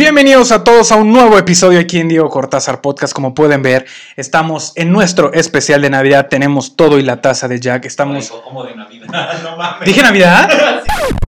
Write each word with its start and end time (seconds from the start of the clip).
Bienvenidos 0.00 0.50
a 0.50 0.64
todos 0.64 0.92
a 0.92 0.96
un 0.96 1.12
nuevo 1.12 1.36
episodio 1.36 1.78
aquí 1.78 1.98
en 1.98 2.08
Diego 2.08 2.30
Cortázar 2.30 2.80
Podcast. 2.80 3.12
Como 3.12 3.34
pueden 3.34 3.60
ver, 3.62 3.84
estamos 4.16 4.72
en 4.76 4.92
nuestro 4.92 5.34
especial 5.34 5.82
de 5.82 5.90
Navidad. 5.90 6.28
Tenemos 6.30 6.74
todo 6.74 6.98
y 6.98 7.02
la 7.02 7.20
taza 7.20 7.48
de 7.48 7.60
Jack. 7.60 7.84
Estamos. 7.84 8.30
¿Cómo 8.30 8.64
de 8.64 8.74
Navidad? 8.74 9.42
No 9.42 9.58
mames. 9.58 9.86
¿Dije 9.86 10.00
Navidad? 10.00 10.48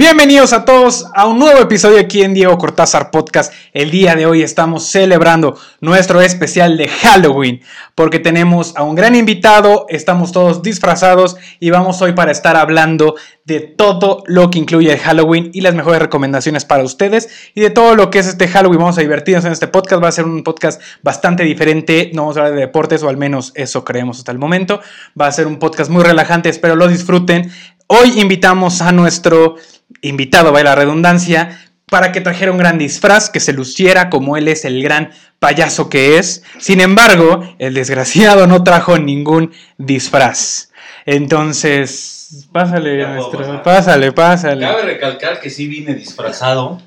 Bienvenidos 0.00 0.54
a 0.54 0.64
todos 0.64 1.04
a 1.14 1.26
un 1.26 1.38
nuevo 1.38 1.60
episodio 1.60 2.00
aquí 2.00 2.22
en 2.22 2.32
Diego 2.32 2.56
Cortázar 2.56 3.10
Podcast. 3.10 3.52
El 3.74 3.90
día 3.90 4.14
de 4.14 4.24
hoy 4.24 4.40
estamos 4.40 4.86
celebrando 4.86 5.58
nuestro 5.82 6.22
especial 6.22 6.78
de 6.78 6.88
Halloween 6.88 7.60
porque 7.94 8.18
tenemos 8.18 8.74
a 8.78 8.82
un 8.82 8.94
gran 8.94 9.14
invitado, 9.14 9.84
estamos 9.90 10.32
todos 10.32 10.62
disfrazados 10.62 11.36
y 11.60 11.68
vamos 11.68 12.00
hoy 12.00 12.14
para 12.14 12.32
estar 12.32 12.56
hablando 12.56 13.16
de 13.44 13.60
todo 13.60 14.22
lo 14.26 14.48
que 14.48 14.58
incluye 14.58 14.90
el 14.90 14.98
Halloween 14.98 15.50
y 15.52 15.60
las 15.60 15.74
mejores 15.74 16.00
recomendaciones 16.00 16.64
para 16.64 16.82
ustedes 16.82 17.28
y 17.54 17.60
de 17.60 17.68
todo 17.68 17.94
lo 17.94 18.08
que 18.08 18.20
es 18.20 18.26
este 18.26 18.48
Halloween. 18.48 18.78
Vamos 18.78 18.96
a 18.96 19.02
divertirnos 19.02 19.44
en 19.44 19.52
este 19.52 19.68
podcast, 19.68 20.02
va 20.02 20.08
a 20.08 20.12
ser 20.12 20.24
un 20.24 20.42
podcast 20.42 20.80
bastante 21.02 21.42
diferente, 21.42 22.10
no 22.14 22.22
vamos 22.22 22.38
a 22.38 22.40
hablar 22.40 22.54
de 22.54 22.60
deportes 22.60 23.02
o 23.02 23.10
al 23.10 23.18
menos 23.18 23.52
eso 23.54 23.84
creemos 23.84 24.16
hasta 24.16 24.32
el 24.32 24.38
momento. 24.38 24.80
Va 25.20 25.26
a 25.26 25.32
ser 25.32 25.46
un 25.46 25.58
podcast 25.58 25.90
muy 25.90 26.02
relajante, 26.02 26.48
espero 26.48 26.74
lo 26.74 26.88
disfruten. 26.88 27.52
Hoy 27.92 28.20
invitamos 28.20 28.82
a 28.82 28.92
nuestro 28.92 29.56
invitado, 30.00 30.52
vaya 30.52 30.62
la 30.62 30.74
redundancia, 30.76 31.60
para 31.86 32.12
que 32.12 32.20
trajera 32.20 32.52
un 32.52 32.58
gran 32.58 32.78
disfraz, 32.78 33.28
que 33.30 33.40
se 33.40 33.52
luciera 33.52 34.10
como 34.10 34.36
él 34.36 34.46
es 34.46 34.64
el 34.64 34.80
gran 34.80 35.10
payaso 35.40 35.90
que 35.90 36.16
es. 36.16 36.44
Sin 36.60 36.80
embargo, 36.80 37.42
el 37.58 37.74
desgraciado 37.74 38.46
no 38.46 38.62
trajo 38.62 38.96
ningún 38.96 39.52
disfraz. 39.76 40.70
Entonces, 41.04 42.46
pásale, 42.52 43.04
maestro, 43.04 43.60
pásale, 43.64 44.12
pásale. 44.12 44.64
Cabe 44.64 44.82
recalcar 44.82 45.40
que 45.40 45.50
sí 45.50 45.66
vine 45.66 45.92
disfrazado. 45.94 46.80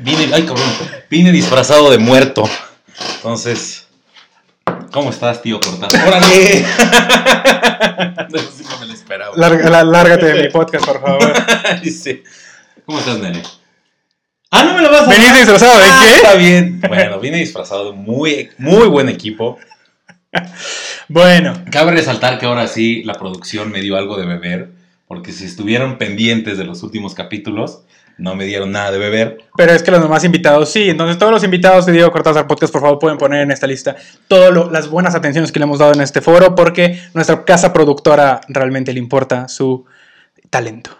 Vine, 0.00 0.28
ay 0.34 0.42
cabrón, 0.42 0.68
vine 1.08 1.32
disfrazado 1.32 1.90
de 1.90 1.96
muerto. 1.96 2.44
Entonces, 3.16 3.79
¿cómo 4.90 5.10
estás, 5.10 5.42
tío 5.42 5.60
Cortázar? 5.60 6.08
¡Órale! 6.08 6.64
Sí 8.30 8.64
no 8.68 8.78
me 8.78 8.86
lo 8.86 8.92
esperaba. 8.92 9.36
Lárgate 9.36 10.26
de 10.26 10.42
mi 10.42 10.48
podcast, 10.50 10.84
por 10.86 11.00
favor. 11.00 11.32
¿cómo 12.86 12.98
estás, 12.98 13.18
nene? 13.18 13.42
Ah, 14.50 14.64
no 14.64 14.74
me 14.74 14.82
lo 14.82 14.90
vas 14.90 15.06
a 15.06 15.10
¿Venís 15.10 15.34
disfrazado 15.34 15.78
de 15.78 15.84
Ah, 15.86 16.02
qué? 16.04 16.14
Está 16.14 16.34
bien. 16.34 16.80
Bueno, 16.88 17.20
vine 17.20 17.38
disfrazado 17.38 17.92
de 17.92 17.96
muy, 17.96 18.50
muy 18.58 18.88
buen 18.88 19.08
equipo. 19.08 19.58
Bueno, 21.08 21.64
Cabe 21.70 21.92
resaltar 21.92 22.38
que 22.38 22.46
ahora 22.46 22.68
sí 22.68 23.02
la 23.04 23.14
producción 23.14 23.70
me 23.70 23.80
dio 23.80 23.96
algo 23.96 24.16
de 24.16 24.26
beber, 24.26 24.70
porque 25.08 25.32
si 25.32 25.44
estuvieron 25.44 25.98
pendientes 25.98 26.56
de 26.58 26.64
los 26.64 26.82
últimos 26.82 27.14
capítulos, 27.14 27.82
no 28.20 28.34
me 28.36 28.44
dieron 28.44 28.70
nada 28.70 28.92
de 28.92 28.98
beber. 28.98 29.38
pero 29.56 29.72
es 29.72 29.82
que 29.82 29.90
los 29.90 30.02
demás 30.02 30.22
invitados 30.24 30.70
sí. 30.70 30.90
Entonces, 30.90 31.18
todos 31.18 31.32
los 31.32 31.42
invitados 31.42 31.86
de 31.86 31.92
Diego 31.92 32.10
Cortázar 32.12 32.46
Podcast, 32.46 32.72
por 32.72 32.82
favor, 32.82 32.98
pueden 32.98 33.18
poner 33.18 33.40
en 33.42 33.50
esta 33.50 33.66
lista 33.66 33.96
todas 34.28 34.70
las 34.70 34.88
buenas 34.88 35.14
atenciones 35.14 35.50
que 35.52 35.58
le 35.58 35.64
hemos 35.64 35.78
dado 35.78 35.92
en 35.94 36.00
este 36.00 36.20
foro, 36.20 36.54
porque 36.54 37.00
nuestra 37.14 37.44
casa 37.44 37.72
productora 37.72 38.40
realmente 38.48 38.92
le 38.92 38.98
importa 39.00 39.48
su 39.48 39.84
talento. 40.50 40.90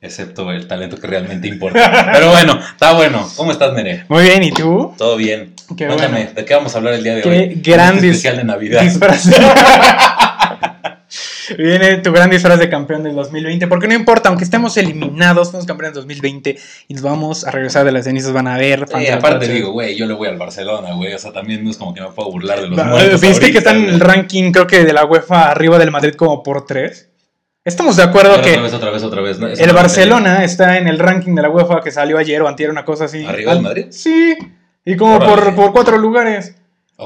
Excepto 0.00 0.50
el 0.50 0.66
talento 0.66 0.96
que 0.98 1.06
realmente 1.06 1.46
importa. 1.46 2.10
Pero 2.12 2.30
bueno, 2.30 2.58
está 2.58 2.92
bueno. 2.92 3.28
¿Cómo 3.36 3.52
estás, 3.52 3.72
Nere? 3.72 4.04
Muy 4.08 4.24
bien, 4.24 4.42
¿y 4.42 4.50
tú? 4.50 4.92
Todo 4.98 5.16
bien. 5.16 5.54
Qué 5.76 5.86
Cuéntame, 5.86 6.22
bueno. 6.24 6.30
¿de 6.34 6.44
qué 6.44 6.54
vamos 6.54 6.74
a 6.74 6.78
hablar 6.78 6.94
el 6.94 7.04
día 7.04 7.14
de 7.14 7.22
Qué 7.22 7.28
hoy? 7.28 7.36
En 7.36 7.62
gran 7.62 7.94
este 7.94 8.08
especial 8.08 8.36
de 8.38 8.44
Navidad. 8.44 8.82
Disfraz. 8.82 9.26
Viene 11.56 11.98
tu 11.98 12.12
gran 12.12 12.30
disfraz 12.30 12.58
de 12.58 12.68
campeón 12.68 13.02
del 13.02 13.14
2020, 13.14 13.66
porque 13.66 13.88
no 13.88 13.94
importa, 13.94 14.28
aunque 14.28 14.44
estemos 14.44 14.76
eliminados, 14.76 15.50
fuimos 15.50 15.66
campeones 15.66 15.94
del 15.94 16.02
2020 16.04 16.56
y 16.88 16.94
nos 16.94 17.02
vamos 17.02 17.46
a 17.46 17.50
regresar 17.50 17.84
de 17.84 17.92
las 17.92 18.04
cenizas, 18.04 18.32
van 18.32 18.46
a 18.48 18.56
ver. 18.56 18.86
fans 18.88 19.04
Eh, 19.04 19.12
aparte 19.12 19.48
digo, 19.48 19.72
güey, 19.72 19.96
yo 19.96 20.06
le 20.06 20.14
voy 20.14 20.28
al 20.28 20.38
Barcelona, 20.38 20.94
güey. 20.94 21.12
O 21.14 21.18
sea, 21.18 21.32
también 21.32 21.64
no 21.64 21.70
es 21.70 21.76
como 21.76 21.94
que 21.94 22.00
me 22.00 22.08
puedo 22.10 22.30
burlar 22.30 22.60
de 22.60 22.68
los 22.68 22.78
Va- 22.78 22.84
muertos 22.84 23.20
¿Viste 23.20 23.26
ahorita, 23.46 23.52
que 23.52 23.58
están 23.58 23.76
en 23.76 23.88
el 23.88 24.00
ranking, 24.00 24.52
creo 24.52 24.66
que 24.66 24.84
de 24.84 24.92
la 24.92 25.04
UEFA, 25.04 25.50
arriba 25.50 25.78
del 25.78 25.90
Madrid 25.90 26.14
como 26.14 26.42
por 26.42 26.66
tres? 26.66 27.08
Estamos 27.64 27.96
de 27.96 28.02
acuerdo 28.02 28.32
Otra 28.32 28.42
que 28.42 28.58
vez, 28.60 28.72
otra 28.74 28.90
vez, 28.90 29.02
otra 29.04 29.22
vez. 29.22 29.38
¿no? 29.38 29.46
Eso 29.46 29.62
el 29.62 29.72
Barcelona 29.72 30.42
está 30.44 30.78
en 30.78 30.88
el 30.88 30.98
ranking 30.98 31.34
de 31.34 31.42
la 31.42 31.48
UEFA 31.50 31.80
que 31.80 31.92
salió 31.92 32.18
ayer 32.18 32.42
o 32.42 32.48
antier, 32.48 32.70
una 32.70 32.84
cosa 32.84 33.04
así. 33.04 33.24
¿Arriba 33.24 33.54
del 33.54 33.62
Madrid? 33.62 33.86
Sí, 33.90 34.36
y 34.84 34.96
como 34.96 35.20
por, 35.20 35.54
por 35.54 35.72
cuatro 35.72 35.96
lugares. 35.96 36.56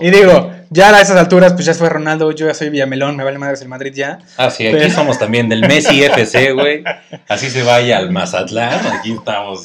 Y 0.00 0.10
digo, 0.10 0.52
ya 0.70 0.94
a 0.96 1.00
esas 1.00 1.16
alturas, 1.16 1.52
pues 1.54 1.66
ya 1.66 1.74
fue 1.74 1.88
Ronaldo, 1.88 2.30
yo 2.32 2.46
ya 2.46 2.54
soy 2.54 2.70
Villamelón, 2.70 3.16
me 3.16 3.24
vale 3.24 3.38
madres 3.38 3.62
el 3.62 3.68
Madrid 3.68 3.92
ya. 3.94 4.18
Ah, 4.36 4.50
sí, 4.50 4.66
aquí 4.66 4.76
Pero- 4.78 4.90
somos 4.94 5.18
también 5.18 5.48
del 5.48 5.60
Messi 5.60 6.02
FC, 6.04 6.52
güey. 6.52 6.82
Así 7.28 7.50
se 7.50 7.62
vaya 7.62 7.98
al 7.98 8.10
Mazatlán, 8.10 8.86
aquí 8.98 9.12
estamos. 9.12 9.64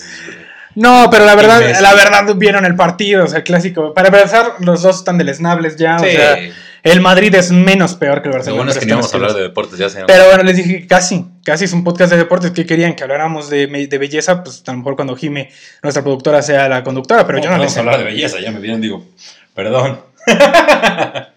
No, 0.76 1.10
pero 1.12 1.26
la 1.26 1.36
verdad, 1.36 1.60
Messi. 1.60 1.82
la 1.84 1.94
verdad 1.94 2.34
vieron 2.36 2.66
el 2.66 2.76
partido, 2.76 3.26
o 3.26 3.28
sea, 3.28 3.40
el 3.40 3.44
clásico. 3.44 3.94
Para 3.94 4.08
empezar, 4.08 4.54
los 4.60 4.82
dos 4.82 4.98
están 5.00 5.18
deleznables 5.18 5.76
ya, 5.76 6.00
Sí. 6.00 6.06
o 6.06 6.10
sea, 6.12 6.38
el 6.84 7.00
Madrid 7.02 7.36
es 7.36 7.52
menos 7.52 7.94
peor 7.96 8.22
que 8.22 8.30
el 8.30 8.32
Lo 8.32 8.38
Barcelona. 8.38 8.58
bueno 8.58 8.72
es 8.72 8.78
que 8.78 8.86
pero 8.86 8.96
no 8.96 9.02
vamos 9.02 9.14
a 9.14 9.18
hablar 9.18 9.34
de 9.34 9.42
deportes 9.44 9.78
ya, 9.78 9.90
señor. 9.90 10.08
Pero 10.08 10.26
bueno, 10.28 10.44
les 10.44 10.56
dije 10.58 10.88
casi, 10.88 11.26
casi 11.44 11.66
es 11.66 11.74
un 11.74 11.84
podcast 11.84 12.10
de 12.12 12.18
deportes 12.18 12.52
que 12.52 12.66
querían 12.66 12.96
que 12.96 13.04
habláramos 13.04 13.50
de, 13.50 13.68
de 13.68 13.98
belleza, 14.00 14.44
pues 14.44 14.64
a 14.66 14.72
lo 14.72 14.78
mejor 14.80 14.96
cuando 14.96 15.16
Jime, 15.16 15.52
nuestra 15.84 16.02
productora, 16.04 16.42
sea 16.42 16.68
la 16.70 16.84
conductora, 16.84 17.28
pero 17.28 17.38
yo 17.40 17.46
no 17.50 17.58
le 17.58 17.60
vamos 17.60 17.74
sé. 17.74 17.80
a 17.80 17.82
hablar 17.82 17.98
de 18.00 18.06
belleza, 18.06 18.40
ya 18.40 18.50
me 18.52 18.60
vieron, 18.60 18.80
digo, 18.82 19.06
perdón. 19.54 20.00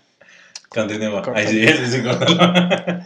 Continúa. 0.68 1.22
Ay, 1.34 1.46
sí, 1.48 1.68
sí, 1.68 1.86
sí, 1.86 2.02
córtalo. 2.02 2.38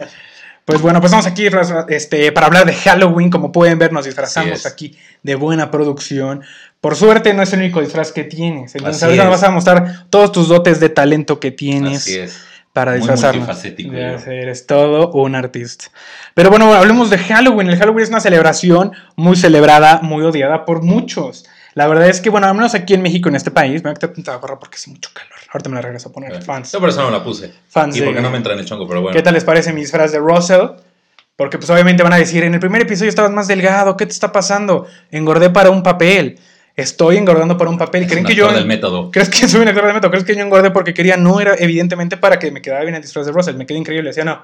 Pues 0.69 0.83
bueno, 0.83 0.99
pues 1.01 1.11
estamos 1.11 1.25
aquí 1.25 1.47
este, 1.87 2.31
para 2.31 2.45
hablar 2.45 2.63
de 2.63 2.75
Halloween. 2.75 3.31
Como 3.31 3.51
pueden 3.51 3.79
ver, 3.79 3.91
nos 3.91 4.05
disfrazamos 4.05 4.67
aquí 4.67 4.95
de 5.23 5.33
buena 5.33 5.71
producción. 5.71 6.43
Por 6.79 6.95
suerte, 6.95 7.33
no 7.33 7.41
es 7.41 7.51
el 7.53 7.61
único 7.61 7.81
disfraz 7.81 8.11
que 8.11 8.23
tienes. 8.23 8.75
Entonces, 8.75 9.01
ahorita 9.01 9.27
vas 9.27 9.41
a 9.41 9.49
mostrar 9.49 10.05
todos 10.11 10.31
tus 10.31 10.47
dotes 10.47 10.79
de 10.79 10.89
talento 10.89 11.39
que 11.39 11.49
tienes 11.49 12.03
Así 12.03 12.19
es. 12.19 12.45
para 12.71 12.93
disfrazarnos. 12.93 13.65
eres 14.27 14.67
todo 14.67 15.11
un 15.13 15.33
artista. 15.33 15.85
Pero 16.35 16.51
bueno, 16.51 16.71
hablemos 16.71 17.09
de 17.09 17.17
Halloween. 17.17 17.69
El 17.71 17.79
Halloween 17.79 18.03
es 18.03 18.09
una 18.09 18.19
celebración 18.19 18.91
muy 19.15 19.37
celebrada, 19.37 20.01
muy 20.03 20.23
odiada 20.23 20.65
por 20.65 20.83
muchos. 20.83 21.45
La 21.75 21.87
verdad 21.87 22.09
es 22.09 22.19
que, 22.21 22.29
bueno, 22.29 22.47
al 22.47 22.55
menos 22.55 22.73
aquí 22.75 22.93
en 22.93 23.01
México, 23.01 23.29
en 23.29 23.35
este 23.35 23.51
país, 23.51 23.75
me 23.83 23.89
voy 23.89 23.91
a 23.91 23.93
quitar 23.93 24.09
tanta 24.09 24.35
gorra 24.35 24.57
porque 24.59 24.75
hace 24.75 24.89
mucho 24.89 25.09
calor. 25.13 25.33
Ahorita 25.51 25.69
me 25.69 25.75
la 25.75 25.81
regreso 25.81 26.09
a 26.09 26.11
poner. 26.11 26.41
Fans. 26.43 26.71
Yo 26.71 26.79
por 26.79 26.89
eso 26.89 27.01
no 27.01 27.11
la 27.11 27.23
puse. 27.23 27.53
Fans 27.69 27.95
Y 27.95 27.99
de- 27.99 28.05
porque 28.07 28.21
no 28.21 28.29
me 28.29 28.37
entra 28.37 28.53
en 28.53 28.59
el 28.59 28.65
chongo, 28.65 28.87
pero 28.87 29.01
bueno. 29.01 29.15
¿Qué 29.15 29.21
tal 29.21 29.33
les 29.33 29.43
parece 29.43 29.71
mi 29.73 29.81
disfraz 29.81 30.11
de 30.11 30.19
Russell? 30.19 30.67
Porque 31.35 31.57
pues 31.57 31.69
obviamente 31.69 32.03
van 32.03 32.13
a 32.13 32.17
decir, 32.17 32.43
en 32.43 32.53
el 32.53 32.59
primer 32.59 32.81
episodio 32.81 33.07
estabas 33.09 33.31
más 33.31 33.47
delgado, 33.47 33.95
¿qué 33.95 34.05
te 34.05 34.11
está 34.11 34.31
pasando? 34.31 34.87
Engordé 35.11 35.49
para 35.49 35.69
un 35.69 35.83
papel. 35.83 36.37
Estoy 36.75 37.17
engordando 37.17 37.57
para 37.57 37.69
un 37.69 37.77
papel. 37.77 38.03
Es 38.03 38.11
¿Creen 38.11 38.25
que 38.25 38.35
yo... 38.35 38.51
del 38.51 38.65
método. 38.65 39.11
¿Crees 39.11 39.29
que 39.29 39.47
soy 39.47 39.61
un 39.61 39.67
actor 39.67 39.85
de 39.87 39.93
método? 39.93 40.11
¿Crees 40.11 40.25
que 40.25 40.35
yo 40.35 40.41
engordé 40.41 40.71
porque 40.71 40.93
quería? 40.93 41.17
No 41.17 41.39
era 41.39 41.55
evidentemente 41.57 42.17
para 42.17 42.39
que 42.39 42.51
me 42.51 42.61
quedara 42.61 42.81
bien 42.83 42.95
el 42.95 43.01
disfraz 43.01 43.25
de 43.25 43.31
Russell. 43.31 43.55
Me 43.55 43.65
quedó 43.65 43.77
increíble. 43.77 44.09
Decía, 44.09 44.25
no. 44.25 44.41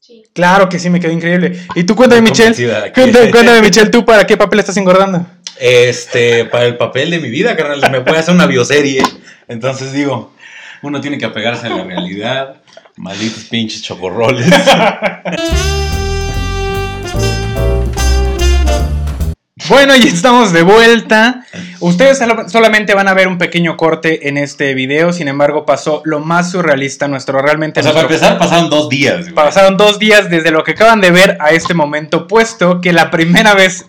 Sí. 0.00 0.22
Claro 0.32 0.68
que 0.68 0.78
sí, 0.78 0.88
me 0.90 1.00
quedó 1.00 1.10
increíble. 1.12 1.60
Y 1.74 1.82
tú 1.84 1.96
cuéntame, 1.96 2.22
Michelle. 2.22 2.54
Cuéntame, 2.94 3.30
cuéntame, 3.32 3.60
Michelle, 3.62 3.90
¿tú 3.90 4.04
para 4.04 4.24
qué 4.24 4.36
papel 4.36 4.60
estás 4.60 4.76
engordando? 4.76 5.26
Este, 5.58 6.44
para 6.46 6.66
el 6.66 6.76
papel 6.76 7.10
de 7.10 7.18
mi 7.18 7.30
vida, 7.30 7.56
carnal, 7.56 7.80
me 7.90 7.98
a 7.98 8.20
hacer 8.20 8.34
una 8.34 8.46
bioserie. 8.46 9.02
Entonces 9.48 9.92
digo, 9.92 10.32
uno 10.82 11.00
tiene 11.00 11.18
que 11.18 11.24
apegarse 11.24 11.66
a 11.66 11.70
la 11.70 11.84
realidad. 11.84 12.56
Malditos 12.96 13.44
pinches 13.44 13.82
chocorroles. 13.82 14.46
Bueno, 19.68 19.96
y 19.96 20.02
estamos 20.02 20.52
de 20.52 20.62
vuelta. 20.62 21.44
Ustedes 21.80 22.20
solamente 22.48 22.94
van 22.94 23.08
a 23.08 23.14
ver 23.14 23.26
un 23.26 23.36
pequeño 23.36 23.76
corte 23.76 24.28
en 24.28 24.36
este 24.36 24.74
video. 24.74 25.12
Sin 25.12 25.26
embargo, 25.26 25.66
pasó 25.66 26.02
lo 26.04 26.20
más 26.20 26.52
surrealista 26.52 27.08
nuestro. 27.08 27.40
Realmente 27.42 27.80
O 27.80 27.82
sea, 27.82 27.92
para 27.92 28.04
empezar, 28.04 28.38
pasaron 28.38 28.70
dos 28.70 28.88
días. 28.88 29.22
güey. 29.22 29.34
Pasaron 29.34 29.76
dos 29.76 29.98
días 29.98 30.30
desde 30.30 30.52
lo 30.52 30.62
que 30.62 30.72
acaban 30.72 31.00
de 31.00 31.10
ver 31.10 31.36
a 31.40 31.50
este 31.50 31.74
momento, 31.74 32.28
puesto 32.28 32.80
que 32.80 32.92
la 32.92 33.10
primera 33.10 33.54
vez 33.54 33.86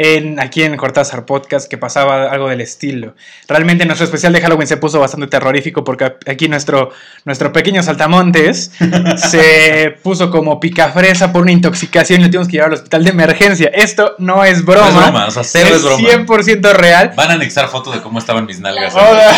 en, 0.00 0.38
aquí 0.38 0.62
en 0.62 0.76
Cortázar 0.76 1.26
Podcast 1.26 1.68
que 1.68 1.76
pasaba 1.76 2.30
algo 2.30 2.48
del 2.48 2.60
estilo. 2.60 3.16
Realmente 3.48 3.84
nuestro 3.84 4.04
especial 4.04 4.32
de 4.32 4.40
Halloween 4.40 4.68
se 4.68 4.76
puso 4.76 5.00
bastante 5.00 5.26
terrorífico 5.26 5.82
porque 5.82 6.12
aquí 6.26 6.48
nuestro, 6.48 6.90
nuestro 7.24 7.52
pequeño 7.52 7.82
saltamontes 7.82 8.70
se 9.16 9.96
puso 10.02 10.30
como 10.30 10.60
picafresa 10.60 11.32
por 11.32 11.42
una 11.42 11.50
intoxicación 11.50 12.20
y 12.20 12.24
lo 12.24 12.30
tuvimos 12.30 12.46
que 12.46 12.52
llevar 12.52 12.68
al 12.68 12.74
hospital 12.74 13.02
de 13.02 13.10
emergencia. 13.10 13.70
Esto 13.74 14.14
no 14.18 14.44
es 14.44 14.64
broma. 14.64 14.88
No 14.90 14.98
es 15.00 15.04
broma, 15.06 15.26
o 15.26 15.30
sea, 15.32 15.42
cero 15.42 15.70
es 15.74 15.82
broma. 15.82 16.08
100% 16.08 16.72
real. 16.74 17.12
Van 17.16 17.30
a 17.32 17.34
anexar 17.34 17.68
fotos 17.68 17.94
de 17.94 18.00
cómo 18.00 18.20
estaban 18.20 18.46
mis 18.46 18.60
nalgas. 18.60 18.94
Hola. 18.94 19.30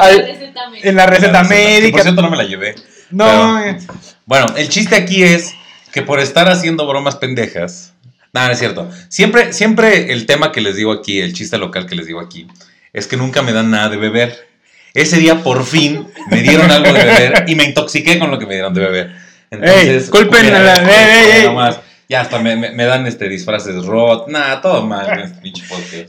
Al- 0.00 0.16
La 0.16 0.26
receta 0.26 0.70
médica. 0.70 0.88
en 0.88 0.96
la 0.96 1.06
receta 1.06 1.42
Que, 1.42 1.48
Por 1.48 1.56
médica. 1.56 2.02
cierto, 2.02 2.22
no 2.22 2.30
me 2.30 2.36
la 2.38 2.44
llevé. 2.44 2.74
No, 3.10 3.26
Pero- 3.26 3.58
eh, 3.58 3.78
Bueno, 4.24 4.46
el 4.56 4.68
chiste 4.70 4.96
aquí 4.96 5.22
es 5.22 5.52
que 5.92 6.00
por 6.02 6.18
estar 6.20 6.48
haciendo 6.48 6.86
bromas 6.86 7.16
pendejas. 7.16 7.92
No, 8.32 8.46
no 8.46 8.52
es 8.52 8.58
cierto. 8.58 8.90
Siempre, 9.08 9.52
siempre 9.52 10.12
el 10.12 10.24
tema 10.26 10.52
que 10.52 10.60
les 10.62 10.76
digo 10.76 10.92
aquí, 10.92 11.20
el 11.20 11.32
chiste 11.34 11.58
local 11.58 11.86
que 11.86 11.94
les 11.94 12.06
digo 12.06 12.20
aquí, 12.20 12.46
es 12.92 13.06
que 13.06 13.16
nunca 13.16 13.42
me 13.42 13.52
dan 13.52 13.70
nada 13.70 13.88
de 13.90 13.96
beber. 13.98 14.48
Ese 14.94 15.18
día 15.18 15.42
por 15.42 15.64
fin 15.64 16.06
me 16.30 16.40
dieron 16.42 16.70
algo 16.70 16.92
de 16.92 17.04
beber 17.04 17.44
y 17.46 17.54
me 17.54 17.64
intoxiqué 17.64 18.18
con 18.18 18.30
lo 18.30 18.38
que 18.38 18.46
me 18.46 18.54
dieron 18.54 18.72
de 18.74 18.80
beber. 18.80 19.12
Entonces, 19.50 20.04
Ey, 20.04 20.10
culpen 20.10 20.44
mira, 20.46 20.58
a 20.58 20.62
la- 20.62 20.74
ey, 20.76 21.30
ey, 21.40 21.44
nomás. 21.44 21.78
Ya 22.08 22.20
hasta 22.22 22.38
me, 22.38 22.56
me- 22.56 22.72
me 22.72 22.84
dan 22.84 23.06
este 23.06 23.26
disfraces 23.28 23.84
rot. 23.86 24.28
Nah, 24.28 24.60
todo 24.60 24.84
mal 24.86 25.06
este. 25.22 25.52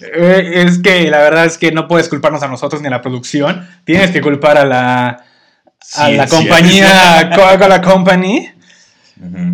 Eh, 0.01 0.63
Es 0.65 0.79
que 0.79 1.09
la 1.09 1.19
verdad 1.19 1.45
es 1.45 1.57
que 1.57 1.71
no 1.71 1.87
puedes 1.87 2.09
culparnos 2.09 2.43
a 2.43 2.47
nosotros 2.47 2.81
ni 2.81 2.87
a 2.87 2.91
la 2.91 3.01
producción. 3.01 3.67
Tienes 3.85 4.11
que 4.11 4.19
culpar 4.21 4.57
a 4.57 4.65
la, 4.65 5.23
a 5.95 6.09
la 6.09 6.27
compañía 6.27 7.29
Coca-Cola 7.35 7.81
Company. 7.81 8.49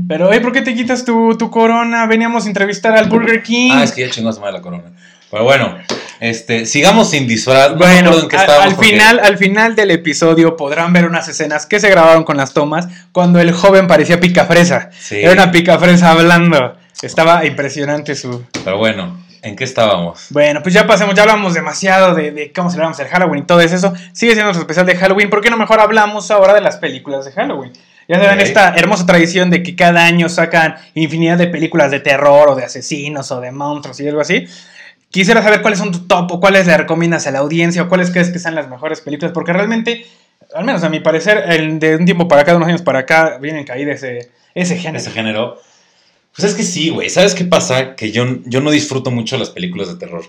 Pero, 0.08 0.30
oye, 0.30 0.42
¿por 0.42 0.52
qué 0.52 0.62
te 0.62 0.74
quitas 0.74 1.06
tu, 1.06 1.38
tu 1.38 1.50
corona? 1.52 2.06
Veníamos 2.08 2.46
a 2.46 2.48
entrevistar 2.48 2.98
al 2.98 3.10
Burger 3.10 3.44
King. 3.44 3.72
Ah, 3.76 3.84
es 3.84 3.92
que 3.92 4.02
ya 4.02 4.10
chingó 4.10 4.30
a 4.30 4.52
la 4.52 4.62
corona. 4.62 4.86
Pero 5.32 5.44
bueno, 5.44 5.78
este, 6.20 6.66
sigamos 6.66 7.12
sin 7.12 7.28
disfraz. 7.28 7.78
Bueno, 7.78 8.18
en 8.18 8.28
qué 8.28 8.36
al, 8.38 8.74
porque- 8.74 8.88
final, 8.88 9.20
al 9.20 9.38
final 9.38 9.76
del 9.76 9.92
episodio 9.92 10.58
podrán 10.58 10.92
ver 10.92 11.06
unas 11.06 11.28
escenas 11.28 11.68
que 11.68 11.80
se 11.80 11.90
grabaron 11.90 12.24
con 12.24 12.38
las 12.38 12.54
tomas 12.54 12.88
cuando 13.12 13.40
el 13.40 13.52
joven 13.52 13.86
parecía 13.88 14.20
picafresa. 14.20 14.90
Sí. 14.98 15.18
Era 15.18 15.34
una 15.34 15.52
picafresa 15.52 16.12
hablando. 16.12 16.76
Estaba 17.04 17.46
impresionante 17.46 18.16
su... 18.16 18.44
Pero 18.66 18.78
bueno, 18.80 19.24
¿en 19.44 19.56
qué 19.56 19.64
estábamos? 19.66 20.26
Bueno, 20.32 20.62
pues 20.64 20.74
ya 20.74 20.88
pasemos, 20.88 21.14
ya 21.14 21.22
hablamos 21.22 21.54
demasiado 21.54 22.16
de, 22.16 22.32
de 22.32 22.52
cómo 22.52 22.70
celebramos 22.72 23.00
el 23.00 23.08
Halloween 23.08 23.44
y 23.44 23.46
todo 23.46 23.62
eso. 23.62 23.94
Sigue 24.12 24.32
siendo 24.34 24.46
nuestro 24.46 24.64
especial 24.64 24.88
de 24.88 24.96
Halloween. 24.98 25.30
¿Por 25.30 25.42
qué 25.42 25.52
no 25.52 25.58
mejor 25.58 25.80
hablamos 25.80 26.32
ahora 26.32 26.56
de 26.56 26.62
las 26.62 26.78
películas 26.78 27.24
de 27.26 27.32
Halloween? 27.34 27.72
Ya 28.10 28.16
saben, 28.20 28.40
esta 28.42 28.74
hermosa 28.76 29.06
tradición 29.06 29.50
de 29.52 29.62
que 29.64 29.76
cada 29.76 30.04
año 30.04 30.28
sacan 30.30 30.76
infinidad 30.96 31.38
de 31.38 31.48
películas 31.48 31.92
de 31.92 32.00
terror 32.00 32.50
o 32.50 32.56
de 32.56 32.64
asesinos 32.66 33.32
o 33.32 33.40
de 33.40 33.52
monstruos 33.52 34.00
y 34.00 34.08
algo 34.08 34.20
así. 34.20 34.48
Quisiera 35.12 35.42
saber 35.44 35.62
cuáles 35.62 35.80
son 35.80 35.92
tu 35.92 36.00
top 36.08 36.32
o 36.32 36.40
cuáles 36.40 36.68
le 36.68 36.76
recomiendas 36.76 37.26
a 37.28 37.32
la 37.32 37.40
audiencia 37.40 37.84
o 37.84 37.88
cuáles 37.88 38.10
crees 38.12 38.32
que 38.32 38.40
sean 38.40 38.56
las 38.56 38.68
mejores 38.68 39.02
películas, 39.02 39.32
porque 39.32 39.54
realmente, 39.54 40.06
al 40.56 40.66
menos 40.66 40.84
a 40.84 40.90
mi 40.90 41.00
parecer, 41.00 41.44
el- 41.50 41.80
de 41.80 41.96
un 41.96 42.06
tiempo 42.06 42.28
para 42.28 42.42
acá, 42.42 42.52
de 42.52 42.58
unos 42.58 42.70
años 42.70 42.82
para 42.82 43.00
acá, 43.00 43.38
vienen 43.40 43.64
caído 43.64 43.92
ese, 43.92 44.32
ese 44.56 44.76
género. 44.78 44.98
Ese 44.98 45.12
género. 45.12 45.58
Pues 46.36 46.50
es 46.52 46.56
que 46.56 46.64
sí, 46.64 46.90
güey. 46.90 47.10
¿Sabes 47.10 47.36
qué 47.36 47.46
pasa? 47.46 47.96
Que 47.96 48.12
yo, 48.12 48.26
yo 48.46 48.60
no 48.62 48.72
disfruto 48.72 49.12
mucho 49.12 49.38
las 49.38 49.50
películas 49.52 49.88
de 49.88 49.96
terror. 49.96 50.24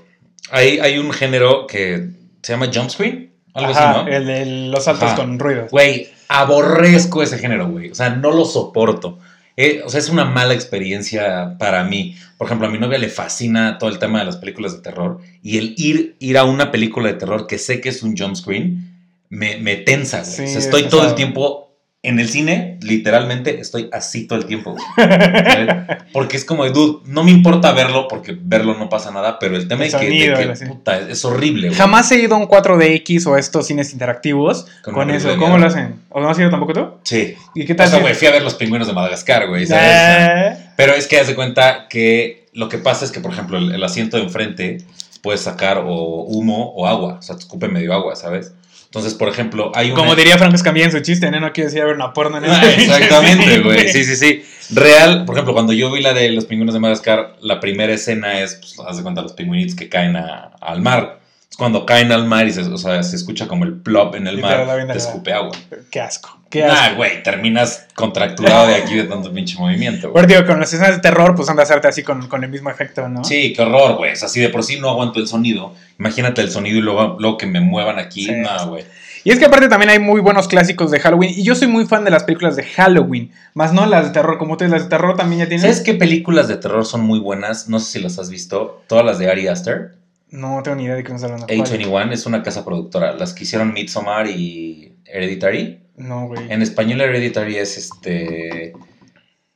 Hay, 0.51 0.79
hay 0.81 0.99
un 0.99 1.13
género 1.13 1.67
que 1.67 2.09
se 2.43 2.53
llama 2.53 2.71
jump 2.73 2.91
screen. 2.91 3.30
Algo 3.55 3.71
Ajá, 3.71 3.91
así, 3.91 4.01
¿no? 4.05 4.17
el 4.17 4.27
de 4.27 4.47
los 4.69 4.85
saltos 4.85 5.09
Ajá. 5.09 5.17
con 5.17 5.39
ruidos. 5.39 5.71
Güey, 5.71 6.09
aborrezco 6.29 7.23
ese 7.23 7.39
género, 7.39 7.69
güey. 7.69 7.91
O 7.91 7.95
sea, 7.95 8.11
no 8.11 8.31
lo 8.31 8.45
soporto. 8.45 9.19
Eh, 9.57 9.83
o 9.85 9.91
sea, 9.91 10.01
es 10.01 10.09
una 10.09 10.25
mala 10.25 10.55
experiencia 10.55 11.57
para 11.59 11.85
mí. 11.85 12.17
Por 12.39 12.47
ejemplo, 12.47 12.67
a 12.67 12.71
mi 12.71 12.79
novia 12.79 12.99
le 12.99 13.09
fascina 13.09 13.79
todo 13.79 13.91
el 13.91 13.99
tema 13.99 14.21
de 14.21 14.25
las 14.25 14.37
películas 14.37 14.73
de 14.73 14.81
terror. 14.81 15.21
Y 15.43 15.59
el 15.59 15.75
ir, 15.77 16.17
ir 16.19 16.39
a 16.39 16.45
una 16.45 16.71
película 16.71 17.09
de 17.09 17.15
terror 17.15 17.47
que 17.47 17.59
sé 17.59 17.81
que 17.81 17.91
es 17.91 18.03
un 18.03 18.17
jump 18.17 18.37
screen 18.37 18.91
me, 19.29 19.59
me 19.59 19.77
tensa, 19.77 20.23
güey. 20.23 20.31
Sí, 20.31 20.43
o 20.43 20.47
sea, 20.47 20.59
es 20.59 20.65
estoy 20.65 20.85
todo 20.85 21.07
el 21.07 21.15
tiempo 21.15 21.70
en 22.03 22.19
el 22.19 22.29
cine, 22.31 22.79
literalmente, 22.81 23.61
estoy 23.61 23.91
así 23.93 24.27
todo 24.27 24.39
el 24.39 24.47
tiempo. 24.47 24.75
Porque 26.13 26.37
es 26.37 26.45
como, 26.45 26.65
de, 26.65 26.71
dude, 26.71 27.01
no 27.07 27.25
me 27.25 27.31
importa 27.31 27.73
verlo, 27.73 28.09
porque 28.09 28.37
verlo 28.41 28.75
no 28.79 28.89
pasa 28.89 29.11
nada, 29.11 29.39
pero 29.39 29.57
el 29.57 29.69
tema 29.69 29.85
El 29.85 29.89
es 29.89 29.95
que, 29.95 30.09
de 30.09 30.67
puta, 30.67 30.99
es 30.99 31.25
horrible, 31.25 31.69
güey. 31.69 31.79
Jamás 31.79 32.11
he 32.13 32.17
ido 32.21 32.35
a 32.35 32.39
un 32.39 32.49
4DX 32.49 33.27
o 33.27 33.35
a 33.35 33.39
estos 33.39 33.67
cines 33.67 33.93
interactivos 33.93 34.67
Con 34.83 34.95
con, 34.95 35.11
eso. 35.11 35.37
¿Cómo 35.37 35.59
lo 35.59 35.67
hacen? 35.67 35.97
¿O 36.09 36.21
no 36.21 36.29
has 36.31 36.39
ido 36.39 36.51
tampoco 36.51 36.73
tú? 36.73 36.87
Sí. 37.05 37.35
¿Y 37.55 37.65
qué 37.67 37.75
O 37.75 37.77
tal? 37.77 37.89
sea, 37.89 37.99
si- 37.99 38.03
güey, 38.03 38.15
fui 38.15 38.29
a 38.29 38.33
ver 38.33 38.43
los 38.43 38.55
pingüinos 38.55 38.89
de 38.89 38.95
Madagascar, 38.95 39.47
güey, 39.49 39.67
¿sabes? 39.67 39.85
Eh, 39.93 40.57
Pero 40.77 40.95
es 40.95 41.07
que 41.07 41.21
haz 41.21 41.27
de 41.29 41.35
cuenta 41.35 41.87
que 41.89 42.49
lo 42.55 42.69
que 42.69 42.79
pasa 42.79 43.05
es 43.05 43.13
que, 43.13 43.21
por 43.21 43.33
ejemplo, 43.33 43.59
el, 43.59 43.73
el 43.75 43.85
asiento 43.85 44.17
de 44.17 44.25
enfrente 44.25 44.79
puedes 45.23 45.43
sacar 45.43 45.79
o 45.87 46.23
humo 46.25 46.73
o 46.75 46.87
agua. 46.87 47.17
O 47.19 47.23
sea, 47.23 47.37
te 47.37 47.43
escupe 47.43 47.69
medio 47.69 47.93
agua, 47.93 48.17
¿sabes? 48.17 48.53
Entonces, 48.91 49.15
por 49.15 49.29
ejemplo, 49.29 49.71
hay 49.77 49.93
una... 49.93 49.95
Como 50.01 50.17
diría 50.17 50.37
Franco 50.37 50.57
Escamilla 50.57 50.87
en 50.87 50.91
su 50.91 50.99
chiste, 50.99 51.31
¿no? 51.31 51.39
No 51.39 51.53
quiero 51.53 51.71
decir 51.71 51.85
ver 51.85 51.95
una 51.95 52.13
porno 52.13 52.39
en 52.39 52.45
Ah, 52.47 52.61
Exactamente, 52.77 53.61
güey. 53.61 53.89
Sí, 53.89 54.03
sí, 54.03 54.17
sí. 54.17 54.45
Real, 54.75 55.25
por 55.27 55.37
ejemplo, 55.37 55.53
cuando 55.55 55.73
yo 55.73 55.93
vi 55.93 56.01
la 56.03 56.13
de 56.13 56.29
los 56.31 56.45
pingüinos 56.45 56.75
de 56.75 56.81
Madagascar, 56.81 57.37
la 57.41 57.61
primera 57.61 57.93
escena 57.93 58.41
es, 58.41 58.57
pues, 58.57 58.75
haz 58.85 58.97
de 58.97 59.05
cuenta, 59.05 59.23
los 59.23 59.33
pingüinitos 59.35 59.77
que 59.77 59.89
caen 59.89 60.17
a- 60.17 60.51
al 60.61 60.81
mar. 60.83 61.21
Es 61.49 61.57
cuando 61.57 61.87
caen 61.87 62.11
al 62.11 62.27
mar 62.27 62.49
y 62.49 62.53
se, 62.53 62.63
o 62.63 62.79
sea, 62.79 63.01
se 63.05 63.15
escucha 63.15 63.47
como 63.47 63.65
el 63.65 63.75
plop 63.75 64.17
en 64.17 64.27
el 64.27 64.41
la 64.41 64.43
mar, 64.43 64.87
te 64.89 64.99
escupe 64.99 65.33
agua. 65.33 65.57
Qué 65.89 66.01
asco. 66.01 66.40
Qué 66.51 66.65
asco. 66.65 66.77
Ah, 66.79 66.95
güey, 66.97 67.23
terminas 67.23 67.87
contracturado 67.95 68.67
de 68.67 68.75
aquí 68.75 68.97
de 68.97 69.05
tanto 69.05 69.33
pinche 69.33 69.57
movimiento. 69.57 70.13
Pero 70.13 70.27
digo, 70.27 70.45
con 70.45 70.59
las 70.59 70.73
escenas 70.73 70.97
de 70.97 71.01
terror, 71.01 71.35
pues 71.37 71.49
han 71.49 71.57
de 71.57 71.63
hacerte 71.63 71.87
así 71.87 72.03
con, 72.03 72.27
con 72.27 72.43
el 72.43 72.51
mismo 72.51 72.71
efecto, 72.71 73.09
¿no? 73.09 73.25
Sí, 73.25 73.53
qué 73.55 73.63
horror, 73.63 73.97
güey. 73.97 74.13
O 74.13 74.17
sea, 74.17 74.29
si 74.29 74.41
de 74.41 74.49
por 74.49 74.65
sí 74.65 74.81
no 74.81 74.91
aguanto 74.91 75.21
el 75.21 75.29
sonido, 75.29 75.75
imagínate 75.99 76.43
el 76.43 76.51
sonido 76.51 76.79
y 76.79 76.81
luego, 76.81 77.17
luego 77.21 77.39
que 77.39 77.47
me 77.47 77.61
muevan 77.61 78.01
aquí. 78.01 78.27
Sí. 78.27 78.35
Güey. 78.67 78.85
Y 79.23 79.31
es 79.31 79.39
que 79.39 79.45
aparte 79.45 79.69
también 79.69 79.91
hay 79.91 79.99
muy 79.99 80.21
buenos 80.21 80.49
clásicos 80.49 80.91
de 80.91 80.99
Halloween. 80.99 81.31
Y 81.37 81.43
yo 81.43 81.55
soy 81.55 81.69
muy 81.69 81.87
fan 81.87 82.05
de 82.05 82.11
las 82.11 82.25
películas 82.25 82.57
de 82.57 82.65
Halloween. 82.65 83.31
Más 83.55 83.73
no 83.73 83.87
las 83.87 84.07
de 84.07 84.13
terror, 84.13 84.39
como 84.39 84.53
ustedes, 84.53 84.73
las 84.73 84.85
de 84.85 84.89
terror 84.89 85.17
también 85.17 85.41
ya 85.41 85.49
tienen. 85.49 85.63
¿Sabes 85.63 85.81
qué 85.83 85.95
películas 85.95 86.49
de 86.49 86.57
terror 86.57 86.87
son 86.87 87.03
muy 87.03 87.19
buenas? 87.19 87.69
No 87.69 87.79
sé 87.81 87.93
si 87.93 88.01
las 88.01 88.19
has 88.19 88.31
visto. 88.31 88.83
Todas 88.87 89.05
las 89.05 89.19
de 89.19 89.31
Ari 89.31 89.47
Aster. 89.49 89.93
No 90.31 90.63
tengo 90.63 90.77
ni 90.77 90.85
idea 90.85 90.95
de 90.95 91.03
qué 91.05 91.13
hablando. 91.13 91.47
¿Cuál? 91.47 91.59
A21 91.59 92.13
es 92.13 92.27
una 92.27 92.43
casa 92.43 92.65
productora. 92.65 93.13
Las 93.15 93.33
que 93.35 93.45
hicieron 93.45 93.73
Midsommar 93.73 94.27
y 94.29 94.97
Hereditary. 95.05 95.81
No, 95.97 96.27
güey. 96.29 96.51
En 96.53 96.63
español 96.63 97.01
Hereditary 97.01 97.57
es 97.57 97.77
este... 97.77 98.73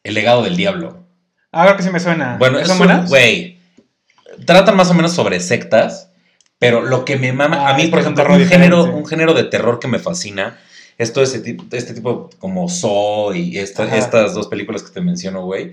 El 0.02 0.14
legado 0.14 0.42
del 0.42 0.56
diablo. 0.56 1.04
Ah, 1.52 1.64
creo 1.64 1.76
que 1.76 1.82
sí 1.84 1.90
me 1.90 2.00
suena. 2.00 2.36
Bueno, 2.38 2.58
es 2.58 2.66
¿Son 2.66 2.76
un- 2.76 2.86
buenas? 2.86 3.08
Güey. 3.08 3.58
Tratan 4.44 4.76
más 4.76 4.90
o 4.90 4.94
menos 4.94 5.12
sobre 5.12 5.38
sectas, 5.40 6.10
pero 6.58 6.82
lo 6.82 7.04
que 7.04 7.16
me 7.16 7.32
mama, 7.32 7.68
Ah, 7.68 7.74
a 7.74 7.76
mí, 7.76 7.84
es 7.84 7.88
por 7.90 8.00
un 8.00 8.04
ejemplo, 8.04 8.34
un 8.34 8.44
género, 8.46 8.84
un 8.84 9.06
género 9.06 9.32
de 9.32 9.44
terror 9.44 9.78
que 9.78 9.86
me 9.88 9.98
fascina 10.00 10.58
es 10.98 11.12
todo 11.12 11.22
ese 11.24 11.40
tipo, 11.40 11.64
este 11.70 11.94
tipo 11.94 12.28
como 12.40 12.68
Saw 12.68 13.32
y 13.34 13.58
esta- 13.58 13.96
estas 13.96 14.34
dos 14.34 14.48
películas 14.48 14.82
que 14.82 14.90
te 14.92 15.00
menciono, 15.00 15.44
güey, 15.44 15.72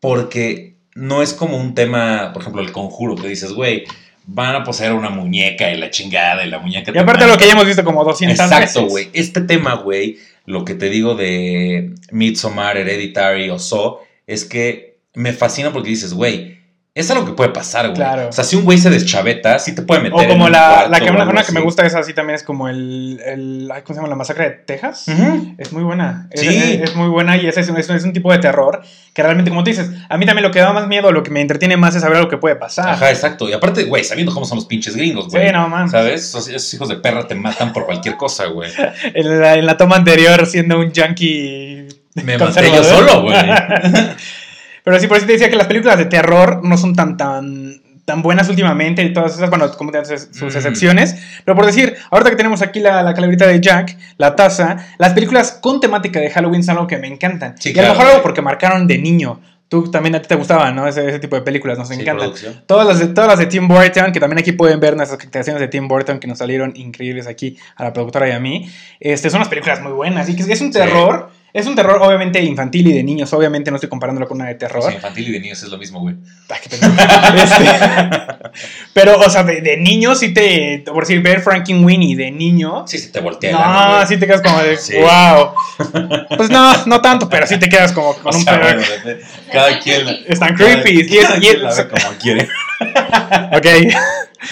porque 0.00 0.76
no 0.94 1.20
es 1.22 1.34
como 1.34 1.56
un 1.56 1.74
tema, 1.74 2.30
por 2.32 2.42
ejemplo, 2.42 2.62
el 2.62 2.72
conjuro, 2.72 3.16
que 3.16 3.28
dices, 3.28 3.52
güey, 3.52 3.84
van 4.26 4.56
a 4.56 4.64
poseer 4.64 4.92
una 4.92 5.08
muñeca 5.08 5.70
y 5.72 5.78
la 5.78 5.90
chingada 5.90 6.44
y 6.44 6.50
la 6.50 6.58
muñeca. 6.58 6.90
Y 6.90 6.94
te 6.94 6.98
aparte 6.98 7.24
mata. 7.24 7.32
lo 7.32 7.38
que 7.38 7.46
ya 7.46 7.52
hemos 7.52 7.66
visto 7.66 7.84
como 7.84 8.04
200 8.04 8.38
Exacto, 8.38 8.86
güey. 8.86 9.08
Este 9.12 9.40
tema, 9.40 9.74
güey, 9.74 10.18
lo 10.44 10.64
que 10.64 10.74
te 10.74 10.90
digo 10.90 11.14
de 11.14 11.94
Midsommar, 12.10 12.76
Hereditary 12.76 13.50
o 13.50 13.58
So, 13.58 14.00
es 14.26 14.44
que 14.44 14.98
me 15.14 15.32
fascina 15.32 15.72
porque 15.72 15.90
dices, 15.90 16.12
güey, 16.12 16.55
es 16.96 17.10
algo 17.10 17.26
que 17.26 17.32
puede 17.32 17.50
pasar, 17.50 17.84
güey. 17.86 17.96
Claro. 17.96 18.28
O 18.30 18.32
sea, 18.32 18.42
si 18.42 18.56
un 18.56 18.64
güey 18.64 18.78
se 18.78 18.88
deschaveta, 18.90 19.58
sí 19.58 19.74
te 19.74 19.82
puede 19.82 20.00
meter. 20.00 20.26
O 20.26 20.32
como 20.32 20.48
la, 20.48 20.88
la 20.88 20.98
que, 20.98 21.10
una, 21.10 21.44
que 21.44 21.52
me 21.52 21.60
gusta 21.60 21.84
es 21.84 21.94
así 21.94 22.14
también 22.14 22.36
es 22.36 22.42
como 22.42 22.68
el, 22.68 23.20
el 23.24 23.68
¿cómo 23.84 23.86
se 23.88 23.94
llama? 23.96 24.08
La 24.08 24.14
masacre 24.16 24.44
de 24.44 24.50
Texas. 24.52 25.04
Ujú. 25.08 25.54
Es 25.58 25.72
muy 25.74 25.82
buena. 25.82 26.26
Es, 26.30 26.40
Sí. 26.40 26.48
es- 26.48 26.80
es 26.90 26.96
muy 26.96 27.08
buena 27.08 27.36
y 27.36 27.46
es, 27.46 27.56
es, 27.58 27.68
es 27.68 28.04
un 28.04 28.12
tipo 28.14 28.32
de 28.32 28.38
terror 28.38 28.80
que 29.12 29.22
realmente, 29.22 29.50
como 29.50 29.62
tú 29.62 29.68
dices, 29.70 29.90
a 30.08 30.16
mí 30.16 30.24
también 30.26 30.42
lo 30.44 30.50
que 30.50 30.58
da 30.60 30.72
más 30.72 30.86
miedo, 30.88 31.12
lo 31.12 31.22
que 31.22 31.30
me 31.30 31.40
entretiene 31.42 31.76
más 31.76 31.94
es 31.94 32.00
saber 32.02 32.18
lo 32.18 32.28
que 32.28 32.38
puede 32.38 32.56
pasar. 32.56 32.88
Ajá, 32.88 33.10
exacto. 33.10 33.48
Y 33.48 33.52
aparte, 33.52 33.84
güey, 33.84 34.02
sabiendo 34.02 34.32
cómo 34.32 34.46
son 34.46 34.56
los 34.56 34.64
pinches 34.66 34.96
gringos, 34.96 35.28
güey. 35.28 35.46
Sí, 35.46 35.52
no, 35.52 35.68
man. 35.68 35.90
¿Sabes? 35.90 36.22
Esos, 36.24 36.48
esos 36.48 36.72
hijos 36.74 36.88
de 36.88 36.96
perra 36.96 37.26
te 37.26 37.34
matan 37.34 37.72
por 37.74 37.84
cualquier 37.84 38.16
cosa, 38.16 38.46
güey. 38.46 38.70
En 39.14 39.40
la, 39.40 39.54
en 39.54 39.66
la 39.66 39.76
toma 39.76 39.96
anterior, 39.96 40.46
siendo 40.46 40.78
un 40.80 40.92
yankee. 40.92 41.88
Me 42.14 42.38
maté 42.38 42.70
yo 42.74 42.82
solo, 42.82 43.22
güey. 43.22 43.36
Pero 44.86 45.00
sí, 45.00 45.06
por 45.08 45.16
eso 45.18 45.26
te 45.26 45.32
decía 45.32 45.50
que 45.50 45.56
las 45.56 45.66
películas 45.66 45.98
de 45.98 46.04
terror 46.06 46.60
no 46.64 46.76
son 46.78 46.94
tan 46.94 47.16
tan 47.16 47.82
tan 48.04 48.22
buenas 48.22 48.48
últimamente 48.48 49.02
y 49.02 49.12
todas 49.12 49.34
esas, 49.34 49.50
bueno, 49.50 49.68
como 49.72 49.90
tienen 49.90 50.06
sus 50.06 50.28
sus 50.30 50.54
Mm. 50.54 50.56
excepciones. 50.58 51.16
Pero 51.44 51.56
por 51.56 51.66
decir, 51.66 51.96
ahorita 52.12 52.30
que 52.30 52.36
tenemos 52.36 52.62
aquí 52.62 52.78
la, 52.78 53.02
la 53.02 53.12
calaverita 53.14 53.48
de 53.48 53.60
Jack, 53.60 53.98
la 54.16 54.36
taza, 54.36 54.76
las 54.98 55.12
películas 55.12 55.58
con 55.60 55.80
temática 55.80 56.20
de 56.20 56.30
Halloween 56.30 56.62
son 56.62 56.76
algo 56.76 56.86
que 56.86 56.98
me 56.98 57.08
encantan. 57.08 57.56
Sí, 57.58 57.72
y 57.74 57.78
a 57.80 57.82
lo 57.82 57.88
mejor 57.88 58.06
algo 58.06 58.22
porque 58.22 58.40
marcaron 58.42 58.86
de 58.86 58.98
niño. 58.98 59.40
Tú 59.68 59.90
también 59.90 60.14
a 60.14 60.22
ti 60.22 60.28
te 60.28 60.36
gustaban, 60.36 60.76
¿no? 60.76 60.86
Ese, 60.86 61.08
ese 61.08 61.18
tipo 61.18 61.34
de 61.34 61.42
películas 61.42 61.76
nos 61.76 61.88
Sí, 61.88 61.94
encantan. 61.94 62.18
producción. 62.18 62.62
Todas 62.66 62.86
las, 62.86 63.00
de, 63.00 63.08
todas 63.08 63.28
las 63.28 63.40
de 63.40 63.46
Tim 63.46 63.66
Burton, 63.66 64.12
que 64.12 64.20
también 64.20 64.38
aquí 64.38 64.52
pueden 64.52 64.78
ver 64.78 64.96
nuestras 64.96 65.18
creaciones 65.28 65.58
de 65.60 65.66
Tim 65.66 65.88
Burton 65.88 66.20
que 66.20 66.28
nos 66.28 66.38
salieron 66.38 66.72
increíbles 66.76 67.26
aquí 67.26 67.58
a 67.74 67.82
la 67.82 67.92
productora 67.92 68.28
y 68.28 68.30
a 68.30 68.38
mí. 68.38 68.70
Este, 69.00 69.28
son 69.30 69.38
unas 69.38 69.48
películas 69.48 69.82
muy 69.82 69.90
buenas. 69.90 70.28
Y 70.28 70.36
que 70.36 70.42
es 70.44 70.60
un 70.60 70.72
Sí. 70.72 70.78
Es 71.56 71.66
un 71.66 71.74
terror 71.74 72.00
obviamente 72.02 72.42
infantil 72.42 72.86
y 72.88 72.92
de 72.92 73.02
niños. 73.02 73.32
Obviamente 73.32 73.70
no 73.70 73.76
estoy 73.76 73.88
comparándolo 73.88 74.28
con 74.28 74.36
una 74.40 74.48
de 74.48 74.56
terror. 74.56 74.80
O 74.80 74.82
sea, 74.82 74.92
infantil 74.94 75.28
y 75.28 75.32
de 75.32 75.40
niños 75.40 75.62
es 75.62 75.68
lo 75.70 75.78
mismo, 75.78 76.00
güey. 76.00 76.16
Ay, 76.48 76.58
qué. 76.62 76.76
Este, 77.42 78.50
pero, 78.92 79.18
o 79.18 79.30
sea, 79.30 79.42
de, 79.42 79.60
de 79.60 79.76
niño 79.76 80.14
sí 80.14 80.32
te... 80.34 80.82
Por 80.86 81.04
decir, 81.04 81.22
ver 81.22 81.40
Frankenweenie 81.40 82.16
de 82.16 82.30
niño... 82.30 82.84
Sí, 82.86 82.98
se 82.98 83.08
te 83.08 83.20
voltea 83.20 83.52
No, 83.52 83.94
güey. 83.96 84.06
sí 84.06 84.16
te 84.18 84.26
quedas 84.26 84.42
como 84.42 84.58
de... 84.62 84.76
Sí. 84.76 84.94
Wow. 84.98 85.52
Pues 86.36 86.50
no, 86.50 86.84
no 86.86 87.00
tanto, 87.00 87.28
pero 87.28 87.46
sí 87.46 87.58
te 87.58 87.68
quedas 87.68 87.92
como 87.92 88.14
con 88.14 88.34
O 88.34 88.38
un 88.38 88.44
sea, 88.44 88.58
bueno, 88.58 88.82
cada 89.52 89.78
quien. 89.78 90.06
Están 90.26 90.54
cada- 90.56 90.82
creepy. 90.82 91.06
Y 91.10 91.18
es- 91.18 91.24
cada 91.26 91.36
y 91.38 91.40
quien 91.40 91.56
es- 91.56 91.62
la 91.62 91.74
ve 91.74 91.88
como 91.88 92.18
quiere. 92.18 92.48
Ok. 93.52 93.66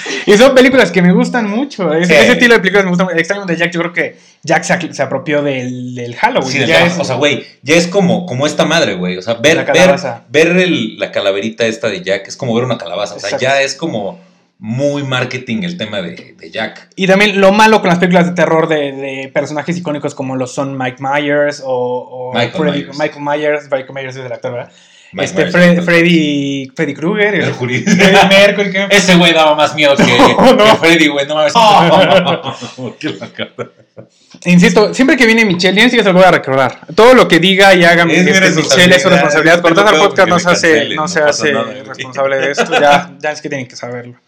y 0.27 0.37
son 0.37 0.55
películas 0.55 0.91
que 0.91 1.03
me 1.03 1.13
gustan 1.13 1.49
mucho. 1.49 1.93
Es-. 1.93 2.09
Ese 2.11 2.33
estilo 2.33 2.55
de 2.55 2.61
películas 2.61 2.85
me 2.85 2.91
gustan. 2.91 3.09
El 3.13 3.19
extraño 3.19 3.45
de 3.47 3.57
Jack, 3.57 3.73
yo 3.73 3.81
creo 3.81 3.93
que 3.93 4.17
Jack 4.43 4.63
se, 4.65 4.93
se 4.93 5.03
apropió 5.03 5.43
del, 5.43 5.95
del 5.95 6.15
Halloween. 6.17 6.51
Sí, 6.53 6.59
del 6.59 6.69
Ya 6.69 6.75
cala- 6.81 6.87
es- 6.93 6.99
O 6.99 7.05
sea, 7.05 7.17
güey, 7.17 7.45
ya 7.63 7.77
es 7.77 7.87
como, 7.87 8.27
como 8.27 8.47
esta 8.47 8.65
madre, 8.65 8.95
güey. 8.95 9.17
O 9.17 9.23
sea, 9.23 9.35
ver, 9.35 9.57
La 9.57 9.65
ver, 9.65 9.73
calabaza. 9.75 10.25
ver 10.29 10.49
el- 10.49 10.99
la 10.99 11.11
calaverita 11.13 11.67
esta 11.67 11.89
de 11.89 12.03
Jack 12.03 12.29
es 12.29 12.37
como 12.37 12.55
ver 12.55 12.65
una 12.65 12.79
calabaza. 12.79 13.15
O 13.17 13.19
sea, 13.21 13.31
Exacto. 13.31 13.43
ya 13.45 13.63
es 13.63 13.75
como 13.75 14.21
muy 14.61 15.03
marketing 15.03 15.65
el 15.65 15.77
tema 15.77 16.01
de, 16.01 16.37
de 16.39 16.51
Jack. 16.51 16.89
Y 16.97 17.07
también 17.07 17.41
lo 17.41 17.53
malo 17.53 17.81
con 17.81 17.91
las 17.91 17.99
películas 17.99 18.27
de 18.27 18.33
terror 18.35 18.69
de, 18.69 18.93
de 18.93 19.31
personajes 19.35 19.77
icónicos 19.77 20.15
como 20.15 20.37
lo 20.37 20.47
son 20.47 20.79
Mike 20.79 20.99
Myers 21.01 21.61
o, 21.65 21.69
o 21.69 22.33
Michael 22.33 22.53
Freddy- 22.55 22.85
Myers. 22.85 22.99
Michael 22.99 23.21
Myers. 23.23 23.63
Michael 23.65 23.93
Myers 23.93 24.17
es 24.17 24.25
el 24.25 24.33
actor, 24.33 24.53
¿verdad? 24.53 24.73
Este 25.19 25.47
Fre-. 25.51 25.83
Freddy, 25.83 26.73
Freddy 26.75 26.95
Krueger. 26.95 27.35
el- 27.35 27.43
Mercury. 27.43 27.83
Freddie 27.83 28.29
Mercury. 28.29 28.71
¿qué? 28.73 28.87
Ese 28.91 29.15
güey 29.17 29.33
daba 29.33 29.55
más 29.55 29.75
miedo 29.75 29.95
que, 29.97 30.03
No, 30.03 30.53
no. 30.55 30.65
que 30.65 30.77
Freddy, 30.77 31.09
güey. 31.09 31.27
No 31.27 31.35
mames. 31.37 31.53
Locura. 32.79 33.71
Insisto, 34.47 34.93
siempre 34.93 35.17
que 35.17 35.27
viene 35.27 35.45
Michelle, 35.45 35.85
y 35.87 35.91
se 35.91 36.03
lo 36.03 36.13
voy 36.13 36.25
a 36.25 36.31
recordar. 36.33 36.81
Todo 36.95 37.15
lo 37.15 37.29
que 37.29 37.39
diga 37.39 37.75
y 37.75 37.85
haga 37.85 38.03
Es 38.03 38.09
mi 38.09 38.15
este, 38.15 38.51
Michelle 38.51 38.97
es 38.97 39.03
su 39.03 39.09
responsabilidad. 39.09 39.61
Cortázar 39.63 39.99
Podcast 39.99 40.29
no 40.29 40.39
se 40.39 40.51
hace, 40.51 40.89
no 40.95 41.09
se 41.09 41.21
hace 41.21 41.53
nada, 41.53 41.73
responsable 41.85 42.37
de 42.39 42.51
esto. 42.51 42.81
Ya, 42.81 43.11
ya 43.19 43.31
es 43.31 43.41
que 43.41 43.49
tienen 43.49 43.69
que 43.69 43.77
saberlo. 43.77 44.19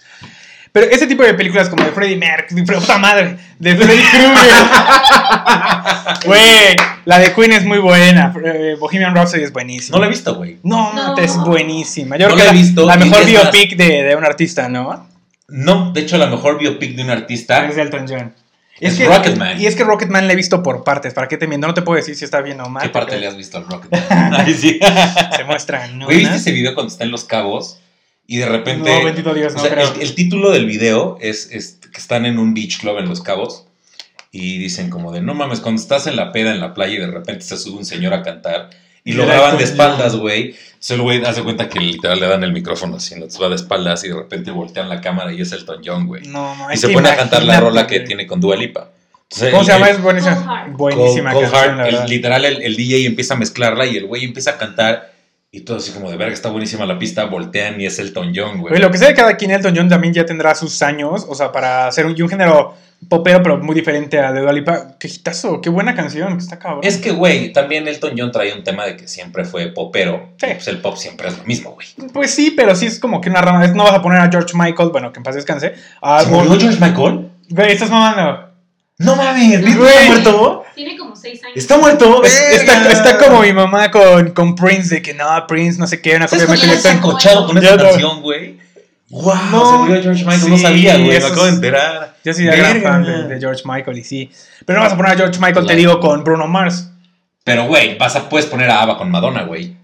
Pero 0.77 0.91
ese 0.93 1.07
tipo 1.07 1.23
de 1.23 1.33
películas 1.33 1.71
como 1.71 1.83
de 1.85 1.91
Freddie 1.91 2.19
Mercury, 2.19 2.61
de 2.61 2.73
puta 2.75 2.99
madre, 2.99 3.39
de 3.59 3.75
Freddy 3.77 4.03
Krueger. 4.03 4.37
Güey, 6.27 6.77
la 7.07 7.19
de 7.19 7.33
Queen 7.33 7.53
es 7.53 7.65
muy 7.65 7.79
buena. 7.79 8.35
eh, 8.45 8.77
Bohemian 8.79 9.15
Rhapsody 9.15 9.43
es 9.43 9.53
buenísima. 9.55 9.97
No 9.97 10.01
lo 10.03 10.07
he 10.07 10.11
visto, 10.11 10.35
güey. 10.35 10.59
No, 10.63 10.93
No. 10.93 11.17
es 11.17 11.35
buenísima. 11.39 12.19
Yo 12.19 12.29
No 12.29 12.35
creo 12.35 12.45
la 12.45 12.51
que 12.53 12.59
he 12.59 12.61
la- 12.61 12.67
visto 12.67 12.87
la, 12.87 12.97
mejor 12.97 13.25
biopic 13.25 13.77
de, 13.77 14.03
de 14.03 14.17
un 14.17 14.25
artista, 14.27 14.69
¿no? 14.69 15.09
No, 15.49 15.93
de 15.93 16.01
hecho, 16.03 16.19
la 16.19 16.27
mejor 16.27 16.59
biopic 16.59 16.95
de 16.95 17.03
un 17.05 17.11
artista. 17.11 17.67
Es 17.67 17.77
de 17.77 17.81
Elton 17.83 18.05
John. 18.07 18.35
Es 18.79 19.03
Rocketman. 19.03 19.59
Y 19.59 19.65
es 19.67 19.77
que 19.77 19.85
Rocketman 19.85 20.27
la 20.27 20.35
he 20.35 20.37
visto 20.37 20.63
por 20.63 20.85
partes. 20.85 21.15
¿Para 21.15 21.27
qué 21.29 21.39
te 21.39 21.47
miento? 21.47 21.67
No 21.67 21.73
te 21.73 21.81
puedo 21.81 21.97
decir 21.97 22.15
si 22.17 22.27
está 22.27 22.43
bien 22.43 22.61
o 22.61 22.69
mal. 22.69 22.83
¿Qué 22.83 22.91
parte 22.91 23.17
le 23.19 23.27
has 23.27 23.35
visto 23.37 23.57
al 23.57 23.65
Rocketman? 23.67 24.35
Ay, 24.35 24.53
sí. 24.53 24.79
Se 25.37 25.45
muestran, 25.45 25.99
¿no? 25.99 26.09
¿viste 26.09 26.37
ese 26.37 26.51
video 26.53 26.75
cuando 26.75 26.93
está 26.93 27.05
en 27.05 27.11
Los 27.11 27.25
Cabos? 27.25 27.81
Y 28.27 28.39
de 28.39 28.47
repente. 28.47 28.99
No, 28.99 29.05
bendito 29.05 29.35
Dios, 29.35 29.55
no 29.55 29.61
o 29.61 29.63
sea, 29.65 29.73
creo. 29.73 29.93
el, 29.95 30.01
el 30.03 30.15
título 30.15 30.51
del 30.51 30.67
video 30.67 31.19
es, 31.21 31.51
es 31.53 31.79
que 31.93 31.99
están 31.99 32.27
en 32.27 32.39
un 32.39 32.55
beach 32.55 32.81
club 32.81 32.99
en 32.99 33.09
Los 33.09 33.21
Cabos. 33.23 33.65
Y 34.33 34.59
dicen 34.59 34.91
como 34.91 35.13
de, 35.13 35.23
no 35.23 35.33
mames, 35.35 35.61
cuando 35.61 35.81
estás 35.81 36.07
en 36.07 36.17
la 36.17 36.31
peda 36.33 36.51
en 36.51 36.61
la 36.61 36.75
playa 36.75 36.95
y 36.95 36.99
de 36.99 37.07
repente 37.07 37.43
se 37.43 37.57
sube 37.57 37.79
un 37.79 37.87
señor 37.87 38.13
a 38.13 38.23
cantar. 38.23 38.69
Y 39.03 39.13
lo 39.13 39.25
graban 39.25 39.57
de 39.57 39.65
espaldas, 39.65 40.17
güey. 40.17 40.57
Entonces 40.67 40.91
el 40.91 41.01
güey 41.03 41.25
hace 41.25 41.43
cuenta 41.43 41.69
que 41.69 41.79
literal 41.81 42.19
le 42.21 42.27
dan 42.27 42.43
el 42.43 42.53
micrófono 42.53 42.97
así, 42.97 43.15
entonces 43.15 43.41
va 43.41 43.49
de 43.49 43.55
espaldas 43.55 44.03
y 44.05 44.09
de 44.09 44.15
repente 44.15 44.51
voltean 44.51 44.89
la 44.89 45.01
cámara 45.01 45.33
y 45.33 45.41
es 45.41 45.53
Elton 45.53 45.81
John, 45.85 46.07
güey. 46.09 46.27
No, 46.27 46.55
no, 46.57 46.73
y 46.73 46.77
se 46.77 46.89
pone 46.89 47.09
a 47.09 47.17
cantar 47.17 47.45
la 47.45 47.61
rola 47.61 47.87
que 47.87 48.01
tiene 48.01 48.27
con 48.27 48.41
Dua 48.41 48.57
Lipa. 48.57 48.91
Entonces, 49.23 49.51
¿Cómo 49.51 49.61
el- 49.63 49.67
se 49.67 49.73
llama? 49.73 49.89
Es 49.91 50.03
buenísima. 50.03 50.67
Buenísima 50.77 51.33
Cold- 51.33 51.43
Cold 51.45 51.53
canción, 51.53 51.79
Heart, 51.79 51.93
la 51.93 52.03
el- 52.03 52.11
literal, 52.11 52.45
el, 52.45 52.63
el 52.63 52.77
DJ 52.77 53.07
empieza 53.07 53.35
a 53.35 53.37
mezclarla 53.39 53.87
y 53.87 53.97
el 53.97 54.07
güey 54.07 54.25
empieza 54.25 54.51
a 54.51 54.59
cantar 54.59 55.13
y 55.57 55.61
todo 55.63 55.79
así 55.79 55.91
como 55.91 56.11
de 56.11 56.19
verga, 56.19 56.35
está 56.35 56.51
buenísima 56.51 56.85
la 56.85 56.99
pista, 56.99 57.25
voltean 57.25 57.81
y 57.81 57.87
es 57.87 57.99
Elton 57.99 58.31
John, 58.37 58.61
güey. 58.61 58.75
Oye, 58.75 58.83
lo 58.83 58.91
que 58.91 58.99
sé 58.99 59.07
de 59.07 59.15
cada 59.15 59.39
quien, 59.39 59.51
Elton 59.51 59.73
John 59.75 59.89
también 59.89 60.13
ya 60.13 60.27
tendrá 60.27 60.55
sus 60.55 60.83
años, 60.83 61.25
o 61.27 61.35
sea, 61.35 61.51
para 61.51 61.87
hacer 61.87 62.05
un, 62.05 62.15
un 62.21 62.29
género 62.29 62.75
popero, 63.09 63.43
pero 63.43 63.57
muy 63.57 63.75
diferente 63.75 64.19
a 64.21 64.33
de 64.33 64.43
Dua 64.43 64.53
Lipa. 64.53 64.99
Qué 65.01 65.09
hitazo, 65.09 65.63
qué 65.63 65.71
buena 65.71 65.95
canción, 65.95 66.37
que 66.37 66.43
está 66.43 66.59
cabrón. 66.59 66.81
Es 66.83 66.99
que, 66.99 67.11
güey, 67.11 67.55
también 67.55 67.89
Elton 67.89 68.13
John 68.19 68.31
traía 68.33 68.55
un 68.55 68.65
tema 68.65 68.85
de 68.85 68.99
que 68.99 69.09
siempre 69.09 69.47
fue 69.47 69.69
popero. 69.69 70.35
Sí. 70.37 70.49
Pues 70.53 70.69
el 70.69 70.83
pop 70.83 70.97
siempre 70.99 71.29
es 71.29 71.39
lo 71.39 71.45
mismo, 71.45 71.71
güey. 71.71 71.87
Pues 72.13 72.35
sí, 72.35 72.51
pero 72.55 72.75
sí 72.75 72.85
es 72.85 72.99
como 72.99 73.23
que 73.23 73.31
una 73.31 73.41
rama. 73.41 73.67
No 73.69 73.85
vas 73.85 73.95
a 73.95 74.03
poner 74.03 74.21
a 74.21 74.31
George 74.31 74.53
Michael, 74.55 74.91
bueno, 74.91 75.11
que 75.11 75.21
en 75.21 75.23
paz 75.23 75.37
descanse. 75.37 75.73
A 76.03 76.21
¿Se 76.21 76.29
murió 76.29 76.61
George 76.61 76.79
Michael? 76.79 77.31
Güey, 77.49 77.73
estás 77.73 77.89
mamando. 77.89 78.56
No 78.99 79.15
mames. 79.17 79.61
Güey. 79.77 79.89
¿Está 79.89 80.07
muerto? 80.09 80.65
Tiene 80.75 80.97
como 80.97 81.15
seis 81.17 81.43
años. 81.45 81.57
¿Está 81.57 81.77
muerto? 81.79 82.23
Es- 82.25 82.35
está, 82.53 83.19
como 83.19 83.41
mi 83.43 83.53
mamá 83.53 83.91
con, 83.91 84.31
con 84.31 84.55
Prince, 84.55 84.95
de 84.95 85.03
que 85.03 85.13
no, 85.15 85.25
Prince, 85.47 85.79
no 85.79 85.87
sé 85.87 86.01
qué, 86.01 86.17
una 86.17 86.29
¿Sabes 86.29 86.47
copia 86.47 86.61
de 86.63 86.67
Michael 86.67 86.83
Jackson. 86.83 86.97
encochado 86.99 87.47
con 87.47 87.61
Ya 87.61 87.69
esa 87.69 87.77
no. 87.77 87.83
canción, 87.91 88.23
güey? 88.23 88.57
¡Wow! 89.11 89.35
No. 89.53 89.71
se 89.71 89.77
murió 89.79 90.03
George 90.03 90.25
Michael, 90.25 90.51
no 90.51 90.57
Sí, 90.57 90.63
sabía, 90.63 90.95
güey, 90.97 91.09
me 91.09 91.17
eso 91.17 91.27
acabo 91.29 91.43
de 91.45 91.49
es- 91.51 91.55
enterar. 91.57 92.17
Yo 92.25 92.33
soy 92.35 92.45
gran 92.47 92.61
Verga. 92.75 92.91
fan 92.91 93.05
de, 93.05 93.23
de 93.35 93.39
George 93.41 93.63
Michael 93.65 93.99
y 93.99 94.05
sí. 94.05 94.31
Pero 94.65 94.79
no 94.79 94.85
vas 94.85 94.93
a 94.93 94.97
poner 94.97 95.13
a 95.13 95.17
George 95.17 95.39
Michael, 95.39 95.55
te 95.55 95.75
Claro. 95.75 95.79
digo, 95.79 96.01
con 96.01 96.25
Bruno 96.25 96.47
Mars. 96.49 96.91
Pero, 97.45 97.67
güey, 97.67 97.97
vas 97.99 98.17
a, 98.17 98.29
puedes 98.29 98.47
poner 98.47 98.69
a 98.71 98.83
Ava 98.83 98.99
con 98.99 99.11
Madonna, 99.11 99.43
güey. 99.45 99.77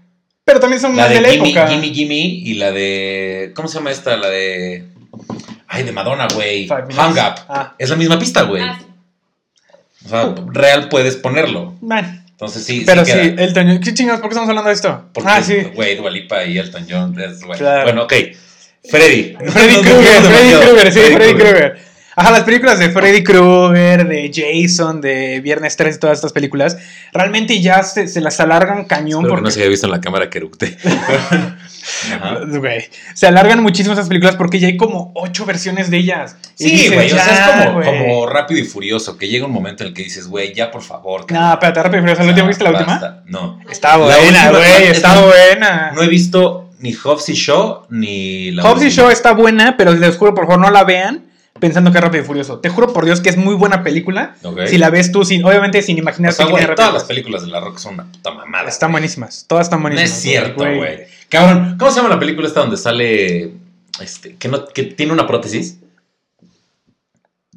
Pero 0.43 0.59
también 0.59 0.81
son 0.81 0.95
La 0.97 1.03
más 1.03 1.09
de, 1.09 1.15
de 1.15 1.21
la 1.21 1.29
Gimme, 1.29 1.49
época. 1.51 1.67
Gimme, 1.69 1.87
Gimme 1.93 2.15
y 2.15 2.53
la 2.55 2.71
de. 2.71 3.53
¿Cómo 3.55 3.69
se 3.69 3.75
llama 3.77 3.91
esta? 3.91 4.17
La 4.17 4.27
de. 4.29 4.85
Ay, 5.69 5.83
de 5.83 5.91
Madonna, 5.93 6.27
güey. 6.33 6.67
Five 6.67 6.81
Minutes. 6.87 6.97
Hang 6.97 7.11
Up. 7.31 7.39
Ah, 7.47 7.75
Es 7.77 7.89
la 7.89 7.95
misma 7.95 8.19
pista, 8.19 8.41
güey. 8.41 8.61
Ah, 8.61 8.77
sí. 8.77 8.85
O 10.05 10.09
sea, 10.09 10.35
real 10.47 10.89
puedes 10.89 11.15
ponerlo. 11.15 11.75
bueno. 11.81 12.19
Entonces 12.31 12.65
sí. 12.65 12.83
Pero 12.85 13.05
sí, 13.05 13.11
sí. 13.11 13.35
Elton 13.37 13.67
John. 13.67 13.79
¿Qué 13.79 13.93
chingados? 13.93 14.19
¿Por 14.19 14.29
qué 14.29 14.33
estamos 14.33 14.49
hablando 14.49 14.67
de 14.67 14.73
esto? 14.75 15.05
Porque, 15.13 15.29
ah, 15.31 15.41
sí. 15.41 15.55
Güey, 15.75 15.95
Dua 15.95 16.09
Lipa 16.09 16.43
y 16.43 16.57
Elton 16.57 16.85
John. 16.89 17.17
es, 17.19 17.43
güey. 17.43 17.57
Claro. 17.57 17.83
Bueno, 17.83 18.03
ok. 18.03 18.13
Freddy. 18.89 19.35
Freddy 19.47 19.75
Krueger, 19.81 20.21
Freddy. 20.23 20.53
Krueger, 20.65 20.91
sí, 20.91 20.99
Freddy 20.99 21.33
Krueger. 21.35 21.79
Ajá, 22.15 22.31
las 22.31 22.43
películas 22.43 22.79
de 22.79 22.89
Freddy 22.89 23.23
Krueger, 23.23 24.07
de 24.07 24.31
Jason, 24.33 25.01
de 25.01 25.39
Viernes 25.41 25.75
3 25.75 25.95
y 25.95 25.99
todas 25.99 26.17
estas 26.19 26.31
películas, 26.31 26.77
realmente 27.11 27.59
ya 27.61 27.81
se, 27.83 28.07
se 28.07 28.21
las 28.21 28.39
alargan 28.39 28.85
cañón 28.85 29.21
Espero 29.21 29.23
que 29.23 29.29
porque 29.29 29.43
no 29.45 29.51
se 29.51 29.59
haya 29.61 29.69
visto 29.69 29.87
en 29.87 29.91
la 29.91 30.01
cámara 30.01 30.29
que 30.29 30.37
eructé. 30.37 30.77
Ajá. 32.13 32.39
Güey, 32.47 32.89
se 33.13 33.27
alargan 33.27 33.61
muchísimo 33.61 33.93
esas 33.93 34.07
películas 34.07 34.35
porque 34.35 34.59
ya 34.59 34.67
hay 34.67 34.77
como 34.77 35.11
ocho 35.15 35.45
versiones 35.45 35.89
de 35.89 35.97
ellas. 35.97 36.37
Y 36.57 36.69
Sí, 36.69 36.87
güey. 36.93 37.11
O 37.11 37.15
sea, 37.15 37.25
"Ya, 37.25 37.33
es 37.59 37.65
como, 37.65 37.73
güey". 37.81 37.87
como 37.99 38.25
rápido 38.27 38.61
y 38.61 38.63
furioso. 38.65 39.17
Que 39.17 39.27
llega 39.27 39.45
un 39.45 39.51
momento 39.51 39.83
en 39.83 39.89
el 39.89 39.93
que 39.93 40.03
dices, 40.03 40.27
güey, 40.27 40.53
ya 40.53 40.71
por 40.71 40.81
favor. 40.81 41.29
No, 41.31 41.53
espérate, 41.53 41.83
rápido 41.83 41.97
y 41.97 42.01
furioso. 42.01 42.23
¿La 42.23 42.29
última 42.29 42.47
viste 42.47 42.63
la 42.63 42.69
última? 42.71 43.23
No. 43.25 43.59
Está 43.69 43.97
buena, 43.97 44.49
güey, 44.51 44.83
es 44.83 44.91
está 44.97 45.19
buena. 45.21 45.91
No 45.95 46.03
he 46.03 46.07
visto 46.07 46.69
ni 46.79 46.93
Hobbs 46.93 47.29
y 47.29 47.33
Shaw 47.33 47.87
ni 47.89 48.51
la 48.51 48.63
Hobbs 48.63 48.83
y. 48.83 48.89
Shaw 48.89 49.09
está 49.09 49.33
buena, 49.33 49.75
pero 49.77 49.93
les 49.93 50.15
juro, 50.15 50.33
por 50.33 50.45
favor, 50.45 50.59
no 50.61 50.69
la 50.71 50.83
vean 50.83 51.25
pensando 51.63 51.93
que 51.93 51.97
es 51.97 52.03
Rápido 52.03 52.25
y 52.25 52.27
Furioso. 52.27 52.59
Te 52.59 52.67
juro 52.67 52.91
por 52.91 53.05
Dios 53.05 53.21
que 53.21 53.29
es 53.29 53.37
muy 53.37 53.55
buena 53.55 53.83
película. 53.83 54.35
Si 54.67 54.77
la 54.77 54.89
ves 54.89 55.13
tú, 55.13 55.23
sin, 55.23 55.45
obviamente 55.45 55.81
sin 55.81 55.95
O 55.95 56.01
imaginarte 56.01 56.35
sea, 56.35 56.45
güey, 56.47 56.61
todas 56.63 56.77
Rápido. 56.77 56.91
las 56.91 57.03
películas 57.05 57.41
de 57.43 57.47
La 57.47 57.61
Rock 57.61 57.77
son 57.77 57.93
una 57.93 58.03
puta 58.03 58.31
mamada. 58.31 58.67
Están 58.67 58.91
buenísimas, 58.91 59.45
todas 59.47 59.67
están 59.67 59.79
No 59.79 59.83
buenísimas. 59.83 60.11
es 60.11 60.21
cierto, 60.21 60.65
güey. 60.65 61.05
Cabrón, 61.29 61.77
¿cómo 61.79 61.89
se 61.89 62.01
llama 62.01 62.09
la 62.09 62.19
película 62.19 62.49
esta 62.49 62.59
donde 62.59 62.75
sale. 62.75 63.53
Este, 64.01 64.35
que, 64.35 64.49
no, 64.49 64.65
que 64.65 64.83
tiene 64.83 65.13
una 65.13 65.25
prótesis? 65.25 65.77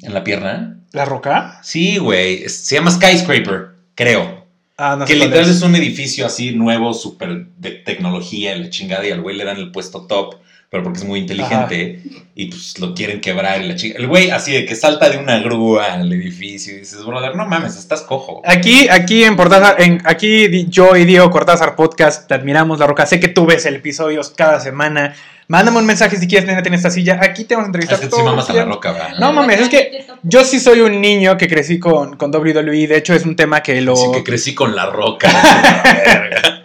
¿En 0.01 0.13
la 0.13 0.23
pierna? 0.23 0.77
¿La 0.93 1.03
Roca? 1.03 1.59
Sí, 1.61 1.97
güey. 1.97 2.47
Se 2.47 2.75
llama 2.75 2.91
Skyscraper, 2.91 3.71
creo. 3.93 4.45
Ah, 4.77 4.95
no 4.97 5.03
que 5.03 5.15
literal 5.15 5.49
es. 5.49 5.57
es 5.57 5.61
un 5.63 5.75
edificio 5.75 6.25
así 6.25 6.51
nuevo, 6.51 6.93
súper 6.93 7.47
de 7.57 7.71
tecnología 7.71 8.55
la 8.55 8.69
chingada, 8.69 9.05
y 9.05 9.11
al 9.11 9.19
güey 9.19 9.35
le 9.35 9.43
dan 9.43 9.57
el 9.57 9.73
puesto 9.73 10.07
top, 10.07 10.35
pero 10.69 10.83
porque 10.83 10.99
es 10.99 11.05
muy 11.05 11.19
inteligente, 11.19 12.01
y 12.35 12.47
pues 12.47 12.77
lo 12.79 12.93
quieren 12.93 13.21
quebrar 13.21 13.61
y 13.61 13.67
la 13.67 13.75
chingada. 13.75 14.01
El 14.01 14.07
güey 14.07 14.31
así 14.31 14.51
de 14.51 14.65
que 14.65 14.75
salta 14.75 15.09
de 15.09 15.17
una 15.17 15.39
grúa 15.39 15.93
al 15.93 16.11
edificio 16.11 16.73
y 16.75 16.79
dices, 16.79 17.05
brother, 17.05 17.35
no 17.35 17.45
mames, 17.45 17.77
estás 17.77 18.01
cojo. 18.01 18.41
Aquí, 18.45 18.89
aquí 18.89 19.23
en 19.23 19.37
Cortázar, 19.37 19.81
en, 19.81 20.01
aquí 20.03 20.67
yo 20.67 20.97
y 20.97 21.05
Diego 21.05 21.31
Cortázar 21.31 21.75
Podcast, 21.77 22.27
te 22.27 22.33
admiramos, 22.33 22.79
La 22.79 22.87
Roca. 22.87 23.05
Sé 23.05 23.19
que 23.19 23.29
tú 23.29 23.45
ves 23.45 23.65
el 23.65 23.75
episodio 23.75 24.21
cada 24.35 24.59
semana. 24.59 25.15
Mándame 25.49 25.77
un 25.77 25.85
mensaje 25.85 26.17
si 26.17 26.27
quieres 26.27 26.45
tenerte 26.45 26.67
en 26.67 26.75
esta 26.75 26.89
silla. 26.89 27.21
Aquí 27.23 27.45
te 27.45 27.55
vamos 27.55 27.67
a 27.67 27.69
entrevistar 27.69 27.95
Es 27.95 28.01
que 28.01 28.09
todo 28.09 28.19
sí 28.19 28.25
mamas 28.25 28.49
a 28.49 28.53
la 28.53 28.65
roca, 28.65 28.91
¿verdad? 28.91 29.17
No 29.17 29.31
mames, 29.31 29.61
es 29.61 29.69
que 29.69 30.05
yo 30.23 30.43
sí 30.43 30.59
soy 30.59 30.81
un 30.81 30.99
niño 30.99 31.37
que 31.37 31.47
crecí 31.47 31.79
con, 31.79 32.17
con 32.17 32.35
WWE. 32.35 32.87
De 32.87 32.97
hecho, 32.97 33.13
es 33.13 33.23
un 33.23 33.37
tema 33.37 33.63
que 33.63 33.79
lo. 33.79 33.93
Así 33.93 34.11
que 34.11 34.23
crecí 34.25 34.53
con 34.53 34.75
la 34.75 34.87
roca. 34.87 35.31
la 35.31 36.03
verga. 36.03 36.56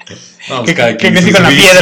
Pues 0.49 0.61
que, 0.67 0.75
cada 0.75 0.91
que 0.93 0.97
quien 0.97 1.13
crecí 1.15 1.29
sus 1.29 1.35
con 1.37 1.43
la 1.45 1.49
vicios. 1.51 1.73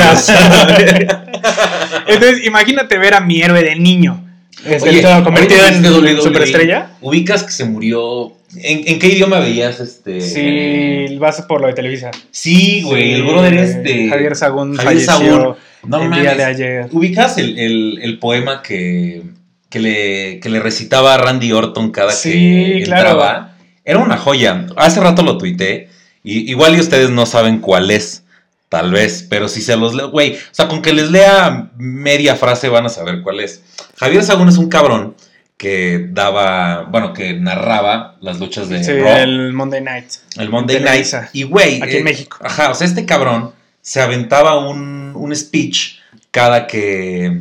piedra. 0.77 1.25
Entonces, 2.07 2.47
imagínate 2.47 2.99
ver 2.99 3.15
a 3.15 3.21
mi 3.21 3.41
héroe 3.43 3.63
de 3.63 3.77
niño. 3.77 4.27
Este, 4.65 4.91
Oye, 4.91 5.01
todo 5.01 5.25
convertido 5.25 5.67
en 5.67 5.85
WWE, 5.85 6.21
superestrella. 6.21 6.91
¿Ubicas 7.01 7.43
que 7.45 7.53
se 7.53 7.65
murió? 7.65 8.33
¿En, 8.57 8.83
en 8.87 8.99
qué 8.99 9.07
idioma 9.09 9.41
veías 9.41 9.81
este? 9.81 10.21
Sí, 10.21 11.17
vas 11.19 11.41
por 11.43 11.61
lo 11.61 11.69
de 11.69 11.73
Televisa. 11.73 12.11
Sí, 12.31 12.83
güey, 12.83 13.13
el 13.15 13.23
Sí, 13.23 13.27
brother 13.29 13.55
este. 13.55 14.09
Javier 14.09 14.37
Sagún 14.37 14.77
Javier 14.77 14.85
falleció 15.05 15.13
Sagún. 15.39 15.57
No 15.87 16.03
el 16.03 16.21
día 16.21 16.35
de 16.35 16.45
ayer. 16.45 16.87
¿Ubicas 16.93 17.39
el, 17.39 17.59
el- 17.59 18.01
el 18.03 18.19
poema 18.19 18.61
que, 18.61 19.23
que, 19.71 19.79
le, 19.79 20.41
que 20.41 20.49
le 20.51 20.61
recitaba 20.61 21.15
a 21.15 21.19
Randy 21.19 21.53
Orton 21.53 21.91
cada 21.91 22.13
Sí, 22.13 22.31
que 22.33 22.83
claro. 22.85 23.11
entraba? 23.11 23.57
Era 23.85 23.99
una 24.01 24.19
joya. 24.19 24.67
Hace 24.77 25.01
rato 25.01 25.23
lo 25.23 25.39
tuité. 25.39 25.89
Y, 26.23 26.51
igual 26.51 26.77
y 26.77 26.81
ustedes 26.81 27.11
no 27.11 27.27
saben 27.27 27.61
cuál 27.61 27.91
es. 27.91 28.25
Tal 28.69 28.93
vez. 28.93 29.27
Pero 29.29 29.49
si 29.49 29.63
se 29.63 29.77
los 29.77 29.95
leo. 29.95 30.11
Güey. 30.11 30.35
O 30.35 30.39
sea, 30.53 30.69
con 30.69 30.83
que 30.83 30.93
les 30.93 31.11
lea 31.11 31.71
media 31.77 32.37
frase 32.37 32.69
van 32.69 32.87
a 32.87 32.89
saber 32.89 33.23
cuál 33.23 33.41
es. 33.41 33.63
Javier 33.97 34.23
Sagún 34.23 34.49
es 34.49 34.59
un 34.59 34.69
cabrón 34.69 35.17
que 35.57 36.07
daba. 36.11 36.83
Bueno, 36.85 37.13
que 37.13 37.35
narraba 37.35 38.17
las 38.21 38.39
luchas 38.39 38.69
de 38.69 38.85
Sí, 38.85 38.93
Raw. 38.93 39.17
el 39.19 39.53
Monday 39.53 39.81
Night. 39.83 40.07
El 40.37 40.49
Monday 40.51 40.81
Night. 40.81 41.07
Y 41.33 41.43
güey. 41.43 41.83
Aquí 41.83 41.97
en 41.97 42.05
México. 42.05 42.39
Ajá, 42.43 42.71
o 42.71 42.75
sea, 42.75 42.87
este 42.87 43.05
cabrón 43.07 43.53
se 43.83 44.01
aventaba 44.01 44.59
un, 44.59 45.13
un 45.17 45.35
speech 45.35 45.97
cada 46.31 46.67
que, 46.67 47.41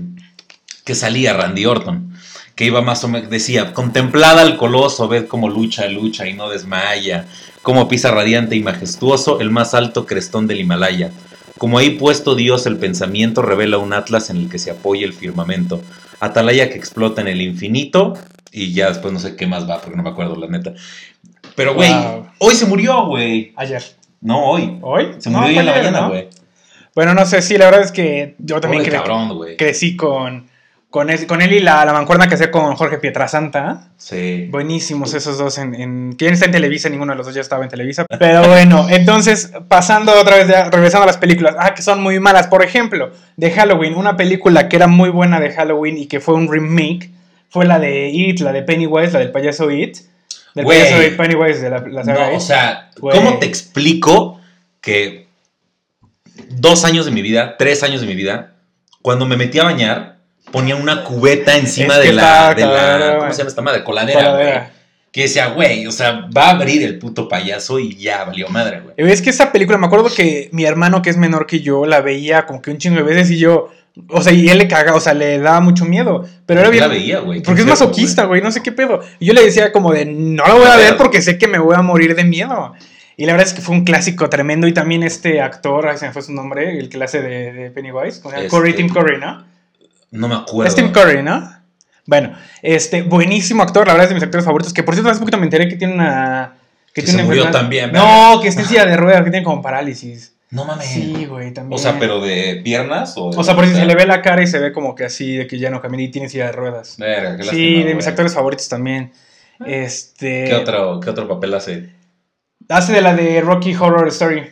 que 0.83 0.95
salía 0.95 1.33
Randy 1.33 1.65
Orton. 1.65 2.13
Que 2.60 2.66
iba 2.66 2.82
más 2.82 3.06
o 3.06 3.08
menos, 3.08 3.30
decía, 3.30 3.74
contemplada 3.74 4.42
al 4.42 4.58
coloso, 4.58 5.08
ved 5.08 5.28
cómo 5.28 5.48
lucha, 5.48 5.88
lucha 5.88 6.28
y 6.28 6.34
no 6.34 6.50
desmaya. 6.50 7.25
Cómo 7.62 7.88
pisa 7.88 8.12
radiante 8.12 8.58
y 8.58 8.62
majestuoso 8.62 9.39
el 9.39 9.50
más 9.50 9.74
alto 9.74 10.06
crestón 10.06 10.46
del 10.46 10.60
Himalaya. 10.60 11.12
Como 11.58 11.78
ahí 11.78 11.92
puesto 11.92 12.36
Dios 12.36 12.66
el 12.66 12.75
pensamiento 12.75 13.42
revela 13.42 13.78
un 13.78 13.94
atlas 13.94 14.30
en 14.30 14.36
el 14.36 14.50
que 14.50 14.60
se 14.60 14.72
apoya 14.72 15.06
el 15.06 15.13
firmamento. 15.13 15.82
Atalaya 16.20 16.70
que 16.70 16.78
explota 16.78 17.22
en 17.22 17.30
el 17.30 17.39
infinito. 17.42 18.16
Y 18.51 18.74
ya 18.74 18.89
después 18.89 19.13
no 19.13 19.20
sé 19.20 19.38
qué 19.38 19.48
más 19.48 19.70
va, 19.70 19.80
porque 19.80 19.96
no 19.96 20.04
me 20.04 20.10
acuerdo, 20.10 20.36
la 20.36 20.48
neta. 20.48 20.74
Pero, 21.56 21.75
güey, 21.75 21.94
Wow. 21.94 22.28
hoy 22.39 22.56
se 22.56 22.66
murió, 22.66 23.06
güey. 23.06 23.54
Ayer. 23.56 23.84
No, 24.20 24.44
hoy. 24.50 24.80
¿Hoy? 24.82 25.08
Se 25.20 25.30
No, 25.30 25.38
murió 25.39 25.54
hoy 25.54 25.60
en 25.60 25.66
la 25.66 25.72
mañana, 25.78 26.01
¿no? 26.01 26.10
güey. 26.10 26.28
Bueno, 26.94 27.13
no 27.13 27.25
sé, 27.25 27.42
sí, 27.42 27.58
la 27.58 27.66
verdad 27.68 27.84
es 27.84 27.94
que 27.94 28.36
yo 28.38 28.60
también 28.60 28.84
cre- 28.84 28.92
cabrón, 28.92 29.39
crecí 29.58 29.96
con, 29.96 30.49
con, 30.89 31.10
él 31.12 31.53
y 31.53 31.60
la, 31.60 31.86
la 31.86 31.93
mancuerna 31.93 32.27
que 32.27 32.34
hacía 32.34 32.50
con 32.50 32.75
Jorge 32.75 32.98
Pietrasanta. 32.98 33.89
Sí. 33.98 34.48
Buenísimos 34.50 35.13
esos 35.13 35.38
dos 35.38 35.60
en, 35.60 35.75
en... 35.75 36.13
¿Quién 36.13 36.34
está 36.34 36.46
en 36.46 36.51
Televisa? 36.51 36.89
Ninguno 36.89 37.12
de 37.13 37.17
los 37.17 37.27
dos 37.27 37.36
ya 37.36 37.41
estaba 37.41 37.63
en 37.63 37.69
Televisa. 37.69 38.05
Pero 38.19 38.48
bueno, 38.48 38.88
entonces, 38.89 39.51
pasando 39.67 40.12
otra 40.19 40.38
vez, 40.38 40.48
regresando 40.48 41.03
a 41.03 41.08
las 41.08 41.17
películas. 41.17 41.55
Ah, 41.60 41.75
que 41.75 41.84
son 41.84 42.01
muy 42.01 42.19
malas. 42.19 42.48
Por 42.48 42.63
ejemplo, 42.63 43.12
de 43.38 43.51
Halloween, 43.51 43.93
una 43.96 44.17
película 44.17 44.67
que 44.67 44.77
era 44.77 44.88
muy 44.88 45.10
buena 45.10 45.39
de 45.39 45.51
Halloween 45.51 46.00
y 46.00 46.08
que 46.08 46.19
fue 46.19 46.34
un 46.34 46.51
remake, 46.51 47.12
fue 47.50 47.65
la 47.65 47.77
de 47.77 48.10
It, 48.10 48.39
la 48.39 48.51
de 48.51 48.63
Pennywise, 48.63 49.13
la 49.13 49.19
del 49.19 49.31
payaso 49.31 49.69
It. 49.69 49.98
Del 50.55 50.65
payaso 50.65 51.03
It, 51.03 51.17
Pennywise 51.17 51.62
de 51.62 51.69
la, 51.69 51.79
la 51.88 52.03
saga 52.03 52.31
No, 52.31 52.38
o 52.38 52.39
sea. 52.39 52.89
¿cómo 53.00 53.38
te 53.38 53.46
explico 53.46 54.41
que 54.81 55.27
dos 56.50 56.84
años 56.84 57.05
de 57.05 57.12
mi 57.12 57.22
vida, 57.22 57.58
tres 57.58 57.84
años 57.84 58.01
de 58.01 58.08
mi 58.08 58.15
vida, 58.15 58.53
cuando 59.03 59.27
me 59.27 59.38
metí 59.38 59.60
a 59.60 59.65
bañar, 59.65 60.18
ponía 60.51 60.75
una 60.75 61.03
cubeta 61.03 61.58
encima 61.58 61.96
Es 61.96 62.01
que 62.01 62.08
de, 62.08 62.13
la, 62.13 62.53
de 62.53 62.65
la. 62.65 63.18
¿Cómo 63.20 63.32
se 63.32 63.38
llama 63.39 63.50
esta 63.50 63.62
madre? 63.62 63.84
Coladera, 63.84 64.20
Coladera. 64.20 64.60
güey. 64.60 64.79
Que 65.12 65.22
decía, 65.24 65.48
güey, 65.48 65.88
o 65.88 65.91
sea, 65.91 66.27
va 66.36 66.48
a 66.48 66.50
abrir 66.51 66.84
el 66.84 67.00
puto 67.00 67.27
payaso 67.27 67.79
y 67.79 67.96
ya 67.96 68.25
valió 68.25 68.48
madre, 68.50 68.82
güey. 68.82 68.94
Es 69.12 69.22
que 69.24 69.32
esa 69.32 69.51
película, 69.51 69.77
me 69.79 69.88
acuerdo 69.88 70.08
que 70.15 70.50
mi 70.51 70.65
hermano, 70.65 71.01
que 71.01 71.10
es 71.10 71.18
menor 71.18 71.48
que 71.48 71.62
yo, 71.62 71.86
la 71.88 72.01
veía 72.01 72.46
como 72.46 72.62
que 72.62 72.70
un 72.70 72.77
chingo 72.77 72.98
de 72.98 73.01
veces 73.03 73.32
y 73.32 73.39
yo, 73.39 73.70
o 74.10 74.22
sea, 74.22 74.34
y 74.34 74.48
él 74.50 74.60
le 74.60 74.68
caga, 74.68 74.94
o 74.94 75.00
sea, 75.00 75.15
le 75.15 75.39
daba 75.39 75.62
mucho 75.62 75.84
miedo. 75.86 76.25
Pero 76.46 76.60
era 76.60 76.70
¿Por 76.70 76.74
qué 76.74 76.79
bien. 76.79 76.88
la 76.89 76.94
veía, 76.96 77.20
güey? 77.22 77.41
Porque 77.41 77.62
es 77.62 77.68
masoquista, 77.68 78.25
güey, 78.25 78.44
no 78.44 78.51
sé 78.51 78.62
qué 78.62 78.72
pedo. 78.72 79.01
Y 79.18 79.25
yo 79.25 79.34
le 79.34 79.44
decía 79.44 79.72
como 79.72 79.91
de, 79.94 80.06
no 80.06 80.46
la 80.46 80.53
voy 80.53 80.65
a 80.65 80.74
A 80.74 80.77
ver 80.77 80.89
ver. 80.91 80.98
porque 80.98 81.24
sé 81.24 81.39
que 81.39 81.48
me 81.48 81.58
voy 81.58 81.75
a 81.75 81.82
morir 81.82 82.15
de 82.15 82.24
miedo. 82.24 82.74
Y 83.18 83.25
la 83.25 83.34
verdad 83.34 83.48
es 83.48 83.53
que 83.56 83.62
fue 83.62 83.75
un 83.75 83.84
clásico 83.86 84.29
tremendo. 84.29 84.68
Y 84.68 84.74
también 84.74 85.01
este 85.01 85.41
actor, 85.41 85.88
ay, 85.88 85.98
se 85.98 86.06
me 86.06 86.13
fue 86.13 86.22
su 86.22 86.34
nombre, 86.34 86.77
el 86.77 86.88
que 86.88 87.03
hace 87.03 87.22
de, 87.24 87.51
de 87.51 87.72
Pennywise, 87.72 88.22
con 88.22 88.34
el 88.36 88.46
Este- 88.46 88.50
Curry, 88.56 88.74
Tim 88.75 88.89
Curry, 88.89 89.18
¿no? 89.20 89.44
No 90.12 90.28
me 90.28 90.36
acuerdo. 90.36 90.68
Es 90.70 90.75
Tim 90.75 90.92
Curry, 90.92 91.24
¿no? 91.24 91.50
Bueno, 92.06 92.34
este, 92.63 93.04
buenísimo 93.04 93.62
actor, 93.62 93.86
la 93.86 93.94
verdad 93.94 94.06
es 94.06 94.10
de 94.10 94.16
mis 94.16 94.24
actores 94.24 94.46
favoritos. 94.46 94.74
Que 94.74 94.82
por 94.84 94.96
cierto, 94.96 95.12
hace 95.12 95.20
poquito 95.20 95.38
me 95.38 95.44
enteré 95.44 95.68
que 95.68 95.75
tiene 95.75 95.94
una. 95.94 96.56
Que 96.94 97.01
tiene 97.04 97.12
se 97.12 97.16
una 97.18 97.25
murió 97.25 97.44
enfermedad- 97.44 97.62
también, 97.62 97.92
No, 97.92 98.39
que 98.42 98.48
está 98.48 98.62
en 98.62 98.68
silla 98.68 98.86
de 98.86 98.98
ruedas, 98.98 99.24
que 99.24 99.30
tiene 99.30 99.44
como 99.46 99.62
parálisis. 99.62 100.34
No 100.50 100.66
mames. 100.66 100.88
Sí, 100.88 101.25
güey, 101.30 101.54
también. 101.54 101.80
O 101.80 101.82
sea, 101.82 102.00
pero 102.00 102.20
de 102.20 102.62
piernas 102.63 103.13
o. 103.18 103.28
O 103.28 103.44
sea, 103.44 103.56
por 103.56 103.68
si 103.68 103.75
se 103.75 103.86
le 103.86 103.94
ve 103.94 104.08
la 104.08 104.24
cara 104.24 104.42
y 104.42 104.48
se 104.48 104.58
ve 104.58 104.74
como 104.74 104.96
que 104.96 105.06
así, 105.06 105.36
de 105.38 105.46
que 105.46 105.60
ya 105.60 105.70
no 105.70 105.80
camina 105.82 106.01
y 106.01 106.10
tiene 106.10 106.28
silla 106.28 106.48
de 106.48 106.54
ruedas. 106.54 106.96
Verga, 106.98 107.38
qué 107.38 107.44
Sí, 107.44 107.48
lástima, 107.75 107.86
de 107.86 107.96
mis 107.96 108.08
actores 108.08 108.34
favoritos 108.34 108.68
también. 108.68 109.12
Este. 109.68 110.46
¿Qué 110.46 110.56
otro, 110.56 111.00
¿Qué 111.00 111.10
otro 111.12 111.28
papel 111.28 111.54
hace? 111.54 111.89
Hace 112.68 112.94
de 112.94 113.01
la 113.01 113.16
de 113.16 113.42
Rocky 113.42 113.75
Horror 113.75 114.08
Story. 114.08 114.50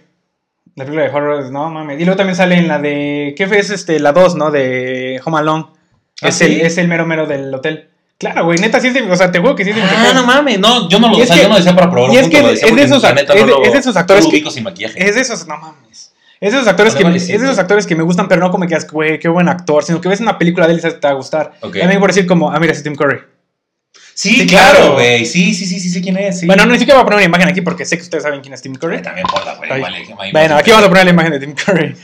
La 0.78 0.86
película 0.86 1.04
de 1.04 1.14
horror, 1.14 1.52
no 1.52 1.70
mames. 1.70 2.00
Y 2.00 2.06
luego 2.06 2.16
también 2.18 2.36
sale 2.36 2.56
en 2.56 2.68
la 2.70 2.78
de. 2.80 3.34
¿Qué 3.38 3.48
fue? 3.48 3.60
Es 3.60 3.70
este, 3.72 4.00
la 4.00 4.12
2, 4.14 4.36
¿no? 4.36 4.52
De 4.52 5.20
Home 5.26 5.40
Alone. 5.40 5.66
¿Ah, 6.22 6.30
es, 6.30 6.36
sí? 6.36 6.46
el, 6.46 6.62
es 6.62 6.78
el 6.78 6.88
mero 6.88 7.06
mero 7.06 7.26
del 7.26 7.54
hotel. 7.54 7.90
Claro, 8.20 8.46
güey, 8.46 8.58
neta, 8.60 8.80
sí 8.80 8.88
es 8.88 8.94
de. 8.94 9.02
O 9.12 9.16
sea, 9.16 9.32
te 9.32 9.40
juro 9.40 9.56
que 9.56 9.64
sí 9.64 9.72
es 9.72 9.76
de 9.76 9.82
Ah, 9.82 10.12
no 10.14 10.24
mames, 10.26 10.60
no, 10.60 10.88
yo 10.88 11.00
no 11.00 11.10
lo, 11.10 11.18
o 11.18 11.22
es 11.22 11.28
sea, 11.28 11.36
que- 11.38 11.44
yo 11.44 11.50
no 11.50 11.56
decía 11.58 11.76
para 11.76 11.90
probar 11.92 12.14
y 12.14 12.18
es 12.18 12.30
que 12.30 12.42
de 12.42 12.54
esos 12.84 13.04
la 13.04 13.10
act- 13.12 13.16
neta 13.16 13.34
es 13.34 13.40
no 13.42 13.46
de- 13.48 13.52
lo- 13.52 13.64
es 13.64 13.74
de 13.74 13.80
esos 13.80 13.96
actores 13.98 14.24
no 14.24 14.28
lo 14.28 14.32
que- 14.32 14.38
ubico 14.38 14.52
sin 14.52 14.64
maquillaje. 14.64 15.04
Es 15.08 15.16
de 15.16 15.22
esos, 15.22 15.48
no 15.48 15.58
mames. 15.58 16.14
Es 16.40 16.52
de 16.52 16.58
esos 16.60 16.68
actores 16.68 16.94
que 16.96 17.04
es 17.04 17.28
de 17.28 17.36
esos 17.36 17.58
actores 17.60 17.86
que 17.88 17.96
me 17.96 18.04
gustan, 18.04 18.28
pero 18.28 18.42
no 18.42 18.52
como 18.52 18.68
que 18.68 18.78
güey, 18.92 19.20
qué 19.20 19.28
buen 19.30 19.50
actor, 19.50 19.84
sino 19.84 20.00
que 20.00 20.10
ves 20.10 20.20
una 20.20 20.38
película 20.38 20.68
de 20.68 20.74
él 20.74 20.80
y 20.80 20.82
te 20.82 21.00
va 21.08 21.10
a 21.10 21.14
gustar. 21.14 21.54
Ok. 21.62 21.76
Y 21.78 21.82
a 21.82 21.88
mí 21.88 21.98
por 21.98 22.10
decir 22.10 22.28
como, 22.28 22.52
ah, 22.52 22.60
mira, 22.60 22.74
es 22.74 22.84
Tim 22.84 22.96
Curry. 22.96 23.20
Sí, 24.20 24.34
Sí, 24.34 24.48
claro, 24.48 24.94
güey. 24.94 25.28
Sí, 25.28 25.54
sí, 25.54 25.68
sí, 25.68 25.80
sí, 25.80 25.90
sé 25.92 26.02
quién 26.02 26.18
es. 26.18 26.40
Sí. 26.40 26.48
Bueno, 26.48 26.66
no 26.66 26.72
ni 26.72 26.80
siquiera 26.80 26.96
voy 26.98 27.04
a 27.04 27.06
poner 27.06 27.18
una 27.18 27.26
imagen 27.28 27.50
aquí 27.50 27.62
porque 27.62 27.86
sé 27.86 27.98
que 27.98 28.02
ustedes 28.02 28.24
saben 28.24 28.42
quién 28.42 28.52
es 28.52 28.64
Tim 28.64 28.74
Curry. 28.74 29.04
También 29.04 29.28
por 29.28 29.46
la 29.46 29.54
güey. 29.54 30.32
Bueno, 30.32 30.56
aquí 30.58 30.72
vamos 30.72 30.88
a 30.88 30.90
poner 30.90 31.06
la 31.06 31.12
imagen 31.12 31.34
de 31.34 31.40
Tim 31.40 31.54
Curry. 31.54 31.96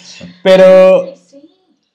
Pero, 0.43 1.11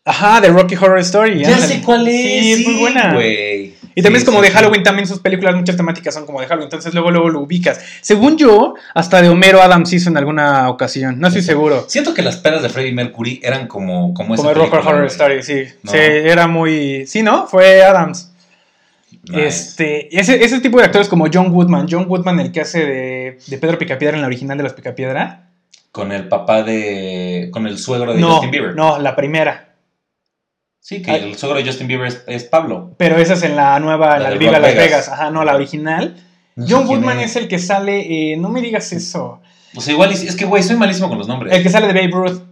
ajá, 0.04 0.40
de 0.40 0.48
Rocky 0.48 0.74
Horror 0.74 0.98
Story. 0.98 1.44
Ya 1.44 1.57
sé 1.59 1.81
cuál 1.83 2.09
es. 2.09 2.14
Sí, 2.20 2.52
es 2.52 2.66
muy 2.66 2.81
buena. 2.81 3.14
güey. 3.14 3.74
Y 3.94 4.02
también 4.02 4.20
Sí, 4.20 4.24
es 4.24 4.24
como 4.26 4.38
sí, 4.38 4.46
de 4.46 4.50
sí. 4.50 4.57
Halloween, 4.57 4.83
también 4.83 5.07
sus 5.07 5.20
películas, 5.20 5.54
muchas 5.54 5.76
temáticas 5.76 6.14
son 6.14 6.26
como 6.26 6.40
de 6.40 6.46
Halloween, 6.48 6.66
entonces 6.66 6.92
luego 6.94 7.12
luego 7.12 7.28
lo 7.31 7.40
ubicas. 7.40 7.81
Según 8.00 8.37
yo, 8.38 8.74
hasta 8.94 9.22
de 9.22 9.28
Homero 9.28 9.62
Adams 9.62 9.92
hizo 9.92 10.11
en 10.11 10.16
alguna 10.16 10.68
ocasión, 10.68 11.20
no 11.20 11.28
estoy 11.28 11.42
seguro. 11.42 11.85
Siento 11.88 12.12
que 12.12 12.22
las 12.22 12.37
pedas 12.38 12.62
de 12.62 12.68
Freddie 12.68 12.92
Mercury 12.92 13.40
eran 13.42 13.68
como, 13.68 14.12
como 14.14 14.35
esa 14.35 14.42
Como 14.42 14.50
el 14.50 14.57
Rocky 14.57 14.70
película, 14.70 14.92
Horror. 14.94 15.07
Story, 15.07 15.42
sí. 15.44 15.62
No. 15.85 15.92
Sí, 15.92 15.98
era 16.00 16.48
muy... 16.48 17.07
Sí, 17.07 17.22
¿no? 17.22 17.46
Fue 17.46 17.83
Adams. 17.85 18.33
Nice. 19.29 19.47
Este, 19.47 20.19
ese, 20.19 20.43
ese 20.45 20.61
tipo 20.61 20.79
de 20.79 20.85
actores 20.85 21.09
como 21.09 21.27
John 21.33 21.53
Woodman, 21.53 21.87
John 21.91 22.07
Woodman 22.09 22.41
el 22.41 22.53
que 22.53 22.61
hace 22.62 22.85
de, 22.87 23.38
de 23.47 23.59
Pedro 23.59 23.79
Picapiedra 23.79 24.17
en 24.17 24.23
la 24.23 24.27
original 24.27 24.57
de 24.57 24.64
los 24.64 24.73
Picapiedra. 24.73 25.51
Con 25.93 26.12
el 26.12 26.29
papá 26.29 26.62
de. 26.62 27.49
Con 27.53 27.67
el 27.67 27.79
suegro 27.79 28.14
de 28.14 28.21
No, 28.21 28.33
Justin 28.35 28.51
Bieber. 28.51 28.75
no, 28.75 28.99
la 28.99 29.17
primera. 29.17 29.75
Sí, 30.81 31.03
que 31.03 31.11
Ay. 31.11 31.23
el 31.31 31.37
suegro 31.37 31.59
de 31.59 31.64
Justin 31.67 31.87
Bieber 31.87 32.07
es, 32.07 32.23
es 32.27 32.45
Pablo. 32.45 32.95
Pero 32.97 33.17
esa 33.19 33.35
es 33.35 33.43
en 33.43 33.57
la 33.57 33.79
nueva, 33.81 34.12
La 34.12 34.19
la, 34.19 34.25
de 34.31 34.35
de 34.35 34.38
Viva 34.38 34.53
Las 34.59 34.62
Vegas. 34.62 34.85
Vegas. 34.85 35.09
Ajá, 35.09 35.31
no, 35.31 35.45
la 35.45 35.55
original. 35.55 36.17
No 36.57 36.67
John 36.69 36.87
Woodman 36.88 37.21
es 37.21 37.37
el 37.37 37.47
que 37.49 37.59
sale, 37.59 38.33
eh, 38.33 38.37
no 38.37 38.49
me 38.49 38.61
digas 38.61 38.93
eso, 38.93 39.41
O 39.77 39.81
sea, 39.81 39.93
igual. 39.93 40.12
Es 40.12 40.35
que, 40.35 40.45
güey, 40.45 40.62
soy 40.62 40.77
malísimo 40.77 41.09
con 41.09 41.19
los 41.19 41.29
nombres. 41.29 41.55
el 41.55 41.62
que 41.62 41.69
sale 41.69 41.87
de 41.87 41.93
Babe 41.93 42.11
Ruth. 42.11 42.43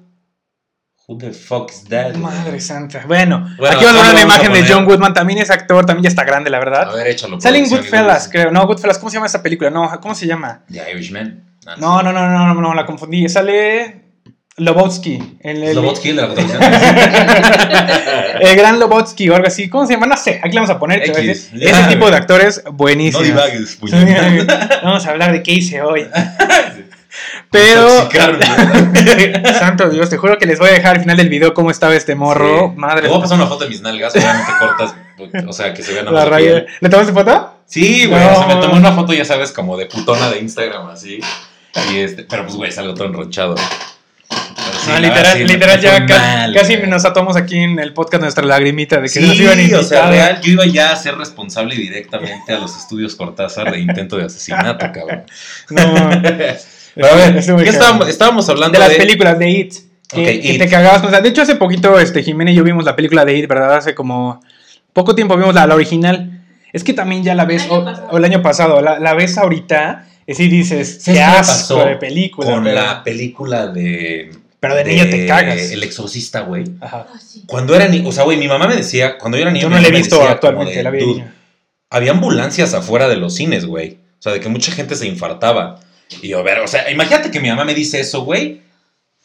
Who 1.09 1.19
the 1.19 1.33
fuck 1.33 1.71
is 1.71 1.85
that? 1.85 2.17
Madre 2.17 2.59
santa. 2.61 3.05
Bueno, 3.07 3.49
Bueno, 3.59 3.77
aquí 3.77 3.85
vamos 3.85 4.03
a 4.03 4.13
ver 4.13 4.23
¿cómo 4.23 4.25
una 4.25 4.35
a 4.35 4.39
imagen 4.45 4.53
de? 4.53 4.65
John 4.73 4.87
Woodman. 4.87 5.15
También 5.15 5.39
es 5.39 5.51
actor, 5.51 5.87
también 5.87 6.03
ya 6.03 6.09
está 6.09 6.25
grande, 6.25 6.51
la 6.51 6.57
A 6.57 6.61
verdad. 6.61 6.93
ver, 6.95 7.07
échalo. 7.07 7.41
Sale 7.41 7.59
en 7.59 7.69
Goodfellas, 7.69 8.29
creo. 8.29 8.51
No, 8.51 8.67
Goodfellas, 8.67 8.99
¿cómo 8.99 9.09
se 9.11 9.15
llama 9.15 9.27
esa 9.27 9.41
película? 9.41 9.71
No, 9.71 9.89
¿cómo 10.01 10.17
se 10.17 10.27
llama? 10.27 10.63
The 10.69 10.83
Irishman. 10.91 11.45
Ah, 11.65 11.77
No, 11.79 12.03
no, 12.03 12.13
no, 12.13 12.29
no, 12.29 12.53
no, 12.55 12.61
no, 12.61 12.75
la 12.75 12.85
confundí. 12.85 13.29
Sale 13.29 14.01
Lobotsky. 14.57 15.39
El, 15.43 15.63
el- 15.63 15.73
Slobodsky, 15.75 16.09
el 16.11 16.17
de 16.17 16.23
la 16.23 16.35
el 18.41 18.57
gran 18.57 18.81
Lobotsky 18.81 19.29
o 19.31 19.37
algo 19.37 19.47
así. 19.47 19.69
¿Cómo 19.69 19.87
se 19.87 19.93
llama? 19.93 20.07
No 20.07 20.17
sé. 20.17 20.41
Aquí 20.43 20.51
le 20.55 20.57
vamos 20.57 20.71
a 20.71 20.79
poner. 20.81 21.03
a 21.03 21.05
Ese 21.05 21.51
tipo 21.89 22.11
de 22.11 22.17
actores, 22.17 22.63
no 22.65 22.73
buenísimos. 22.73 23.25
divagues, 23.25 23.79
vamos 24.83 25.07
a 25.07 25.11
hablar 25.11 25.31
de 25.33 25.41
qué 25.45 25.53
hice 25.53 25.83
hoy. 25.83 26.05
Pero, 27.51 28.09
santo 29.59 29.89
Dios, 29.89 30.11
te 30.11 30.17
juro 30.17 30.37
que 30.39 30.47
les 30.47 30.59
voy 30.59 30.69
a 30.69 30.73
dejar 30.73 30.97
al 30.97 31.01
final 31.03 31.17
del 31.17 31.29
video 31.29 31.55
cómo 31.55 31.71
estaba 31.71 31.95
este 31.95 32.15
morro. 32.15 32.71
Sí. 32.75 32.79
Madre 32.81 33.03
Te 33.03 33.09
voy 33.09 33.19
a 33.19 33.21
pasar 33.23 33.39
una 33.39 33.47
foto 33.47 33.65
de 33.65 33.71
mis 33.71 33.81
nalgas, 33.81 34.15
obviamente 34.15 34.53
cortas. 34.59 34.95
O 35.47 35.53
sea, 35.53 35.73
que 35.73 35.83
se 35.83 35.93
vean 35.95 36.05
nada 36.07 36.25
La 36.25 36.31
raya. 36.31 36.67
¿Le 36.81 36.89
tomaste 36.89 37.13
foto? 37.13 37.55
Sí, 37.67 38.07
güey. 38.07 38.21
No. 38.21 38.33
O 38.33 38.37
sea, 38.37 38.47
me 38.55 38.61
tomé 38.61 38.75
una 38.75 38.93
foto, 38.93 39.13
ya 39.13 39.25
sabes, 39.25 39.53
como 39.53 39.77
de 39.77 39.87
putona 39.87 40.29
de 40.31 40.39
Instagram, 40.41 40.89
así. 40.89 41.21
Y 41.93 41.99
este, 41.99 42.25
pero 42.25 42.45
pues, 42.45 42.57
güey, 42.57 42.71
salgo 42.73 42.95
todo 42.95 43.07
enrochado. 43.09 43.55
Pero 44.29 44.79
sí, 44.81 44.91
no, 44.91 44.99
literal, 44.99 45.37
sí, 45.37 45.45
literal 45.45 45.81
ya 45.81 46.07
ca- 46.07 46.51
casi 46.53 46.77
nos 46.79 47.05
atamos 47.05 47.37
aquí 47.37 47.59
en 47.59 47.79
el 47.79 47.93
podcast 47.93 48.23
nuestra 48.23 48.45
lagrimita 48.45 48.97
de 48.97 49.03
que 49.03 49.09
Sí, 49.21 49.27
nos 49.27 49.37
iban 49.37 49.59
a 49.59 49.63
o 49.79 49.83
sea, 49.83 49.99
invitar. 50.01 50.09
real, 50.11 50.41
yo 50.43 50.53
iba 50.53 50.67
ya 50.67 50.93
a 50.93 50.97
ser 50.97 51.17
responsable 51.17 51.77
directamente 51.77 52.53
a 52.53 52.59
los 52.59 52.77
estudios 52.77 53.15
Cortázar 53.15 53.71
de 53.71 53.79
intento 53.81 54.17
de 54.17 54.25
asesinato, 54.25 54.85
cabrón. 54.93 55.25
No, 55.71 56.11
Pero 56.97 57.07
a 57.07 57.15
ver, 57.15 57.37
Estuvo 57.37 57.57
muy 57.59 57.65
¿qué 57.65 57.71
cabrón. 57.71 57.83
estábamos, 57.87 58.09
estábamos 58.09 58.49
hablando 58.49 58.73
de 58.73 58.79
las 58.81 58.89
de 58.91 58.97
películas 58.97 59.39
de 59.39 59.51
It. 59.51 59.75
Que, 60.09 60.21
Ok, 60.21 60.27
que 60.43 60.53
It. 60.55 60.59
te 60.59 60.69
cagabas. 60.69 61.03
con 61.03 61.11
esa. 61.11 61.21
de 61.21 61.29
hecho, 61.29 61.43
hace 61.43 61.55
poquito, 61.55 61.99
este, 62.01 62.23
Jimena 62.25 62.51
y 62.51 62.55
yo 62.55 62.65
vimos 62.65 62.85
la 62.85 62.97
película 62.97 63.25
de 63.25 63.37
It, 63.39 63.47
¿verdad? 63.49 63.77
Hace 63.77 63.95
como 63.95 64.41
poco 64.93 65.15
tiempo 65.15 65.37
vimos 65.37 65.55
la, 65.55 65.67
la 65.69 65.75
original. 65.77 66.33
Es 66.73 66.83
que 66.85 66.93
también 66.93 67.23
ya 67.23 67.35
la 67.35 67.45
ves, 67.45 67.65
El 67.65 67.71
año 67.71 67.81
o, 67.81 67.85
pasado. 67.85 68.09
o 68.11 68.19
el 68.19 68.25
año 68.25 68.43
pasado, 68.43 68.81
la, 68.83 68.99
la 68.99 69.15
ves 69.15 69.39
ahorita, 69.39 70.07
y 70.27 70.35
sí 70.35 70.49
dices, 70.49 70.99
¿Sabes 71.03 71.19
qué 71.21 71.23
asco 71.25 71.85
de 71.85 71.97
película. 71.97 72.51
con 72.51 72.65
pero, 72.65 72.75
la 72.75 73.03
película 73.05 73.67
de. 73.69 74.31
pero 74.61 74.75
de 74.75 74.85
niño 74.85 75.05
te 75.09 75.27
cagas. 75.27 75.71
El 75.71 75.83
exorcista, 75.83 76.41
güey. 76.41 76.65
Ajá. 76.81 77.07
Ah, 77.13 77.19
sí. 77.19 77.45
Cuando 77.47 77.75
era 77.75 77.89
niño, 77.89 78.09
o 78.09 78.13
sea, 78.13 78.25
güey, 78.25 78.37
mi 78.39 78.49
mamá 78.49 78.67
me 78.67 78.77
decía, 78.77 79.17
cuando 79.19 79.37
yo 79.39 79.43
era 79.43 79.51
niño, 79.53 79.65
Yo 79.65 79.71
no 79.71 79.79
la 79.79 79.87
he 79.89 79.91
visto 79.91 80.17
decía 80.17 80.33
actualmente, 80.33 80.75
de, 80.77 80.83
la 80.83 80.91
vi 80.91 80.99
de 80.99 81.05
"Dude, 81.05 81.15
niño. 81.21 81.33
había 81.91 82.11
ambulancias 82.13 82.75
afuera 82.75 83.09
de 83.09 83.17
los 83.17 83.35
cines, 83.35 83.65
güey. 83.67 83.99
O 84.19 84.23
sea, 84.23 84.33
de 84.33 84.41
que 84.41 84.49
mucha 84.49 84.73
gente 84.73 84.97
se 84.97 85.07
infartaba. 85.07 85.81
Y 86.23 86.29
yo, 86.29 86.43
ver, 86.43 86.61
o 86.61 86.69
sea, 86.69 86.91
imagínate 86.91 87.31
que 87.31 87.41
mi 87.41 87.49
mamá 87.49 87.65
me 87.65 87.75
dice 87.75 88.01
eso, 88.01 88.23
güey, 88.23 88.61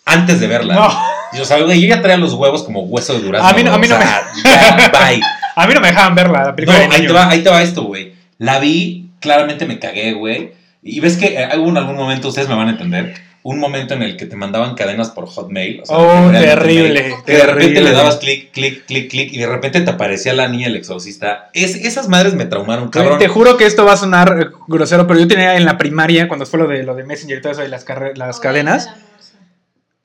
antes 0.05 0.39
de 0.39 0.47
verla. 0.47 0.73
No, 0.75 0.89
Y 1.33 1.37
yo, 1.37 1.43
o 1.43 1.45
sea, 1.45 1.59
güey, 1.61 1.79
yo 1.81 1.87
ya 1.87 2.01
traía 2.01 2.17
los 2.17 2.33
huevos 2.33 2.63
como 2.63 2.81
hueso 2.81 3.13
de 3.13 3.19
durazno. 3.21 3.47
A 3.47 3.53
mí 3.53 3.63
no- 3.63 3.73
a 3.73 3.77
mí 3.77 3.87
no 3.87 3.97
sea, 3.97 4.23
ya, 4.43 4.91
bye. 4.91 5.21
a 5.55 5.67
mí 5.67 5.73
no 5.73 5.79
me 5.81 5.87
dejaban 5.89 6.15
verla, 6.15 6.43
la 6.45 6.55
película 6.55 6.79
ahí 6.79 7.05
te, 7.07 7.13
va, 7.13 7.29
ahí 7.29 7.43
te 7.43 7.49
va 7.49 7.61
esto, 7.61 7.83
güey. 7.83 8.13
La 8.37 8.59
vi, 8.59 9.09
claramente 9.19 9.65
me 9.65 9.77
cagué, 9.79 10.13
güey. 10.13 10.51
Y 10.83 10.99
ves 10.99 11.17
que 11.17 11.27
eh, 11.27 11.43
en 11.43 11.51
algún 11.77 11.95
momento, 11.95 12.29
ustedes 12.29 12.47
me 12.49 12.55
van 12.55 12.67
a 12.67 12.71
entender, 12.71 13.13
un 13.43 13.59
momento 13.59 13.95
en 13.95 14.03
el 14.03 14.17
que 14.17 14.27
te 14.27 14.35
mandaban 14.35 14.75
cadenas 14.75 15.09
por 15.09 15.25
Hotmail. 15.27 15.81
o 15.81 15.85
sea, 15.85 15.97
Oh, 15.97 16.31
terrible, 16.31 17.15
que 17.25 17.31
de 17.33 17.39
repente 17.45 17.73
terrible. 17.73 17.81
le 17.81 17.91
dabas 17.91 18.17
clic, 18.17 18.51
clic, 18.51 18.85
clic, 18.85 19.09
clic, 19.09 19.33
y 19.33 19.39
de 19.39 19.47
repente 19.47 19.81
te 19.81 19.89
aparecía 19.89 20.33
la 20.33 20.47
niña 20.47 20.67
el 20.67 20.75
exorcista. 20.75 21.49
Es, 21.53 21.73
esas 21.75 22.07
madres 22.07 22.35
me 22.35 22.45
traumaron, 22.45 22.89
cabrón. 22.89 23.17
Te 23.17 23.27
juro 23.27 23.57
que 23.57 23.65
esto 23.65 23.83
va 23.83 23.93
a 23.93 23.97
sonar 23.97 24.51
grosero, 24.67 25.07
pero 25.07 25.19
yo 25.19 25.27
tenía 25.27 25.55
en 25.57 25.65
la 25.65 25.77
primaria, 25.79 26.27
cuando 26.27 26.45
fue 26.45 26.59
lo 26.59 26.67
de 26.67 26.83
lo 26.83 26.93
de 26.93 27.03
Messenger 27.03 27.39
y 27.39 27.41
todo 27.41 27.53
eso 27.53 27.61
de 27.61 27.67
las, 27.69 27.83
carre- 27.85 28.15
las 28.15 28.39
cadenas. 28.39 28.89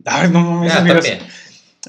Ay, 0.07 0.31
no 0.31 0.41
mames, 0.41 0.73
Ah, 0.75 0.81
bien. 0.81 1.19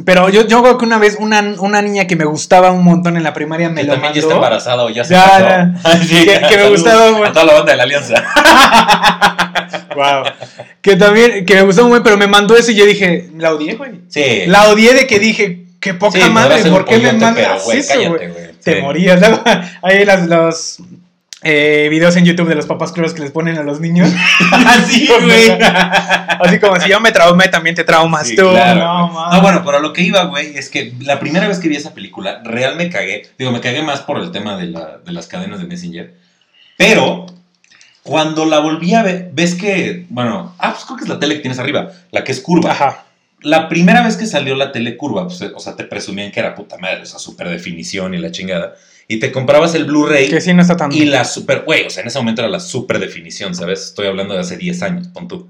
Pero 0.06 0.30
yo, 0.30 0.46
yo 0.48 0.62
creo 0.62 0.78
que 0.78 0.86
una 0.86 1.00
vez 1.00 1.16
una, 1.20 1.42
una 1.60 1.82
niña 1.82 2.06
que 2.08 2.16
me 2.16 2.26
gustaba 2.26 2.72
un 2.72 2.84
montón 2.84 3.18
en 3.18 3.24
la 3.24 3.34
primaria 3.34 3.70
me 3.70 3.82
Que 3.82 3.88
lo 3.88 3.94
también 3.94 4.14
ya 4.14 4.20
está 4.22 4.36
embarazada 4.36 4.84
o 4.84 4.90
ya 4.92 5.04
se 5.04 5.14
Ya, 5.16 5.74
sí, 6.08 6.24
Que- 6.26 6.42
que 6.50 6.58
me 6.58 6.70
gustaba. 6.70 7.28
A 7.28 7.32
toda 7.32 7.46
la 7.46 7.54
banda 7.54 7.72
de 7.72 7.78
la 7.78 7.84
alianza. 7.84 8.14
wow. 9.96 10.24
Que 10.82 10.96
también, 10.96 11.46
que 11.46 11.56
me 11.56 11.62
gustó 11.64 11.88
muy, 11.88 12.00
pero 12.02 12.18
me 12.18 12.28
mandó 12.28 12.56
eso 12.56 12.72
y 12.72 12.76
yo 12.76 12.86
dije, 12.86 13.30
la 13.38 13.54
odié, 13.54 13.76
güey. 13.76 13.92
Sí. 14.10 14.44
La 14.48 14.70
odié 14.70 14.94
de 14.94 15.08
que 15.08 15.20
dije, 15.20 15.66
qué 15.80 15.94
poca 15.94 16.20
Sí, 16.20 16.30
madre, 16.30 16.64
¿por 16.70 16.86
qué 16.86 16.98
me 16.98 17.14
mandas 17.14 17.64
pero, 17.66 17.74
eso, 17.80 18.10
güey? 18.10 18.30
Te 18.64 18.76
Sí. 18.76 18.82
morías. 18.82 19.20
Luego, 19.20 19.42
ahí 19.84 20.04
las, 20.06 20.28
los 20.28 20.78
eh, 21.44 21.88
videos 21.90 22.16
en 22.18 22.26
YouTube 22.26 22.50
de 22.50 22.56
los 22.56 22.66
papás 22.66 22.92
crueles 22.92 23.14
que 23.14 23.22
les 23.22 23.32
ponen 23.32 23.58
a 23.58 23.64
los 23.64 23.80
niños. 23.80 24.10
Así, 24.52 25.08
güey. 25.24 25.52
Así 25.62 26.60
como 26.60 26.80
si 26.80 26.90
yo 26.90 27.00
me 27.00 27.12
traumé, 27.12 27.48
también 27.48 27.76
te 27.76 27.84
traumas 27.84 28.28
Sí, 28.28 28.36
tú. 28.36 28.50
claro, 28.50 28.80
no, 28.80 29.32
no, 29.32 29.42
bueno, 29.42 29.64
pero 29.66 29.80
lo 29.80 29.94
que 29.94 30.02
iba, 30.02 30.24
güey, 30.26 30.58
es 30.58 30.70
que 30.70 30.94
la 31.02 31.20
primera 31.20 31.48
vez 31.48 31.60
que 31.60 31.70
vi 31.70 31.76
esa 31.76 31.94
película, 31.94 32.42
real 32.44 32.76
me 32.76 32.90
cagué. 32.90 33.28
Digo, 33.38 33.52
me 33.52 33.62
cagué 33.62 33.82
más 33.84 34.02
por 34.02 34.18
el 34.20 34.32
tema 34.32 34.58
de, 34.58 34.66
la- 34.68 34.98
de 35.06 35.12
las 35.12 35.28
cadenas 35.28 35.60
de 35.60 35.66
Messenger. 35.68 36.14
Pero, 36.76 37.26
cuando 38.08 38.46
la 38.46 38.60
volví 38.60 38.94
a 38.94 39.04
ver, 39.04 39.32
ves 39.34 39.54
que, 39.54 40.06
bueno, 40.08 40.56
ah, 40.60 40.72
pues 40.72 40.86
creo 40.86 40.98
que 40.98 41.04
es 41.04 41.10
la 41.10 41.20
tele 41.20 41.36
que 41.36 41.42
tienes 41.42 41.60
arriba, 41.60 41.92
la 42.12 42.24
que 42.24 42.32
es 42.32 42.40
curva. 42.40 42.72
Ajá. 42.72 43.04
La 43.42 43.68
primera 43.68 44.02
vez 44.02 44.16
que 44.16 44.26
salió 44.26 44.56
la 44.56 44.72
tele 44.72 44.96
curva, 44.96 45.28
pues, 45.28 45.42
o 45.42 45.60
sea, 45.60 45.76
te 45.76 45.84
presumían 45.84 46.32
que 46.32 46.40
era 46.40 46.56
puta 46.56 46.78
madre, 46.78 47.02
o 47.02 47.06
sea, 47.06 47.20
super 47.20 47.50
definición 47.50 48.14
y 48.14 48.18
la 48.18 48.32
chingada. 48.32 48.76
Y 49.10 49.20
te 49.20 49.34
comprabas 49.34 49.76
el 49.76 49.84
Blu-ray 49.84 50.30
Que 50.30 50.40
sí 50.40 50.54
no 50.54 50.62
está 50.62 50.78
tan. 50.78 50.94
y 50.94 51.04
la 51.04 51.26
super, 51.26 51.64
güey, 51.66 51.86
o 51.86 51.90
sea, 51.90 52.02
en 52.02 52.08
ese 52.08 52.18
momento 52.18 52.42
era 52.42 52.50
la 52.50 52.62
super 52.62 52.98
definición, 52.98 53.54
¿sabes? 53.54 53.84
Estoy 53.84 54.08
hablando 54.08 54.34
de 54.34 54.40
hace 54.40 54.56
10 54.56 54.82
años, 54.84 55.08
pon 55.10 55.28
tú. 55.28 55.50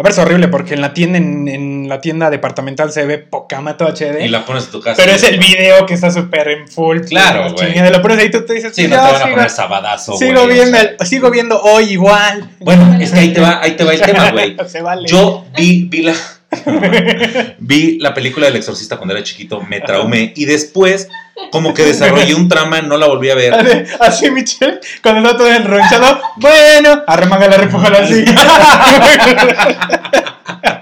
A 0.00 0.02
ver, 0.02 0.12
es 0.12 0.18
horrible 0.18 0.48
porque 0.48 0.72
en 0.72 0.80
la 0.80 0.94
tienda, 0.94 1.18
en, 1.18 1.46
en 1.46 1.86
la 1.86 2.00
tienda 2.00 2.30
departamental 2.30 2.90
se 2.90 3.04
ve 3.04 3.18
poca 3.18 3.60
mato 3.60 3.86
HD. 3.86 4.24
Y 4.24 4.28
la 4.28 4.46
pones 4.46 4.64
en 4.64 4.70
tu 4.70 4.80
casa. 4.80 4.96
Pero 5.02 5.14
es 5.14 5.22
el 5.24 5.38
video 5.38 5.84
que 5.84 5.92
está 5.92 6.10
súper 6.10 6.48
en 6.48 6.68
full. 6.68 7.00
Claro, 7.00 7.44
la 7.44 7.52
güey. 7.52 7.90
Lo 7.92 8.00
pones 8.00 8.16
ahí 8.18 8.30
tú 8.30 8.42
te 8.46 8.54
dices, 8.54 8.74
Sí, 8.74 8.84
no 8.88 8.96
"Ya, 8.96 9.06
te 9.06 9.12
van 9.12 9.14
a 9.14 9.24
sigo, 9.24 9.34
poner 9.36 9.50
sabadazo, 9.50 10.12
güey. 10.14 10.28
sigo, 10.28 10.46
viendo 10.46 10.78
sea. 10.78 10.96
sigo 11.04 11.30
viendo 11.30 11.60
hoy 11.60 11.84
igual. 11.92 12.48
Bueno, 12.60 12.96
es 13.00 13.10
que 13.12 13.18
ahí 13.20 13.32
te 13.34 13.40
va, 13.42 13.60
ahí 13.62 13.72
te 13.72 13.84
va 13.84 13.92
el 13.92 14.00
tema, 14.00 14.30
güey. 14.30 14.56
se 14.68 14.80
vale. 14.80 15.06
Yo 15.06 15.44
vi, 15.54 15.84
vi 15.90 16.00
la. 16.02 16.14
vi 17.58 17.98
la 18.00 18.14
película 18.14 18.46
del 18.46 18.56
exorcista 18.56 18.96
cuando 18.96 19.14
era 19.14 19.22
chiquito, 19.22 19.60
me 19.60 19.80
traumé 19.80 20.32
y 20.34 20.46
después 20.46 21.08
como 21.50 21.74
que 21.74 21.84
desarrollé 21.84 22.34
un 22.34 22.48
trama, 22.48 22.80
no 22.82 22.96
la 22.96 23.06
volví 23.06 23.30
a 23.30 23.34
ver. 23.34 23.86
Así, 24.00 24.30
Michelle, 24.30 24.80
cuando 25.02 25.22
está 25.22 25.38
todo 25.38 25.52
enronchado, 25.52 26.20
bueno, 26.36 27.02
arremángala, 27.06 27.56
repújala 27.56 27.98
así. 27.98 28.24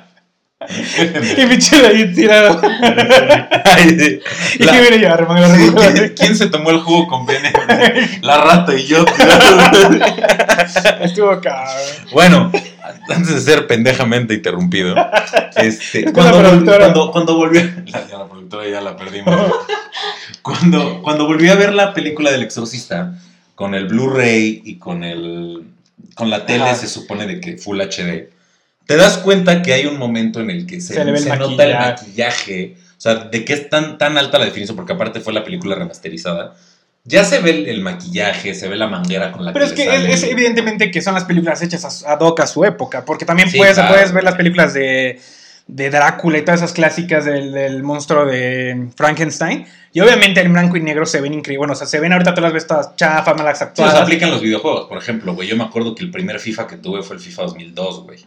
y 1.39 1.47
Michelle 1.47 1.87
ahí 1.87 2.15
tirado. 2.15 2.61
Ay, 3.65 3.99
sí. 3.99 4.21
Y 4.59 4.67
que 4.67 4.81
viene 4.81 5.01
yo, 5.01 5.17
Sí, 5.57 6.11
¿quién, 6.17 6.37
se 6.37 6.47
tomó 6.49 6.71
el 6.71 6.79
jugo 6.81 7.07
con 7.09 7.25
veneno? 7.27 7.59
La 8.23 8.39
rata 8.39 8.75
y 8.75 8.85
yo. 8.87 9.05
Estuvo 11.01 11.41
cabrón. 11.41 11.75
Bueno, 12.13 12.53
antes 13.09 13.35
de 13.35 13.41
ser 13.41 13.67
pendejamente 13.67 14.35
interrumpido, 14.35 14.95
este, 15.57 16.13
cuando, 16.13 16.43
vol- 16.43 16.65
cuando, 16.79 17.11
cuando 17.13 17.37
volví 17.37 17.59
a- 17.59 17.83
la, 17.87 18.07
ya 18.09 18.19
la 18.19 18.27
productora 18.29 18.69
ya 18.69 18.81
la 18.81 18.97
perdimos. 18.97 19.35
Cuando, 20.43 21.03
cuando 21.03 21.27
volví 21.27 21.49
a 21.49 21.55
ver 21.55 21.73
la 21.75 21.93
película 21.95 22.31
del 22.31 22.43
exorcista 22.43 23.15
con 23.55 23.75
el 23.75 23.87
Blu-ray 23.89 24.63
y 24.65 24.77
con 24.79 25.03
el 25.05 25.65
con 26.15 26.31
la 26.31 26.47
tele 26.47 26.65
Ajá. 26.65 26.75
se 26.75 26.89
supone 26.89 27.27
de 27.27 27.41
que 27.41 27.57
Full 27.59 27.81
HD, 27.81 28.31
te 28.89 28.97
das 28.97 29.19
cuenta 29.19 29.61
que 29.61 29.75
hay 29.75 29.85
un 29.85 29.99
momento 29.99 30.41
en 30.41 30.49
el 30.49 30.67
que 30.67 30.81
se, 30.81 30.95
Se 30.95 31.05
le 31.05 31.13
ve 31.13 31.19
el 31.19 31.25
se 31.25 31.37
nota 31.37 31.63
el 31.65 31.75
maquillaje. 31.75 32.75
o 32.97 33.01
sea, 33.01 33.15
de 33.17 33.45
que 33.45 33.53
es 33.53 33.69
tan, 33.69 33.99
tan 33.99 34.17
alta 34.17 34.39
la 34.39 34.47
definición, 34.47 34.77
porque 34.77 34.95
aparte 34.95 35.21
fue 35.21 35.35
la 35.35 35.45
película 35.45 35.75
remasterizada. 35.77 36.55
Ya 37.05 37.23
se 37.25 37.39
ve 37.41 37.51
el, 37.51 37.69
el 37.69 37.81
maquillaje, 37.83 38.55
se 38.55 38.67
ve 38.67 38.77
la 38.77 38.87
manguera 38.87 39.31
con 39.31 39.45
la 39.45 39.53
Pero 39.53 39.67
que 39.75 39.83
es 39.95 40.01
le 40.03 40.07
que 40.09 40.13
es, 40.15 40.23
evidentemente 40.25 40.91
que 40.91 41.03
son 41.03 41.13
las 41.15 41.25
películas 41.25 41.61
hechas 41.63 42.05
a, 42.05 42.13
ad 42.15 42.21
hoc 42.21 42.41
a 42.41 42.47
su 42.47 42.65
época, 42.65 43.05
porque 43.05 43.27
también 43.27 43.51
Sí, 43.51 43.59
puedes, 43.59 43.75
claro. 43.75 43.93
puedes 43.95 44.11
ver 44.13 44.25
las 44.25 44.35
películas 44.37 44.73
de, 44.73 45.21
de 45.67 45.91
Drácula 45.91 46.39
y 46.39 46.43
todas 46.43 46.61
esas 46.61 46.73
clásicas 46.73 47.27
del, 47.27 47.53
del 47.53 47.83
monstruo 47.83 48.25
de 48.25 48.89
Frankenstein, 48.97 49.67
y 49.93 50.01
obviamente 50.01 50.41
en 50.41 50.51
blanco 50.53 50.77
y 50.79 50.81
negro 50.83 51.05
se 51.07 51.21
ven 51.21 51.35
increíbles, 51.35 51.59
bueno, 51.59 51.73
o 51.75 51.77
sea, 51.77 51.87
se 51.87 52.01
ven 52.01 52.13
ahorita 52.15 52.33
todas 52.35 52.45
las 52.45 52.53
veces 52.55 52.69
todas 52.69 52.97
chafas, 52.97 53.37
malas 53.37 53.59
Sí, 53.59 53.65
los 53.65 53.69
actuadas. 53.71 54.03
aplican 54.03 54.31
los 54.31 54.41
videojuegos. 54.41 54.87
Por 54.89 54.97
ejemplo, 54.99 55.35
güey, 55.35 55.47
yo 55.49 55.57
me 55.57 55.65
acuerdo 55.65 55.95
que 55.95 56.03
el 56.05 56.11
primer 56.11 56.39
FIFA 56.41 56.67
que 56.67 56.77
tuve 56.79 57.03
fue 57.03 57.17
el 57.17 57.23
FIFA 57.23 57.43
2002, 57.45 58.03
güey. 58.05 58.19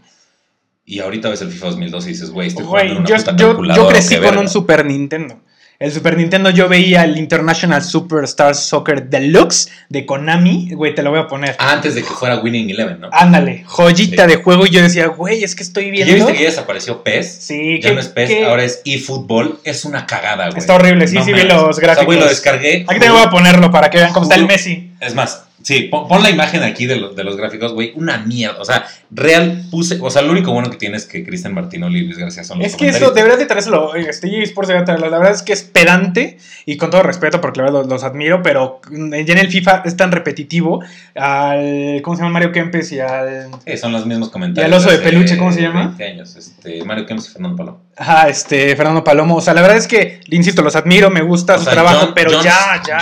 Y 0.85 0.99
ahorita 0.99 1.29
ves 1.29 1.41
el 1.41 1.49
FIFA 1.51 1.67
2002 1.67 2.05
y 2.05 2.09
dices, 2.09 2.31
güey, 2.31 2.47
estoy 2.47 2.65
jugando 2.65 2.97
una 2.99 3.07
yo, 3.07 3.15
puta 3.17 3.35
yo- 3.37 3.63
yo 3.75 3.87
crecí 3.87 4.15
con 4.15 4.23
verga. 4.23 4.39
un 4.41 4.49
Super 4.49 4.85
Nintendo. 4.85 5.39
El 5.79 5.91
Super 5.91 6.15
Nintendo 6.15 6.51
yo 6.51 6.69
veía 6.69 7.03
el 7.05 7.17
International 7.17 7.83
Superstar 7.83 8.53
Soccer 8.53 9.09
Deluxe 9.09 9.69
de 9.89 10.05
Konami, 10.05 10.69
güey, 10.75 10.93
te 10.93 11.01
lo 11.01 11.09
voy 11.09 11.19
a 11.19 11.27
poner. 11.27 11.55
Ah, 11.57 11.71
Antes 11.71 11.95
de 11.95 12.03
que 12.03 12.09
fuera 12.09 12.39
Winning 12.39 12.69
Eleven, 12.69 12.99
¿no? 12.99 13.09
Ándale, 13.11 13.63
joyita 13.65 14.25
Sí. 14.25 14.29
de 14.29 14.43
juego 14.43 14.67
y 14.67 14.69
yo 14.69 14.81
decía, 14.83 15.07
güey, 15.07 15.43
es 15.43 15.55
que 15.55 15.63
estoy 15.63 15.85
¿Ya 15.85 16.05
viendo. 16.05 16.13
viste 16.27 16.33
que 16.33 16.43
ya 16.43 16.49
desapareció 16.49 17.01
PES? 17.03 17.37
Sí, 17.41 17.79
Ya 17.81 17.89
que- 17.89 17.95
no 17.95 18.01
es 18.01 18.09
PES, 18.09 18.29
que- 18.29 18.45
ahora 18.45 18.63
es 18.63 18.81
eFootball. 18.85 19.59
Es 19.63 19.83
una 19.83 20.05
cagada, 20.05 20.47
güey. 20.49 20.59
Está 20.59 20.75
horrible, 20.75 21.07
sí, 21.07 21.17
sí 21.25 21.33
vi 21.33 21.43
los 21.43 21.63
O 21.63 21.73
sea, 21.73 21.81
gráficos. 21.81 22.05
güey, 22.05 22.19
lo 22.19 22.27
descargué. 22.27 22.85
Aquí 22.87 22.99
te 22.99 23.09
voy 23.09 23.21
a 23.25 23.29
ponerlo 23.31 23.71
para 23.71 23.89
que 23.89 23.97
vean 23.97 24.13
cómo 24.13 24.25
está 24.25 24.35
el. 24.35 24.45
Messi. 24.45 24.91
Es 24.99 25.15
más, 25.15 25.45
sí, 25.63 25.83
pon, 25.83 26.07
pon 26.07 26.23
la 26.23 26.29
imagen 26.29 26.63
aquí 26.63 26.85
de, 26.85 26.95
lo- 26.97 27.13
de 27.13 27.23
los 27.23 27.37
gráficos, 27.37 27.73
güey. 27.73 27.91
Una 27.95 28.17
mierda. 28.19 28.59
O 28.61 28.65
sea, 28.65 28.85
real 29.11 29.63
puse. 29.71 29.97
O 30.01 30.09
sea, 30.09 30.21
lo 30.21 30.31
único 30.31 30.51
bueno 30.51 30.69
que 30.69 30.77
tiene 30.77 30.97
es 30.97 31.05
que 31.05 31.23
Cristian 31.25 31.53
Martinoli 31.53 31.99
y 31.99 32.05
Luis 32.05 32.17
García 32.17 32.43
son 32.43 32.59
los 32.59 32.67
Es 32.67 32.75
que 32.75 32.87
eso, 32.89 33.11
deberías 33.11 33.39
de 33.39 33.45
traérselo. 33.45 33.89
oye, 33.89 34.09
Este 34.09 34.41
eSports 34.41 34.67
debería 34.67 34.85
traerlo. 34.85 35.09
La 35.09 35.17
verdad 35.17 35.33
es 35.35 35.41
que 35.43 35.53
es 35.53 35.63
pedante 35.63 36.37
y 36.65 36.77
con 36.77 36.89
todo 36.89 37.03
respeto, 37.03 37.41
porque 37.41 37.59
la 37.59 37.65
verdad 37.65 37.79
los, 37.81 37.87
los 37.89 38.03
admiro, 38.03 38.41
pero 38.41 38.81
mm, 38.89 39.13
ya 39.13 39.33
en 39.33 39.39
el 39.39 39.49
FIFA 39.49 39.83
es 39.85 39.95
tan 39.97 40.11
repetitivo 40.11 40.83
al. 41.15 42.01
¿Cómo 42.03 42.15
se 42.15 42.21
llama? 42.23 42.33
Mario 42.33 42.51
Kempes 42.51 42.91
y 42.91 42.99
al. 42.99 43.49
Sí, 43.65 43.77
son 43.77 43.91
los 43.91 44.05
mismos 44.05 44.29
comentarios. 44.29 44.69
¿Y 44.69 44.73
el 44.73 44.77
oso 44.77 44.91
de 44.91 44.97
peluche, 45.03 45.37
cómo 45.37 45.51
se 45.51 45.61
llama? 45.61 45.87
20 45.97 46.03
años. 46.05 46.35
Este, 46.35 46.83
Mario 46.83 47.05
Kempes 47.05 47.27
y 47.27 47.31
Fernando 47.31 47.57
Palo. 47.57 47.79
Ajá, 48.01 48.29
este, 48.29 48.75
Fernando 48.75 49.03
Palomo. 49.03 49.35
O 49.35 49.41
sea, 49.41 49.53
la 49.53 49.61
verdad 49.61 49.77
es 49.77 49.87
que, 49.87 50.21
insisto, 50.31 50.61
los 50.63 50.75
admiro, 50.75 51.09
me 51.11 51.21
gusta 51.21 51.55
O 51.55 51.57
su 51.59 51.65
sea, 51.65 51.73
trabajo, 51.73 51.99
John- 52.05 52.13
pero 52.15 52.31
John- 52.33 52.43
ya, 52.43 52.81
ya. 52.85 52.97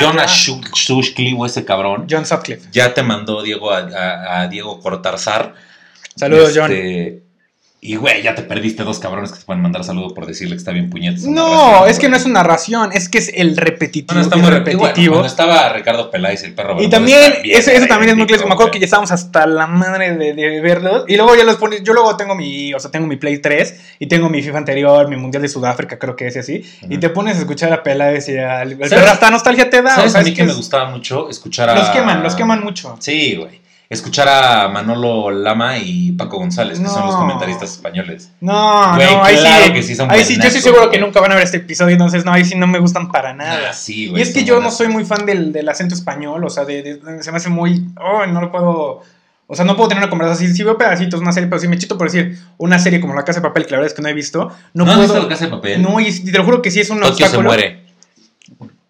Shushkli, 0.73 1.35
o 1.37 1.45
ese 1.45 1.63
cabrón. 1.63 2.05
John 2.09 2.25
Sutcliffe. 2.25 2.67
Ya 2.73 2.93
te 2.93 3.01
mandó 3.01 3.41
Diego 3.41 3.71
a, 3.71 3.77
a- 3.79 4.41
a 4.41 4.47
Diego 4.47 4.79
Cortarzar. 4.81 5.53
Saludos, 6.15 6.51
John. 6.53 6.69
Y 7.81 7.95
güey, 7.95 8.21
ya 8.21 8.35
te 8.35 8.41
perdiste 8.41 8.83
dos 8.83 8.99
cabrones 8.99 9.31
que 9.31 9.39
te 9.39 9.45
pueden 9.45 9.61
mandar 9.61 9.85
saludo 9.85 10.13
por 10.13 10.25
decirle 10.25 10.55
que 10.55 10.57
está 10.57 10.71
bien 10.71 10.89
puñetes. 10.89 11.25
No, 11.25 11.85
es 11.85 11.97
que 11.97 12.09
no 12.09 12.17
es 12.17 12.25
una 12.25 12.41
narración, 12.41 12.91
es 12.91 13.07
que 13.07 13.19
es 13.19 13.31
el 13.33 13.55
repetitivo. 13.55 14.15
No, 14.15 14.21
está 14.21 14.35
que 14.35 14.41
muy 14.41 14.51
repetitivo. 14.51 15.23
estaba 15.25 15.71
Ricardo 15.71 16.11
Peláez, 16.11 16.43
el 16.43 16.53
perro. 16.53 16.81
Y 16.81 16.89
también, 16.89 17.35
eso, 17.45 17.71
eso 17.71 17.87
también 17.87 18.11
es 18.11 18.17
muy 18.17 18.27
clásico. 18.27 18.49
Me 18.49 18.53
acuerdo 18.53 18.73
que 18.73 18.79
ya 18.79 18.85
estábamos 18.85 19.13
hasta 19.13 19.47
la 19.47 19.65
madre 19.65 20.17
de, 20.17 20.33
de 20.33 20.59
verlos. 20.59 21.05
Y 21.07 21.15
luego 21.15 21.37
ya 21.37 21.45
los 21.45 21.55
pones. 21.55 21.81
Yo 21.81 21.93
luego 21.93 22.17
tengo 22.17 22.35
mi. 22.35 22.73
O 22.73 22.81
sea, 22.81 22.91
tengo 22.91 23.07
mi 23.07 23.15
Play 23.15 23.37
3 23.37 23.81
y 23.99 24.07
tengo 24.07 24.27
mi 24.27 24.41
FIFA 24.41 24.57
anterior, 24.57 25.07
mi 25.07 25.15
Mundial 25.15 25.41
de 25.41 25.47
Sudáfrica, 25.47 25.97
creo 25.97 26.17
que 26.17 26.27
es 26.27 26.35
y 26.35 26.39
así. 26.39 26.63
Y 26.89 26.97
te 26.97 27.07
pones 27.09 27.37
a 27.37 27.39
escuchar 27.39 27.71
a 27.71 27.81
Peláez 27.81 28.27
y 28.27 28.37
al. 28.37 28.75
Pero 28.75 29.09
hasta 29.09 29.31
nostalgia 29.31 29.69
te 29.69 29.81
da. 29.81 29.95
¿Sabes 29.95 30.09
o 30.09 30.11
sea, 30.11 30.21
a 30.21 30.23
mí 30.25 30.31
es 30.31 30.35
que 30.35 30.43
me 30.43 30.53
gustaba 30.53 30.89
mucho 30.89 31.29
escuchar 31.29 31.69
a. 31.69 31.75
Los 31.75 31.89
queman, 31.91 32.23
los 32.23 32.35
queman 32.35 32.61
mucho. 32.61 32.97
Sí, 32.99 33.37
güey. 33.37 33.68
Escuchar 33.89 34.27
a 34.29 34.67
Manolo 34.67 35.31
Lama 35.31 35.79
y 35.79 36.11
Paco 36.11 36.37
González, 36.37 36.79
que 36.79 36.85
son 36.87 37.05
los 37.07 37.13
No. 37.15 37.21
comentaristas 37.21 37.71
españoles. 37.71 38.31
No, 38.39 38.93
Güey, 38.95 39.11
no, 39.15 39.23
ahí 39.23 39.35
claro 39.37 39.65
sí. 39.65 39.73
que 39.73 39.81
sí 39.81 39.95
son 39.95 40.11
ahí 40.11 40.23
sí, 40.23 40.37
yo 40.37 40.43
estoy 40.43 40.61
seguro 40.61 40.81
güey. 40.83 40.91
que 40.91 40.99
nunca 40.99 41.19
van 41.19 41.31
a 41.31 41.35
ver 41.35 41.43
este 41.45 41.57
episodio, 41.57 41.93
entonces 41.93 42.23
no, 42.23 42.31
ahí 42.31 42.45
sí 42.45 42.55
no 42.55 42.67
me 42.67 42.77
gustan 42.77 43.11
para 43.11 43.33
nada. 43.33 43.69
Ah, 43.71 43.73
sí, 43.73 44.09
güey. 44.09 44.19
y 44.19 44.23
es 44.23 44.31
que 44.31 44.43
yo 44.43 44.53
no 44.55 44.59
buenazos. 44.59 44.77
soy 44.77 44.87
muy 44.89 45.05
fan 45.05 45.25
del, 45.25 45.51
del 45.51 45.67
acento 45.67 45.95
español, 45.95 46.43
o 46.45 46.49
sea, 46.51 46.65
de, 46.65 46.83
de- 46.83 47.23
se 47.23 47.31
me 47.31 47.37
hace 47.37 47.49
muy. 47.49 47.87
Oh, 47.99 48.27
no 48.27 48.41
lo 48.41 48.51
puedo. 48.51 49.01
O 49.47 49.55
sea, 49.55 49.65
no 49.65 49.75
puedo 49.75 49.89
tener 49.89 50.03
una 50.03 50.11
conversación. 50.11 50.53
Si 50.53 50.61
veo 50.63 50.77
pedacitos, 50.77 51.19
una 51.19 51.31
serie, 51.31 51.49
pero 51.49 51.59
si 51.59 51.67
me 51.67 51.75
chito 51.79 51.97
por 51.97 52.11
decir 52.11 52.37
una 52.59 52.77
serie 52.77 53.01
como 53.01 53.15
La 53.15 53.25
Casa 53.25 53.39
de 53.39 53.47
Papel, 53.47 53.65
que 53.65 53.71
la 53.71 53.77
verdad 53.77 53.87
es 53.91 53.95
que 53.95 54.03
no 54.03 54.07
he 54.09 54.13
visto, 54.13 54.51
no, 54.75 54.85
¿No 54.85 54.91
has 54.91 54.97
visto 54.99 55.13
puedo. 55.13 55.23
la 55.27 55.29
casa 55.33 55.45
de 55.45 55.51
papel? 55.51 55.81
No, 55.81 55.99
y 55.99 56.11
te 56.25 56.37
lo 56.37 56.43
juro 56.45 56.61
que 56.61 56.69
sí 56.69 56.79
es 56.79 56.91
un 56.91 56.99
Tokio 56.99 57.15
se 57.15 57.23
obstáculo. 57.23 57.49
muere. 57.49 57.88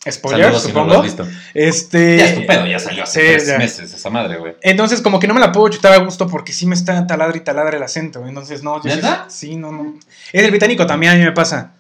Spoiler, 0.10 0.46
Saludos 0.46 0.64
si 0.64 0.72
no 0.72 0.86
lo 0.86 0.94
supongo. 0.94 1.00
has 1.00 1.04
visto. 1.04 1.28
este. 1.54 2.18
Ya 2.18 2.26
es 2.26 2.36
tu 2.36 2.46
pedo, 2.46 2.66
ya 2.66 2.80
salió 2.80 3.04
hace 3.04 3.20
sí, 3.22 3.28
tres 3.28 3.48
ya. 3.48 3.58
meses 3.58 3.94
esa 3.94 4.10
madre, 4.10 4.38
güey. 4.38 4.56
Entonces, 4.62 5.02
como 5.02 5.20
que 5.20 5.28
no 5.28 5.34
me 5.34 5.42
la 5.42 5.52
puedo 5.52 5.68
chutar 5.70 5.92
a 5.94 5.98
gusto 5.98 6.28
porque 6.28 6.54
sí 6.54 6.66
me 6.66 6.76
está 6.76 7.06
taladra 7.06 7.36
y 7.36 7.42
taladra 7.42 7.76
el 7.76 7.84
acento. 7.84 8.26
Entonces, 8.26 8.64
no, 8.64 8.82
yo 8.82 8.90
sí- 8.90 8.96
¿Neta? 8.96 9.26
sí, 9.30 9.56
no, 9.58 9.72
no. 9.74 9.96
Es 10.32 10.44
el 10.44 10.52
británico 10.52 10.86
también, 10.88 11.14
a 11.14 11.16
mí 11.16 11.24
me 11.24 11.32
pasa. 11.34 11.74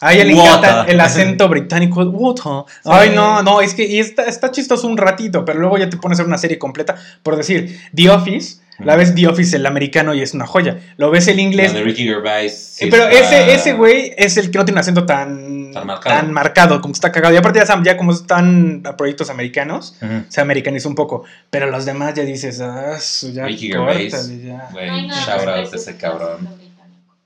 A 0.00 0.14
ella 0.14 0.24
le 0.24 0.32
encanta 0.32 0.84
el 0.88 0.98
acento 0.98 1.46
británico. 1.50 2.02
Water. 2.04 2.64
Ay, 2.86 3.10
no, 3.14 3.42
no, 3.42 3.60
es 3.60 3.74
que 3.74 3.84
y 3.84 3.98
está, 3.98 4.22
está 4.24 4.50
chistoso 4.50 4.86
un 4.86 4.96
ratito, 4.96 5.44
pero 5.44 5.58
luego 5.60 5.76
ya 5.76 5.90
te 5.90 5.98
pones 5.98 6.18
a 6.18 6.22
ver 6.22 6.28
una 6.28 6.38
serie 6.38 6.58
completa. 6.58 6.96
Por 7.22 7.36
decir, 7.36 7.78
The 7.94 8.08
Office, 8.08 8.57
la 8.78 8.96
ves 8.96 9.14
The 9.14 9.26
Office 9.26 9.56
el 9.56 9.66
americano 9.66 10.14
y 10.14 10.22
es 10.22 10.34
una 10.34 10.46
joya. 10.46 10.78
Lo 10.96 11.10
ves 11.10 11.28
el 11.28 11.40
inglés. 11.40 11.72
La 11.72 11.78
de 11.80 11.84
Ricky 11.84 12.04
Gervais. 12.04 12.56
sí 12.56 12.86
pero 12.90 13.08
está- 13.08 13.38
ese, 13.40 13.54
ese 13.54 13.72
güey 13.74 14.14
es 14.16 14.36
el 14.36 14.50
que 14.50 14.58
no 14.58 14.64
tiene 14.64 14.76
un 14.76 14.80
acento 14.80 15.04
tan, 15.06 15.72
Tan 15.72 15.86
marcado. 15.86 16.16
tan 16.16 16.32
marcado, 16.32 16.80
como 16.80 16.92
que 16.92 16.96
está 16.98 17.10
cagado. 17.12 17.34
Y 17.34 17.36
aparte 17.36 17.58
ya, 17.58 17.82
ya 17.82 17.96
como 17.96 18.12
están 18.12 18.82
a 18.84 18.96
proyectos 18.96 19.30
americanos, 19.30 19.96
Ujú. 20.00 20.24
se 20.28 20.40
americanizó 20.40 20.88
un 20.88 20.94
poco. 20.94 21.24
Pero 21.50 21.70
los 21.70 21.84
demás 21.84 22.14
ya 22.14 22.22
dices, 22.22 22.60
ah, 22.60 22.98
su- 23.00 23.32
ya 23.32 23.46
Ricky 23.46 23.68
Gervais. 23.68 24.12
ya. 24.42 24.68
Güey, 24.72 24.88
No 25.02 25.08
nada 25.08 25.24
shout 25.26 25.48
out 25.48 25.72
a 25.72 25.76
ese 25.76 25.96
cabrón. 25.96 26.48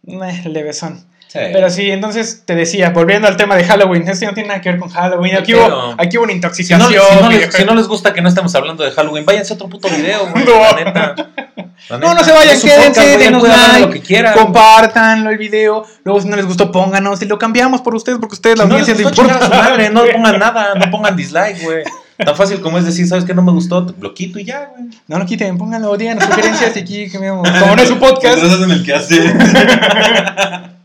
Eh, 0.06 0.42
levesón. 0.48 1.04
Sí. 1.32 1.38
Pero 1.50 1.70
sí, 1.70 1.90
entonces 1.90 2.42
te 2.44 2.54
decía, 2.54 2.90
volviendo 2.90 3.26
al 3.26 3.38
tema 3.38 3.56
de 3.56 3.64
Halloween, 3.64 4.06
esto 4.06 4.26
no 4.26 4.34
tiene 4.34 4.48
nada 4.50 4.60
que 4.60 4.68
ver 4.70 4.78
con 4.78 4.90
Halloween. 4.90 5.36
Aquí, 5.36 5.54
hubo, 5.54 5.94
aquí 5.96 6.18
hubo 6.18 6.24
una 6.24 6.32
Si 6.32 6.36
intoxicación. 6.36 6.78
no, 6.78 6.88
si 6.88 6.94
no 6.94 7.00
les, 7.30 7.38
videojuego. 7.38 7.52
si 7.56 7.64
no 7.64 7.74
les 7.74 7.88
gusta 7.88 8.12
que 8.12 8.20
no 8.20 8.28
estemos 8.28 8.54
hablando 8.54 8.84
de 8.84 8.90
Halloween, 8.90 9.24
váyanse 9.24 9.54
a 9.54 9.56
otro 9.56 9.68
puto 9.70 9.88
video, 9.88 10.26
güey. 10.28 10.44
No. 10.46 10.60
La 10.60 10.74
neta. 10.84 11.14
La 11.88 11.98
No, 11.98 12.08
neta, 12.10 12.14
no 12.16 12.24
se 12.24 12.32
vayan, 12.32 12.60
quédense, 12.60 13.16
denos 13.18 13.42
like, 13.42 13.80
lo 13.80 13.90
que 13.90 14.00
quieran. 14.02 14.34
compartanlo 14.34 15.30
el 15.30 15.38
video, 15.38 15.86
luego 16.04 16.20
si 16.20 16.28
no 16.28 16.36
les 16.36 16.44
gustó 16.44 16.70
pónganos 16.70 17.22
y 17.22 17.24
lo 17.24 17.38
cambiamos 17.38 17.80
por 17.80 17.94
ustedes 17.94 18.18
porque 18.18 18.34
ustedes 18.34 18.58
la 18.58 18.64
Si 18.66 18.70
audiencia 18.70 18.94
les 18.94 19.06
les 19.06 19.18
a 19.18 19.22
importa. 19.22 19.46
su 19.46 19.50
madre, 19.54 19.88
no 19.90 20.04
pongan 20.04 20.38
nada, 20.38 20.74
no 20.74 20.90
pongan 20.90 21.16
dislike, 21.16 21.62
güey. 21.62 21.82
Tan 22.18 22.36
fácil 22.36 22.60
como 22.60 22.76
es 22.78 22.84
decir, 22.84 23.08
¿sabes 23.08 23.24
qué? 23.24 23.32
No 23.34 23.42
me 23.42 23.50
gustó, 23.52 23.86
lo 23.98 24.12
quito 24.14 24.38
y 24.38 24.44
ya, 24.44 24.66
güey. 24.76 24.90
No 25.08 25.18
lo 25.18 25.24
quiten, 25.26 25.56
pónganlo, 25.58 25.96
díganos 25.96 26.24
sugerencias 26.24 26.76
y 26.76 26.80
aquí 26.80 27.10
cambiamos. 27.10 27.48
Como 27.50 27.74
no 27.74 27.82
es 27.82 27.88
su 27.88 27.98
podcast. 27.98 28.42
en 28.62 28.70
el 28.70 28.84
que 28.84 28.94
hace. 28.94 29.16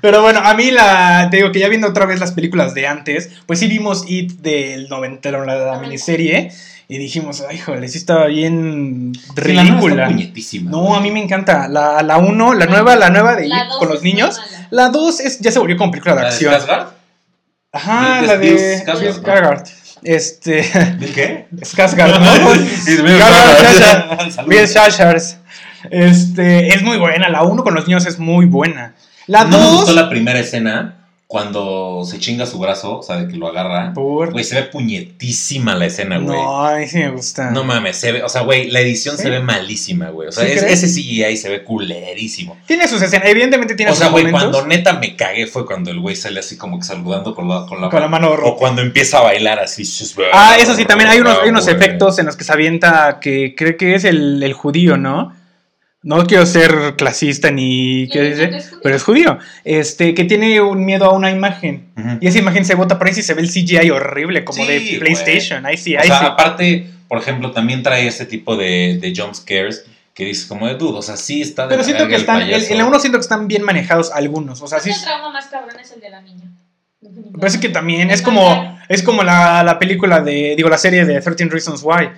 Pero 0.00 0.22
bueno, 0.22 0.40
a 0.42 0.54
mí 0.54 0.70
la. 0.70 1.28
Te 1.30 1.38
digo 1.38 1.52
que 1.52 1.58
ya 1.60 1.68
viendo 1.68 1.88
otra 1.88 2.06
vez 2.06 2.20
las 2.20 2.32
películas 2.32 2.74
de 2.74 2.86
antes, 2.86 3.30
pues 3.46 3.58
sí 3.58 3.66
vimos 3.66 4.04
It 4.06 4.40
del 4.40 4.88
90, 4.88 5.30
la, 5.30 5.44
la 5.44 5.78
miniserie. 5.78 6.50
Y 6.90 6.96
dijimos, 6.96 7.44
ay, 7.46 7.58
joder, 7.58 7.86
sí 7.88 7.98
estaba 7.98 8.26
bien 8.28 9.12
ridícula. 9.36 10.06
puñetísima. 10.06 10.70
No, 10.70 10.96
a 10.96 11.00
mí 11.02 11.10
me 11.10 11.22
encanta. 11.22 11.68
La, 11.68 12.02
la 12.02 12.16
1, 12.16 12.54
la 12.54 12.64
nueva, 12.64 12.96
la 12.96 13.10
nueva 13.10 13.36
de 13.36 13.46
La 13.46 13.58
It 13.58 13.64
con 13.78 13.88
los 13.90 14.02
niños. 14.02 14.38
mala. 14.38 14.66
La 14.70 14.88
2 14.88 15.20
es, 15.20 15.38
ya 15.40 15.50
se 15.52 15.58
volvió 15.58 15.76
como 15.76 15.90
película 15.90 16.14
de 16.14 16.22
¿La 16.22 16.28
de 16.28 16.34
acción. 16.34 16.54
Skarsgård? 16.54 16.86
Ajá, 17.72 18.22
la 18.22 18.38
de 18.38 18.82
Skarsgård. 18.86 19.68
Este. 20.02 20.62
¿Bill 20.98 21.12
qué? 21.12 21.46
Skarsgård, 21.60 22.18
¿no? 22.20 22.54
Sí, 22.54 22.96
Bill. 24.46 24.66
Shashars. 24.66 25.36
Este, 25.90 26.68
es 26.68 26.82
muy 26.82 26.96
buena. 26.96 27.28
La 27.28 27.42
1 27.42 27.62
con 27.62 27.74
los 27.74 27.86
niños 27.86 28.06
es 28.06 28.18
muy 28.18 28.46
buena. 28.46 28.94
La 29.28 29.44
No 29.44 29.56
me 29.58 29.64
2. 29.64 29.76
gustó 29.76 29.92
la 29.92 30.08
primera 30.10 30.40
escena 30.40 30.96
cuando 31.28 32.04
se 32.06 32.18
chinga 32.18 32.46
su 32.46 32.58
brazo, 32.58 33.00
o 33.00 33.02
sea, 33.02 33.16
de 33.16 33.28
que 33.30 33.36
lo 33.36 33.48
agarra. 33.48 33.92
Por... 33.92 34.32
Güey, 34.32 34.44
se 34.44 34.54
ve 34.54 34.62
puñetísima 34.62 35.74
la 35.74 35.84
escena, 35.84 36.16
güey. 36.16 36.38
No, 36.38 36.66
a 36.66 36.76
mí 36.76 36.86
sí 36.88 36.96
me 36.96 37.10
gusta. 37.10 37.50
No 37.50 37.64
mames, 37.64 37.98
se 37.98 38.12
ve, 38.12 38.22
o 38.22 38.30
sea, 38.30 38.40
güey, 38.40 38.70
la 38.70 38.80
edición 38.80 39.18
se 39.18 39.28
ve 39.28 39.38
malísima, 39.40 40.08
güey. 40.08 40.28
O 40.28 40.32
sea, 40.32 40.46
¿Sí 40.46 40.52
es- 40.52 40.62
ese 40.62 40.86
CGI 40.88 41.36
se 41.36 41.50
ve 41.50 41.64
culerísimo. 41.64 42.56
Tiene 42.66 42.88
sus 42.88 43.02
escenas, 43.02 43.28
evidentemente 43.28 43.74
tiene 43.74 43.92
O 43.92 43.94
sea, 43.94 44.06
sus 44.06 44.12
güey, 44.12 44.24
momentos. 44.24 44.50
cuando 44.52 44.66
neta 44.74 44.94
me 44.94 45.16
cagué 45.16 45.46
fue 45.46 45.66
cuando 45.66 45.90
el 45.90 46.00
güey 46.00 46.16
sale 46.16 46.40
así 46.40 46.56
como 46.56 46.78
que 46.78 46.86
saludando 46.86 47.34
con 47.34 47.46
la, 47.46 47.66
con 47.66 47.82
la, 47.82 47.90
Con 47.90 48.00
la 48.00 48.08
mano 48.08 48.32
O 48.32 48.56
cuando 48.56 48.80
empieza 48.80 49.18
a 49.18 49.22
bailar 49.24 49.58
así. 49.58 49.82
Ah, 50.32 50.56
eso 50.58 50.74
sí, 50.74 50.86
también 50.86 51.10
hay 51.10 51.20
unos, 51.20 51.38
hay 51.42 51.50
unos 51.50 51.64
güey. 51.64 51.76
efectos 51.76 52.18
en 52.18 52.24
los 52.24 52.36
que 52.36 52.44
se 52.44 52.52
avienta 52.54 53.18
que 53.20 53.54
cree 53.54 53.76
que 53.76 53.94
es 53.94 54.04
el, 54.04 54.42
el 54.42 54.54
judío, 54.54 54.96
¿no? 54.96 55.36
No 56.02 56.24
quiero 56.26 56.46
ser 56.46 56.94
clasista 56.96 57.50
ni 57.50 58.08
qué 58.08 58.22
dice, 58.22 58.56
es 58.56 58.72
pero 58.82 58.94
es 58.94 59.02
judío. 59.02 59.38
Este, 59.64 60.14
que 60.14 60.24
tiene 60.24 60.60
un 60.60 60.84
miedo 60.84 61.06
a 61.06 61.12
una 61.12 61.30
imagen. 61.30 61.88
Y 62.20 62.28
esa 62.28 62.38
imagen 62.38 62.64
se 62.64 62.76
bota 62.76 62.98
por 62.98 63.08
ahí 63.08 63.14
y 63.16 63.22
se 63.22 63.34
ve 63.34 63.42
el 63.42 63.50
CGI 63.50 63.90
horrible, 63.90 64.44
como 64.44 64.64
Sí, 64.64 64.68
de. 64.68 64.98
PlayStation. 65.00 65.66
Ahí 65.66 65.76
sí, 65.76 65.96
O 65.96 66.00
ahí 66.00 66.06
sea, 66.06 66.20
sí. 66.20 66.24
aparte, 66.26 66.90
por 67.08 67.18
ejemplo, 67.18 67.50
también 67.50 67.82
trae 67.82 68.06
ese 68.06 68.26
tipo 68.26 68.56
de, 68.56 68.98
de 69.00 69.12
jump 69.14 69.34
scares 69.34 69.84
que 70.14 70.24
dices 70.24 70.46
como 70.46 70.66
de 70.68 70.74
dudo. 70.74 70.98
O 70.98 71.02
sea, 71.02 71.16
sí 71.16 71.42
está 71.42 71.64
de 71.64 71.70
Pero 71.70 71.82
siento 71.84 72.06
que 72.06 72.14
el 72.14 72.20
están, 72.20 72.42
en, 72.42 72.78
la 72.78 72.84
uno 72.86 73.00
siento 73.00 73.18
que 73.18 73.22
están 73.22 73.48
bien 73.48 73.62
manejados 73.62 74.12
algunos. 74.12 74.62
O 74.62 74.66
sea, 74.66 74.78
sí. 74.80 74.90
El 74.90 75.02
trauma 75.02 75.30
más 75.32 75.46
cabrón 75.46 75.78
es 75.80 75.92
el 75.92 76.00
de 76.00 76.10
la 76.10 76.20
niña. 76.22 76.44
Parece 77.38 77.60
que 77.60 77.68
también 77.68 78.10
es 78.10 78.22
como, 78.22 78.78
es 78.88 79.02
como 79.02 79.22
la, 79.22 79.62
la 79.62 79.78
película 79.78 80.20
de, 80.20 80.54
digo, 80.56 80.68
la 80.68 80.78
serie 80.78 81.04
de 81.04 81.20
13 81.20 81.44
Reasons 81.46 81.82
Why, 81.84 82.08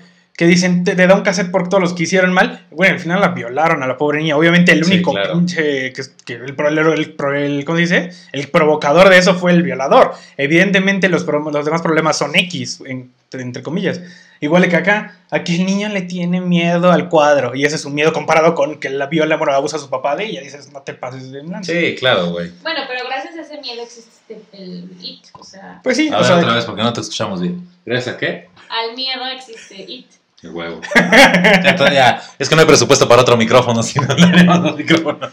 que 0.41 0.47
dicen, 0.47 0.85
te, 0.85 0.97
te 0.97 1.07
da 1.07 1.15
un 1.15 1.21
cassette 1.21 1.51
por 1.51 1.69
todos 1.69 1.83
los 1.83 1.93
que 1.93 2.05
hicieron 2.05 2.33
mal. 2.33 2.67
Bueno, 2.71 2.95
al 2.95 2.99
final 3.01 3.21
la 3.21 3.29
violaron 3.29 3.83
a 3.83 3.87
la 3.87 3.99
pobre 3.99 4.21
niña. 4.21 4.39
Obviamente 4.39 4.73
el 4.73 4.83
Sí, 4.87 4.91
único 4.95 5.13
claro. 5.13 5.35
pinche, 5.35 5.93
que, 5.93 6.03
que 6.25 6.33
el, 6.33 6.55
el, 6.59 6.79
el 6.79 7.15
el- 7.37 7.65
¿cómo 7.67 7.77
se 7.77 7.83
dice? 7.83 8.11
El 8.33 8.49
provocador 8.49 9.11
de 9.11 9.19
eso 9.19 9.35
fue 9.35 9.53
el 9.53 9.63
violador. 9.63 10.15
Evidentemente 10.39 11.11
los, 11.11 11.27
los 11.27 11.65
demás 11.67 11.83
problemas 11.83 12.17
son 12.17 12.35
X, 12.37 12.83
en- 12.87 13.13
entre 13.33 13.63
comillas. 13.63 14.01
Igual 14.41 14.67
que 14.71 14.77
acá, 14.77 15.19
aquí 15.31 15.57
el 15.57 15.67
niño 15.67 15.91
le 15.91 16.01
tiene 16.01 16.41
miedo 16.41 16.91
al 16.91 17.11
cuadro. 17.11 17.55
Y 17.55 17.67
ese 17.67 17.77
es 17.77 17.85
un 17.85 17.95
miedo 17.95 18.15
comparado 18.15 18.55
con 18.55 18.81
que 18.81 18.89
la 18.89 19.09
viola, 19.09 19.37
bueno, 19.37 19.53
abusa 19.53 19.77
a 19.77 19.81
su 19.81 19.91
papá 19.91 20.17
de 20.17 20.25
ella. 20.25 20.41
Dices, 20.41 20.73
no 20.73 20.81
te 20.81 20.95
pases 20.95 21.31
de 21.33 21.43
lanza. 21.43 21.71
Sí, 21.71 21.97
claro, 21.99 22.31
güey. 22.31 22.51
Bueno, 22.63 22.81
pero 22.89 23.07
gracias 23.07 23.37
a 23.37 23.43
ese 23.43 23.61
miedo 23.61 23.83
existe 23.83 24.41
el 24.55 24.89
IT. 25.03 25.27
O 25.35 25.45
sea, 25.45 25.81
Pues 25.85 25.99
sí, 25.99 26.09
A 26.09 26.15
o 26.15 26.17
ver, 26.21 26.25
sea, 26.27 26.37
otra 26.39 26.55
vez, 26.55 26.65
porque 26.65 26.83
no 26.83 26.95
te 26.95 27.03
escuchamos 27.03 27.43
bien. 27.43 27.69
¿Gracias 27.85 28.15
a 28.15 28.19
qué? 28.19 28.49
al 28.71 28.95
miedo 28.97 29.27
existe 29.37 29.75
IT. 29.87 30.07
Qué 30.41 30.49
huevo. 30.49 30.81
ya, 30.95 31.77
to- 31.77 31.89
ya. 31.93 32.23
Es 32.39 32.49
que 32.49 32.55
no 32.55 32.63
hay 32.63 32.67
presupuesto 32.67 33.07
para 33.07 33.21
otro 33.21 33.37
micrófono, 33.37 33.83
si 33.83 33.99
no 34.01 34.07
le 34.15 34.73
micrófonos. 34.73 35.31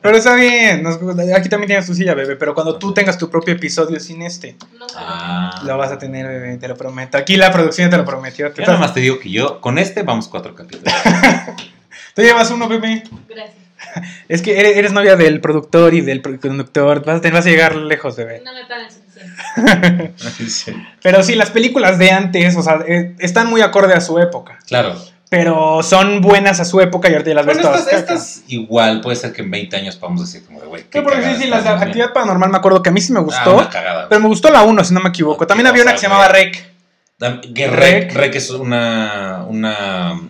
Pero 0.00 0.16
está 0.16 0.36
bien, 0.36 0.82
nos- 0.82 0.98
aquí 1.34 1.48
también 1.48 1.66
tienes 1.66 1.86
tu 1.86 1.94
silla, 1.94 2.14
bebé, 2.14 2.36
pero 2.36 2.54
cuando 2.54 2.78
tú 2.78 2.94
tengas 2.94 3.18
tu 3.18 3.28
propio 3.28 3.54
episodio 3.54 3.98
sin 3.98 4.22
este, 4.22 4.56
No. 4.78 4.86
Ah. 4.96 5.60
lo 5.64 5.76
vas 5.76 5.90
a 5.90 5.98
tener, 5.98 6.26
bebé, 6.28 6.56
te 6.58 6.68
lo 6.68 6.76
prometo. 6.76 7.18
Aquí 7.18 7.36
la 7.36 7.50
producción 7.50 7.90
te 7.90 7.96
lo 7.96 8.04
prometió. 8.04 8.52
Te 8.52 8.62
Yo 8.62 8.68
nada 8.68 8.78
más 8.78 8.94
te 8.94 9.00
digo 9.00 9.18
que 9.18 9.30
yo, 9.30 9.60
con 9.60 9.76
este 9.78 10.02
vamos 10.04 10.28
cuatro 10.28 10.54
capítulos. 10.54 10.94
Tú 12.14 12.22
llevas 12.22 12.48
uno, 12.52 12.68
bebé. 12.68 13.02
Gracias. 13.28 13.63
Es 14.28 14.42
que 14.42 14.58
eres, 14.58 14.76
eres 14.76 14.92
novia 14.92 15.16
del 15.16 15.40
productor 15.40 15.94
y 15.94 16.00
del 16.00 16.22
conductor, 16.22 17.04
vas 17.04 17.18
a, 17.18 17.20
te 17.20 17.30
vas 17.30 17.46
a 17.46 17.48
llegar 17.50 17.76
lejos, 17.76 18.16
bebé. 18.16 18.42
No 18.44 18.52
me 18.52 18.64
pagan 18.66 18.88
suficiente. 18.90 19.04
Sí. 20.48 20.72
Pero 21.02 21.22
sí, 21.22 21.34
las 21.34 21.50
películas 21.50 21.98
de 21.98 22.10
antes, 22.10 22.56
o 22.56 22.62
sea, 22.62 22.80
eh, 22.86 23.14
están 23.18 23.48
muy 23.48 23.60
acorde 23.62 23.94
a 23.94 24.00
su 24.00 24.18
época, 24.18 24.58
Claro. 24.66 24.94
pero 25.30 25.82
son 25.82 26.20
buenas 26.20 26.60
a 26.60 26.64
su 26.64 26.80
época 26.80 27.08
y 27.08 27.12
ahorita 27.12 27.30
ya 27.30 27.34
las 27.36 27.46
ves 27.46 27.60
todas. 27.60 27.80
estas, 27.80 28.00
caca. 28.02 28.14
estas 28.14 28.42
igual, 28.48 29.00
puede 29.00 29.16
ser 29.16 29.32
que 29.32 29.42
en 29.42 29.50
20 29.50 29.76
años 29.76 29.96
podamos 29.96 30.20
decir 30.30 30.46
como 30.46 30.60
de, 30.60 30.66
güey, 30.66 30.82
qué 30.82 30.88
Pero 30.92 31.04
porque 31.04 31.22
sí, 31.22 31.28
sí, 31.36 31.44
está 31.44 31.56
las 31.56 31.64
de 31.64 31.70
esa 31.70 31.78
actividad 31.78 32.06
niña. 32.06 32.14
paranormal 32.14 32.50
me 32.50 32.56
acuerdo 32.58 32.82
que 32.82 32.90
a 32.90 32.92
mí 32.92 33.00
sí 33.00 33.12
me 33.12 33.20
Ah, 33.20 33.22
gustó, 33.22 33.54
una 33.56 33.68
cagada. 33.70 34.08
pero 34.08 34.20
me 34.20 34.28
gustó 34.28 34.50
la 34.50 34.62
1, 34.62 34.84
si 34.84 34.94
no 34.94 35.00
me 35.00 35.08
equivoco. 35.08 35.46
También 35.46 35.66
había 35.68 35.82
una 35.82 35.92
que 35.92 35.98
se 35.98 36.06
llamaba 36.08 36.28
Rec. 36.28 36.72
Rec, 37.18 38.12
Rec 38.12 38.34
es 38.34 38.50
una, 38.50 39.44
una 39.48 40.20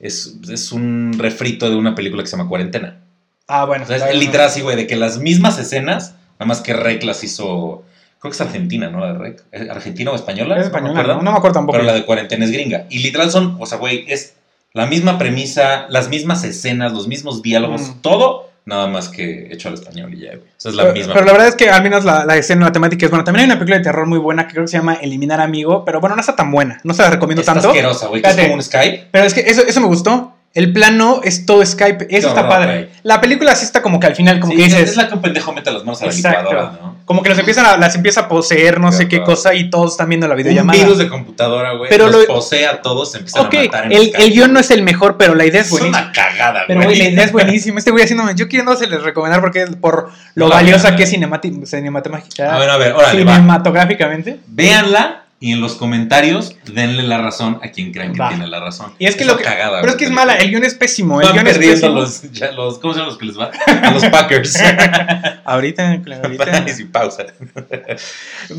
es, 0.00 0.36
es 0.50 0.72
un 0.72 1.12
refrito 1.18 1.68
de 1.70 1.76
una 1.76 1.94
película 1.94 2.22
que 2.22 2.28
se 2.28 2.36
llama 2.36 2.48
Cuarentena. 2.48 2.98
Ah, 3.46 3.64
bueno. 3.64 3.84
O 3.84 3.86
sea, 3.86 3.96
es 4.10 4.18
literal 4.18 4.46
así, 4.46 4.60
güey, 4.60 4.76
de 4.76 4.86
que 4.86 4.96
las 4.96 5.18
mismas 5.18 5.58
escenas, 5.58 6.14
nada 6.38 6.46
más 6.46 6.60
que 6.60 6.74
Rec 6.74 7.02
las 7.04 7.24
hizo, 7.24 7.82
creo 8.20 8.30
que 8.30 8.34
es 8.34 8.40
argentina, 8.40 8.90
¿no? 8.90 9.00
La 9.00 9.12
de 9.14 9.18
Rec. 9.18 9.44
¿Es 9.52 9.70
¿Argentina 9.70 10.10
o 10.10 10.14
española? 10.14 10.56
Es 10.58 10.66
No 10.66 10.72
me 10.72 10.78
española. 10.78 11.14
¿no? 11.14 11.22
No 11.22 11.32
me 11.32 11.36
acuerdo 11.38 11.54
tampoco. 11.54 11.78
Pero 11.78 11.84
la 11.84 11.94
de 11.94 12.04
Cuarentena 12.04 12.44
es 12.44 12.50
gringa. 12.50 12.86
Y 12.90 12.98
literal 13.00 13.30
son, 13.30 13.56
o 13.58 13.66
sea, 13.66 13.78
güey, 13.78 14.04
es 14.08 14.34
la 14.74 14.86
misma 14.86 15.18
premisa, 15.18 15.86
las 15.88 16.08
mismas 16.10 16.44
escenas, 16.44 16.92
los 16.92 17.08
mismos 17.08 17.42
diálogos, 17.42 17.80
Mm. 17.88 18.00
todo, 18.02 18.47
nada 18.68 18.86
más 18.86 19.08
que 19.08 19.48
hecho 19.50 19.68
al 19.68 19.74
español 19.74 20.12
y 20.12 20.20
ya, 20.20 20.28
güey. 20.28 20.40
O 20.40 20.44
sea, 20.58 20.70
es 20.70 20.76
la 20.76 20.82
pero, 20.84 20.94
misma. 20.94 21.14
pero 21.14 21.24
la 21.26 21.32
verdad 21.32 21.48
es 21.48 21.54
que 21.54 21.70
al 21.70 21.82
menos 21.82 22.04
la, 22.04 22.26
la 22.26 22.36
escena, 22.36 22.66
la 22.66 22.72
temática 22.72 23.06
es 23.06 23.10
buena. 23.10 23.24
También 23.24 23.44
hay 23.44 23.46
una 23.50 23.58
película 23.58 23.78
de 23.78 23.84
terror 23.84 24.06
muy 24.06 24.18
buena 24.18 24.46
que 24.46 24.52
creo 24.52 24.64
que 24.64 24.68
se 24.68 24.76
llama 24.76 24.94
Eliminar 24.94 25.40
Amigo, 25.40 25.84
pero 25.86 26.00
bueno, 26.00 26.14
no 26.14 26.20
está 26.20 26.36
tan 26.36 26.50
buena. 26.50 26.78
No 26.84 26.92
se 26.92 27.02
la 27.02 27.10
recomiendo 27.10 27.40
Está 27.40 27.54
tanto. 27.54 27.68
asquerosa, 27.70 28.08
güey, 28.08 28.20
que 28.20 28.28
es 28.28 28.36
como 28.36 28.54
un 28.54 28.62
Skype. 28.62 29.08
Pero 29.10 29.24
es 29.24 29.32
que 29.32 29.40
eso, 29.40 29.62
eso 29.66 29.80
me 29.80 29.86
gustó. 29.86 30.34
El 30.54 30.72
plano 30.72 31.20
es 31.22 31.46
todo 31.46 31.64
Skype. 31.64 32.08
Eso 32.10 32.28
está 32.28 32.48
padre. 32.48 32.88
La 33.04 33.20
película 33.20 33.54
sí 33.54 33.64
está 33.64 33.80
como 33.82 34.00
que 34.00 34.06
al 34.08 34.16
final, 34.16 34.40
como 34.40 34.52
Sí, 34.52 34.58
que 34.58 34.64
es- 34.64 34.72
dices. 34.72 34.90
Es 34.90 34.96
la 34.96 35.06
que 35.08 35.14
un 35.14 35.20
pendejo 35.22 35.52
mete 35.52 35.70
las 35.70 35.84
manos 35.84 36.02
a 36.02 36.06
la 36.06 36.10
Exacto. 36.12 36.38
licuadora, 36.50 36.78
¿no? 36.82 36.96
Como 37.04 37.22
que 37.22 37.28
los 37.28 37.38
empiezan 37.38 37.64
a, 37.64 37.76
las 37.76 37.94
empieza 37.94 38.22
a 38.22 38.28
poseer, 38.28 38.80
no 38.80 38.90
sé 38.92 39.08
qué 39.08 39.22
cosa, 39.22 39.54
y 39.54 39.70
todos 39.70 39.92
están 39.92 40.08
viendo 40.08 40.26
la 40.26 40.34
Un 40.34 40.38
videollamada. 40.38 40.78
virus 40.78 40.98
de 40.98 41.08
computadora, 41.08 41.72
güey. 41.74 41.88
Pero 41.88 42.08
los 42.08 42.22
lo- 42.22 42.34
posee 42.34 42.66
a 42.66 42.82
todos, 42.82 43.12
se 43.12 43.18
empiezan 43.18 43.46
ok, 43.46 43.54
a 43.54 43.62
matar 43.64 43.84
en 43.86 43.92
el, 43.92 43.98
Skype. 44.08 44.24
el 44.24 44.30
guion 44.32 44.52
no 44.52 44.58
es 44.60 44.70
el 44.70 44.82
mejor, 44.82 45.16
pero 45.16 45.34
la 45.34 45.46
idea 45.46 45.60
es 45.60 45.66
Es 45.68 45.70
buenísima. 45.72 45.98
una 46.02 46.12
cagada, 46.12 46.64
Pero, 46.66 46.80
güey. 46.80 46.86
güey, 46.88 46.98
la 46.98 47.08
idea 47.10 47.24
es 47.24 47.32
buenísima. 47.32 47.78
Este 47.78 47.90
güey 47.92 48.04
haciéndome. 48.04 48.34
Yo 48.34 48.48
quiero 48.48 48.64
no 48.64 48.74
se 48.76 48.86
les 48.88 49.02
recomendar 49.02 49.40
porque 49.40 49.66
por 49.80 50.10
lo 50.34 50.48
No 50.48 50.54
valiosa 50.54 50.96
que 50.96 51.04
es 51.04 51.10
cinematográfica- 51.10 52.54
A 52.54 52.58
ver, 52.58 52.70
a 52.70 52.76
ver, 52.76 52.92
órale, 52.94 53.24
va. 53.24 53.34
cinematográficamente. 53.36 54.40
Véanla 54.48 55.22
y 55.40 55.52
en 55.52 55.60
los 55.60 55.76
comentarios 55.76 56.56
denle 56.66 57.04
la 57.04 57.18
razón 57.18 57.60
a 57.62 57.68
quien 57.68 57.92
crean 57.92 58.12
que 58.12 58.18
Va. 58.18 58.28
tiene 58.30 58.48
la 58.48 58.58
razón. 58.58 58.92
Y 58.98 59.06
es 59.06 59.14
que 59.14 59.24
lo 59.24 59.36
que. 59.36 59.44
cagada, 59.44 59.80
pero 59.80 59.92
es 59.92 59.96
que 59.98 60.04
es 60.06 60.10
mala. 60.10 60.34
El 60.34 60.50
guion 60.50 60.64
es 60.64 60.74
pésimo. 60.74 61.20
El 61.20 61.28
guion 61.32 61.46
es 61.46 61.52
perdiendo 61.54 61.80
pésimo. 61.80 62.00
los, 62.00 62.32
ya 62.32 62.50
los. 62.52 62.78
¿Cómo 62.80 62.92
se 62.92 62.98
llaman 62.98 63.10
los 63.10 63.18
que 63.18 63.26
les 63.26 63.38
va? 63.38 63.50
A 63.82 63.90
los 63.92 64.04
Packers. 64.06 64.58
Ahorita, 65.44 65.90
ahorita. 66.24 66.64
y 66.78 66.84
pausa. 66.84 67.24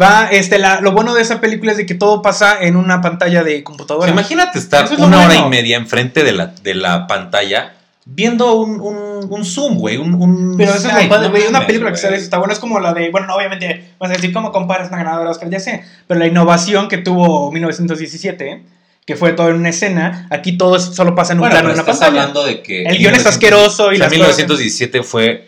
Va, 0.02 0.30
este, 0.32 0.58
la- 0.58 0.82
lo 0.82 0.92
bueno 0.92 1.13
de 1.13 1.22
esa 1.22 1.42
película 1.42 1.72
es 1.72 1.78
de 1.78 1.86
que 1.86 1.96
todo 1.96 2.22
pasa 2.22 2.58
en 2.62 2.76
una 2.76 3.02
pantalla 3.02 3.44
de 3.44 3.60
O 3.60 3.63
computadora. 3.63 4.06
sea, 4.06 4.13
imagínate 4.13 4.60
estar 4.60 4.86
es 4.86 4.92
una 4.92 5.26
hora 5.26 5.36
y 5.36 5.50
media 5.50 5.78
enfrente 5.78 6.24
de 6.24 6.32
la, 6.32 6.48
de 6.48 6.76
la 6.76 7.08
pantalla 7.08 7.74
viendo 8.12 8.56
un, 8.56 8.80
un, 8.82 9.28
un 9.30 9.45
Zoom, 9.45 9.78
güey. 9.78 9.98
Un, 9.98 10.13
un 10.15 10.56
Pero 10.58 10.72
eso 10.72 10.88
es 10.88 10.93
Skype, 10.93 11.04
lo 11.04 11.10
padre, 11.10 11.28
no 11.28 11.32
güey. 11.32 11.48
Una 11.48 11.65
película 11.67 11.91
que 11.91 11.98
sale 11.98 12.17
está 12.17 12.38
bueno. 12.38 12.52
Es 12.54 12.60
como 12.60 12.80
la 12.80 12.93
de. 12.93 13.10
Bueno, 13.12 13.28
no, 13.28 13.36
obviamente, 13.36 13.91
vas 14.00 14.10
a 14.12 14.13
decir, 14.13 14.34
¿cómo 14.34 14.52
comparas 14.52 14.89
una 14.89 14.98
ganadora 14.98 15.26
de 15.26 15.32
Oscar? 15.32 15.50
Ya 15.50 15.60
sé. 15.60 15.84
Pero 16.08 16.19
la 16.19 16.28
innovación 16.28 16.88
que 16.88 16.98
tuvo 16.98 17.52
1917, 17.52 18.63
que 19.06 19.15
fue 19.15 19.34
todo 19.34 19.50
en 19.50 19.56
una 19.56 19.69
escena, 19.69 20.28
aquí 20.30 20.58
todo 20.58 20.76
es- 20.76 20.84
solo 20.95 21.15
pasa 21.15 21.34
en 21.34 21.39
un 21.39 21.41
Bueno, 21.41 21.54
plano 21.56 21.69
en 21.69 21.74
una 21.76 21.86
pantalla. 21.86 22.08
hablando 22.08 22.45
de 22.45 22.62
que. 22.62 22.84
El 22.84 22.98
guion 22.98 23.15
es 23.15 23.24
1900 23.24 23.26
asqueroso 23.34 23.91
y 23.91 23.95
o 23.95 23.98
sea, 23.98 24.06
las 24.06 24.12
1917 24.12 25.04
fue 25.04 25.48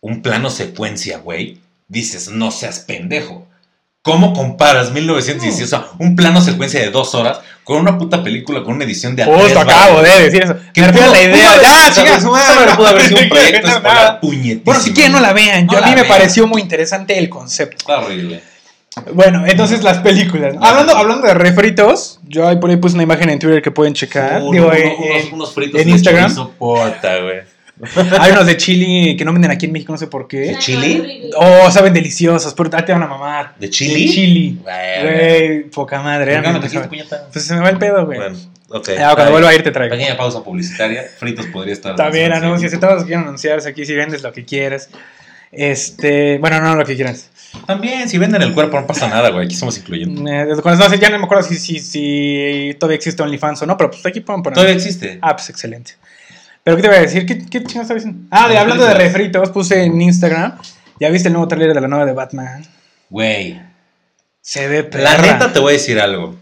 un 0.00 0.22
plano 0.22 0.50
secuencia, 0.50 1.18
güey. 1.18 1.60
Dices, 1.88 2.30
no 2.30 2.50
seas 2.50 2.80
pendejo. 2.80 3.46
¿Cómo 4.02 4.32
comparas 4.32 4.92
1917, 4.92 5.62
o 5.64 5.66
sea, 5.66 5.86
un 5.98 6.16
plano 6.16 6.40
secuencia 6.40 6.80
de 6.80 6.90
dos 6.90 7.14
horas 7.14 7.40
con 7.64 7.76
una 7.78 7.98
puta 7.98 8.22
película 8.24 8.62
con 8.64 8.74
una 8.76 8.84
edición 8.84 9.14
de 9.14 9.24
Justo 9.26 9.60
acabo 9.60 10.00
de 10.00 10.22
decir 10.22 10.42
eso. 10.44 10.56
Que 10.72 10.80
Me 10.80 10.86
refiero 10.86 11.08
a 11.08 11.10
pudo- 11.10 11.16
la 11.16 11.22
idea. 11.22 11.92
Ya, 12.06 12.20
su 12.20 12.30
madre. 12.30 12.72
pudo 12.76 12.86
haber 12.86 13.02
sido 13.02 13.20
un 13.20 13.28
proyecto 13.28 13.66
No, 13.68 13.74
escolar 13.74 13.94
nada. 13.96 14.20
puñetísimo. 14.20 14.62
Bueno, 14.64 14.80
si 14.80 14.92
quieren 14.94 15.12
no 15.12 15.20
la 15.20 15.34
vean. 15.34 15.68
Yo, 15.68 15.78
No 15.78 15.84
a 15.84 15.88
mí 15.88 15.94
me 15.94 16.02
vean. 16.02 16.08
pareció 16.08 16.46
muy 16.46 16.62
interesante 16.62 17.18
el 17.18 17.28
concepto. 17.28 17.76
Está 17.78 17.98
horrible. 18.00 18.42
Bueno, 19.12 19.44
entonces 19.46 19.82
las 19.84 19.98
películas. 19.98 20.54
Hablando, 20.62 20.96
hablando 20.96 21.26
de 21.26 21.34
refritos, 21.34 22.20
Yo 22.26 22.48
ahí 22.48 22.56
por 22.56 22.70
ahí 22.70 22.76
puse 22.78 22.94
una 22.94 23.02
imagen 23.04 23.28
en 23.28 23.38
Twitter 23.38 23.60
que 23.60 23.70
pueden 23.70 23.92
checar. 23.92 24.40
Uno- 24.40 24.50
Digo, 24.50 24.66
uno- 24.68 24.74
en- 24.76 24.92
unos, 24.96 25.24
en- 25.26 25.34
unos 25.34 25.52
fritos 25.54 25.78
en 25.78 25.88
Instagram. 25.90 26.34
puta, 26.58 27.18
güey. 27.18 27.40
hay 28.20 28.32
unos 28.32 28.46
de 28.46 28.56
chili 28.56 29.16
que 29.16 29.24
no 29.24 29.32
venden 29.32 29.50
aquí 29.50 29.66
en 29.66 29.72
México, 29.72 29.92
no 29.92 29.98
sé 29.98 30.06
por 30.06 30.28
qué. 30.28 30.38
¿De 30.38 30.58
chili? 30.58 31.30
Oh, 31.36 31.70
saben 31.70 31.92
deliciosos, 31.92 32.52
pero 32.54 32.70
ahí 32.76 32.84
te 32.84 32.92
van 32.92 33.02
a 33.02 33.06
mamar. 33.06 33.54
¿De 33.58 33.70
chili? 33.70 34.06
De 34.06 34.12
chili. 34.12 34.58
Güey, 34.62 35.62
poca 35.70 36.00
madre. 36.02 36.34
¿Por 36.40 36.42
qué 36.68 36.78
no 36.78 36.88
puñeta? 36.88 37.28
Pues 37.32 37.44
se 37.46 37.54
me 37.54 37.60
va 37.60 37.70
el 37.70 37.78
pedo, 37.78 38.04
güey. 38.06 38.18
Bueno, 38.18 38.36
ok. 38.68 38.86
Ya, 38.88 38.92
está 38.94 39.14
cuando 39.14 39.32
vuelva 39.32 39.48
a 39.50 39.54
ir 39.54 39.62
te 39.62 39.70
traigo. 39.70 39.94
Pequeña 39.94 40.16
pausa 40.16 40.42
publicitaria. 40.44 41.04
Fritos 41.18 41.46
podría 41.46 41.72
estar. 41.72 41.96
También 41.96 42.32
anuncias, 42.32 42.70
si 42.72 42.78
todos 42.78 43.04
quieran 43.04 43.24
anunciarse 43.24 43.68
aquí, 43.68 43.84
si 43.86 43.94
vendes 43.94 44.22
lo 44.22 44.32
que 44.32 44.44
quieres. 44.44 44.90
Este, 45.52 46.38
bueno, 46.38 46.60
no 46.60 46.76
lo 46.76 46.84
que 46.84 46.94
quieras. 46.94 47.28
También, 47.66 48.08
si 48.08 48.16
venden 48.18 48.42
el 48.42 48.54
cuerpo 48.54 48.80
no 48.80 48.86
pasa 48.86 49.08
nada, 49.08 49.30
güey. 49.30 49.46
Aquí 49.46 49.56
somos 49.56 49.76
incluyentes. 49.78 50.20
Eh, 50.20 50.62
cuando- 50.62 50.84
no 50.84 50.90
sé, 50.90 50.98
ya 51.00 51.10
no 51.10 51.18
me 51.18 51.24
acuerdo 51.24 51.42
si, 51.42 51.56
si, 51.56 51.80
si 51.80 52.76
todavía 52.78 52.96
existe 52.96 53.22
OnlyFans 53.22 53.62
o 53.62 53.66
no, 53.66 53.76
pero 53.76 53.90
pues 53.90 54.06
aquí 54.06 54.20
pueden 54.20 54.42
poner. 54.42 54.54
Todavía 54.54 54.76
existe. 54.76 55.18
Ah, 55.20 55.34
pues 55.34 55.50
excelente. 55.50 55.94
Pero 56.64 56.76
¿qué 56.76 56.82
te 56.82 56.88
voy 56.88 56.96
a 56.98 57.00
decir? 57.00 57.26
¿Qué, 57.26 57.38
qué 57.38 57.58
chingados 57.64 57.82
estaba 57.90 57.94
diciendo? 57.96 58.28
Ah, 58.30 58.48
de, 58.48 58.58
hablando 58.58 58.84
de 58.84 58.94
refritos, 58.94 59.50
puse 59.50 59.82
en 59.84 60.00
Instagram. 60.00 60.58
¿Ya 60.98 61.08
viste 61.08 61.28
el 61.28 61.32
nuevo 61.34 61.48
trailer 61.48 61.74
de 61.74 61.80
la 61.80 61.88
nueva 61.88 62.04
de 62.04 62.12
Batman? 62.12 62.62
Güey. 63.08 63.60
Se 64.42 64.68
ve 64.68 64.82
La 64.92 65.16
perra. 65.16 65.22
neta 65.32 65.52
te 65.52 65.58
voy 65.58 65.70
a 65.70 65.76
decir 65.76 65.98
algo. 66.00 66.36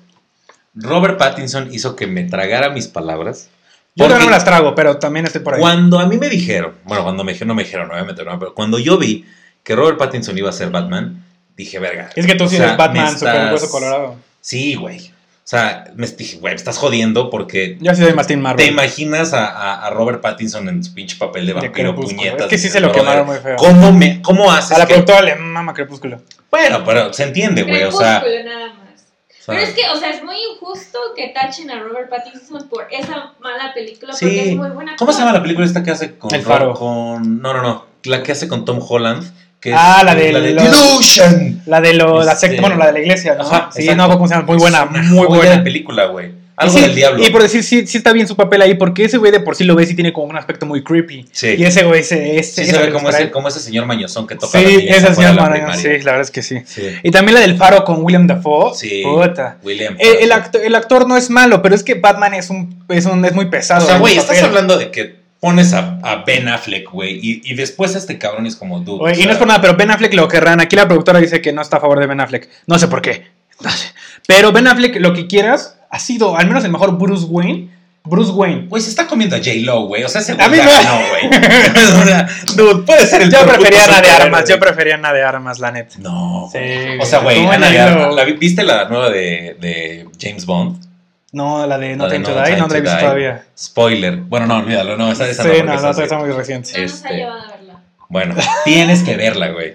Robert 0.74 1.18
Pattinson 1.18 1.72
hizo 1.72 1.96
que 1.96 2.06
me 2.06 2.24
tragara 2.24 2.70
mis 2.70 2.88
palabras. 2.88 3.48
Yo 3.94 4.08
no 4.08 4.18
me 4.18 4.30
las 4.30 4.44
trago, 4.44 4.74
pero 4.76 4.98
también 4.98 5.26
estoy 5.26 5.40
por 5.42 5.54
ahí. 5.54 5.60
Cuando 5.60 5.98
a 5.98 6.06
mí 6.06 6.18
me 6.18 6.28
dijeron, 6.28 6.74
bueno, 6.84 7.02
cuando 7.02 7.24
me 7.24 7.32
dijeron, 7.32 7.48
no 7.48 7.54
me 7.56 7.64
dijeron, 7.64 7.90
obviamente 7.90 8.24
no, 8.24 8.38
pero 8.38 8.54
cuando 8.54 8.78
yo 8.78 8.96
vi 8.96 9.26
que 9.64 9.74
Robert 9.74 9.98
Pattinson 9.98 10.38
iba 10.38 10.50
a 10.50 10.52
ser 10.52 10.70
Batman, 10.70 11.24
dije, 11.56 11.80
verga. 11.80 12.10
Es 12.14 12.24
que 12.26 12.36
tú 12.36 12.48
sí 12.48 12.56
eres 12.56 12.76
Batman, 12.76 13.06
me 13.12 13.18
super 13.18 13.34
estás- 13.34 13.52
hueso 13.52 13.70
colorado. 13.70 14.16
Sí, 14.40 14.76
güey. 14.76 15.12
O 15.48 15.50
sea, 15.50 15.84
me 15.94 16.06
dije, 16.06 16.36
güey, 16.40 16.52
me 16.52 16.56
estás 16.56 16.76
jodiendo 16.76 17.30
porque 17.30 17.78
Yo 17.80 17.94
sí 17.94 18.02
soy 18.02 18.12
Team 18.12 18.26
te 18.26 18.36
Marvel. 18.36 18.68
imaginas 18.68 19.32
a, 19.32 19.46
a- 19.46 19.86
a 19.86 19.90
Robert 19.90 20.20
Pattinson 20.20 20.68
en 20.68 20.84
su 20.84 20.92
pinche 20.92 21.16
papel 21.16 21.46
de 21.46 21.54
De 21.54 21.60
vampiro 21.60 21.94
Crepúsculo. 21.94 22.18
puñetas. 22.18 22.40
Es 22.42 22.46
que 22.48 22.58
sí 22.58 22.68
se 22.68 22.80
lo 22.80 22.92
quemaron 22.92 23.24
muy 23.26 23.38
feo. 23.38 23.56
¿Cómo, 23.56 23.90
me, 23.90 24.20
cómo 24.20 24.52
haces 24.52 24.72
A 24.72 24.80
la 24.80 24.86
que- 24.86 24.92
productora 24.92 25.22
le 25.22 25.36
mama 25.36 25.72
Crepúsculo. 25.72 26.20
Bueno, 26.50 26.82
pero 26.84 27.14
se 27.14 27.22
entiende, 27.22 27.62
güey. 27.62 27.82
O 27.84 27.92
sea, 27.92 28.20
Crepúsculo 28.20 28.44
nada 28.54 28.74
más. 28.74 29.00
o 29.00 29.42
sea, 29.42 29.44
Pero 29.46 29.60
es 29.60 29.70
que, 29.70 29.88
o 29.88 29.96
sea, 29.96 30.10
es 30.10 30.22
muy 30.22 30.36
injusto 30.52 30.98
que 31.16 31.28
tachen 31.28 31.70
a 31.70 31.80
Robert 31.80 32.10
Pattinson 32.10 32.68
por 32.68 32.86
esa 32.90 33.32
mala 33.40 33.72
película 33.72 34.12
Sí. 34.12 34.26
porque 34.26 34.50
es 34.50 34.54
muy 34.56 34.68
buena. 34.68 34.96
¿Cómo 34.98 35.14
se 35.14 35.20
llama 35.20 35.32
la 35.32 35.40
película 35.40 35.64
esta 35.66 35.82
que 35.82 35.92
hace 35.92 36.18
con 36.18 36.34
El 36.34 36.42
Faro. 36.42 36.74
con 36.74 37.40
no, 37.40 37.54
no, 37.54 37.62
no, 37.62 37.86
la 38.04 38.22
que 38.22 38.32
hace 38.32 38.48
con 38.48 38.66
Tom 38.66 38.80
Holland, 38.86 39.24
que 39.68 39.74
Ah, 39.76 40.02
la 40.04 40.14
de 40.14 40.32
de 40.32 40.52
los- 40.54 40.64
Delusion. 40.64 41.62
La 41.66 41.80
de 41.80 41.94
lo, 41.94 42.22
la 42.24 42.32
Este- 42.32 42.46
secta, 42.48 42.60
bueno, 42.62 42.76
la 42.76 42.86
de 42.86 42.92
la 42.92 43.00
iglesia, 43.00 43.34
¿no? 43.34 43.42
Ajá, 43.44 43.70
sí, 43.72 43.82
exacto. 43.82 44.02
no, 44.08 44.12
¿cómo 44.14 44.28
se 44.28 44.34
llama? 44.34 44.46
Muy 44.46 44.56
buena, 44.56 44.84
muy 44.86 45.26
buena. 45.26 45.56
de 45.56 45.58
película, 45.62 46.06
güey. 46.06 46.38
Algo 46.60 46.74
sí, 46.74 46.80
del 46.80 46.94
diablo. 46.96 47.24
Y 47.24 47.30
por 47.30 47.40
decir, 47.40 47.62
sí, 47.62 47.86
sí 47.86 47.98
está 47.98 48.12
bien 48.12 48.26
su 48.26 48.34
papel 48.34 48.60
ahí, 48.62 48.74
porque 48.74 49.04
ese 49.04 49.16
güey 49.18 49.30
de 49.30 49.38
por 49.38 49.54
sí 49.54 49.62
lo 49.62 49.76
ves 49.76 49.92
y 49.92 49.94
tiene 49.94 50.12
como 50.12 50.26
un 50.26 50.36
aspecto 50.36 50.66
muy 50.66 50.82
creepy. 50.82 51.24
Sí. 51.30 51.54
Y 51.56 51.64
ese 51.64 51.84
güey, 51.84 52.00
ese, 52.00 52.36
ese, 52.36 52.64
Sí 52.64 52.70
se 52.70 52.76
ese 52.76 52.86
ve 52.86 52.92
como 52.92 53.10
ese, 53.10 53.30
como 53.30 53.46
ese 53.46 53.60
señor 53.60 53.86
mañozón 53.86 54.26
que 54.26 54.34
toca 54.34 54.58
Sí, 54.58 54.64
de 54.64 55.00
la 55.00 55.32
Marañón, 55.34 55.76
sí, 55.78 55.86
la 55.86 56.12
verdad 56.12 56.22
es 56.22 56.32
que 56.32 56.42
sí. 56.42 56.58
Sí. 56.66 56.82
Y 57.04 57.12
también 57.12 57.34
la 57.36 57.42
del 57.42 57.56
faro 57.56 57.84
con 57.84 58.02
William 58.02 58.26
Dafoe. 58.26 58.74
Sí. 58.74 59.02
Puta. 59.04 59.58
William. 59.62 59.94
El, 60.00 60.16
el 60.24 60.32
acto- 60.32 60.58
el 60.60 60.74
actor 60.74 61.06
no 61.06 61.16
es 61.16 61.30
malo, 61.30 61.62
pero 61.62 61.76
es 61.76 61.84
que 61.84 61.94
Batman 61.94 62.34
es 62.34 62.50
un 62.50 62.84
es, 62.88 63.04
un, 63.06 63.24
es 63.24 63.34
muy 63.34 63.46
pesado. 63.46 63.84
O 63.84 63.88
sea, 63.88 63.98
güey, 63.98 64.14
estás 64.18 64.30
papel. 64.38 64.44
hablando 64.46 64.78
de 64.78 64.90
que 64.90 65.17
pones 65.40 65.72
a, 65.72 65.98
a 66.02 66.24
Ben 66.24 66.48
Affleck, 66.48 66.90
güey, 66.90 67.18
y, 67.22 67.40
y 67.44 67.54
después 67.54 67.94
este 67.94 68.18
cabrón 68.18 68.46
es 68.46 68.56
como 68.56 68.80
dude. 68.80 69.04
Oye, 69.12 69.22
y 69.22 69.26
no 69.26 69.32
es 69.32 69.38
por 69.38 69.46
nada, 69.46 69.60
pero 69.60 69.76
Ben 69.76 69.90
Affleck 69.90 70.14
lo 70.14 70.26
querrán. 70.28 70.60
Aquí 70.60 70.74
la 70.76 70.86
productora 70.88 71.20
dice 71.20 71.40
que 71.40 71.52
no 71.52 71.62
está 71.62 71.76
a 71.76 71.80
favor 71.80 72.00
de 72.00 72.06
Ben 72.06 72.20
Affleck. 72.20 72.48
No 72.66 72.78
sé 72.78 72.88
por 72.88 73.00
qué. 73.02 73.26
No 73.60 73.70
sé. 73.70 73.88
Pero 74.26 74.52
Ben 74.52 74.66
Affleck, 74.66 74.96
lo 75.00 75.12
que 75.14 75.26
quieras, 75.26 75.76
ha 75.90 75.98
sido 75.98 76.36
al 76.36 76.46
menos 76.48 76.64
el 76.64 76.70
mejor 76.72 76.98
Bruce 76.98 77.24
Wayne. 77.26 77.70
Bruce 78.04 78.30
Wayne. 78.32 78.66
Güey, 78.68 78.82
se 78.82 78.88
está 78.88 79.06
comiendo 79.06 79.36
a 79.36 79.38
J-Lo, 79.38 79.82
güey. 79.82 80.02
O 80.02 80.08
sea, 80.08 80.22
ese 80.22 80.32
A 80.32 80.48
güey 80.48 80.50
mí 80.50 80.56
ganó, 80.66 80.98
güey. 81.10 81.30
dude, 82.56 82.82
puede 82.84 83.06
ser 83.06 83.22
el 83.22 83.30
Yo 83.30 83.44
prefería 83.46 83.84
Ana 83.84 84.00
de 84.00 84.10
Armas. 84.10 84.48
Yo 84.48 84.58
prefería 84.58 84.94
Ana 84.94 85.12
de 85.12 85.22
Armas, 85.22 85.58
la 85.58 85.72
neta. 85.72 85.96
No. 85.98 86.48
Sí. 86.50 86.58
O 87.00 87.04
sea, 87.04 87.18
güey, 87.18 87.36
¿Cómo 87.38 87.52
Ana 87.52 87.68
de? 87.70 87.78
Armas. 87.78 88.14
¿la 88.14 88.24
vi- 88.24 88.32
¿Viste 88.34 88.62
la 88.64 88.88
nueva 88.88 89.10
de, 89.10 89.56
de 89.60 90.06
James 90.20 90.46
Bond? 90.46 90.87
No, 91.32 91.66
la 91.66 91.76
de 91.78 91.94
No 91.96 92.04
La 92.06 92.10
de 92.12 92.16
Time 92.18 92.26
to 92.26 92.34
Die, 92.34 92.44
Time 92.44 92.56
no 92.58 92.66
la 92.68 92.74
he 92.74 92.78
to 92.78 92.82
visto 92.82 92.98
todavía. 92.98 93.44
Spoiler. 93.58 94.16
Bueno, 94.16 94.46
no, 94.46 94.56
olvídalo, 94.58 94.96
no, 94.96 95.12
esa, 95.12 95.28
esa 95.28 95.42
sí, 95.42 95.50
no, 95.58 95.64
no, 95.80 95.90
esa 95.90 96.02
está 96.02 96.18
muy 96.18 96.30
reciente. 96.30 96.82
Este- 96.82 97.08
ha 97.08 97.12
llevado 97.12 97.42
a 97.42 97.48
verla. 97.56 97.82
Bueno, 98.08 98.34
tienes 98.64 99.02
que 99.02 99.16
verla, 99.16 99.48
güey. 99.50 99.74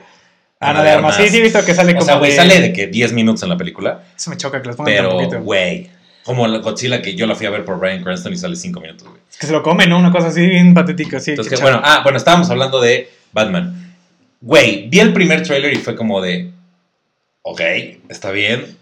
Ana 0.59 0.81
de 0.81 0.89
Armas. 0.91 1.15
Sí, 1.17 1.27
sí, 1.29 1.37
he 1.37 1.41
visto 1.41 1.63
que 1.65 1.75
sale 1.75 1.91
O 1.91 1.95
como. 1.95 2.05
sea, 2.05 2.15
güey, 2.15 2.31
de- 2.31 2.37
sale 2.37 2.59
de 2.61 2.73
que 2.73 2.87
10 2.87 3.13
minutos 3.13 3.43
en 3.43 3.49
la 3.49 3.57
película, 3.57 4.01
Eso 4.15 4.29
me 4.29 4.37
choca 4.37 4.61
que 4.61 4.67
los 4.67 4.75
pongan 4.77 4.93
pero, 4.93 5.09
poquito. 5.11 5.41
güey, 5.41 5.89
como 6.23 6.47
la 6.47 6.59
Godzilla 6.59 7.01
que 7.01 7.15
yo 7.15 7.27
la 7.27 7.35
fui 7.35 7.45
a 7.45 7.49
ver 7.49 7.65
por 7.65 7.77
Brian 7.79 8.01
Cranston 8.01 8.31
y 8.33 8.37
sale 8.37 8.55
5 8.55 8.79
minutos, 8.79 9.07
güey. 9.09 9.21
Es 9.29 9.37
que 9.37 9.45
se 9.45 9.51
lo 9.51 9.61
comen, 9.61 9.89
¿no? 9.89 9.99
Una 9.99 10.11
cosa 10.11 10.27
así 10.29 10.47
bien 10.47 10.73
patética, 10.73 11.19
sí. 11.19 11.31
Entonces, 11.31 11.53
que, 11.53 11.61
bueno, 11.61 11.81
ah, 11.83 11.99
bueno, 12.01 12.17
estábamos 12.17 12.49
hablando 12.49 12.79
de 12.81 13.11
Batman. 13.33 13.93
Güey, 14.41 14.87
vi 14.89 14.99
el 15.01 15.13
primer 15.13 15.43
trailer 15.43 15.73
y 15.73 15.77
fue 15.77 15.95
como 15.95 16.21
de, 16.21 16.49
ok, 17.43 17.61
está 18.09 18.31
bien. 18.31 18.77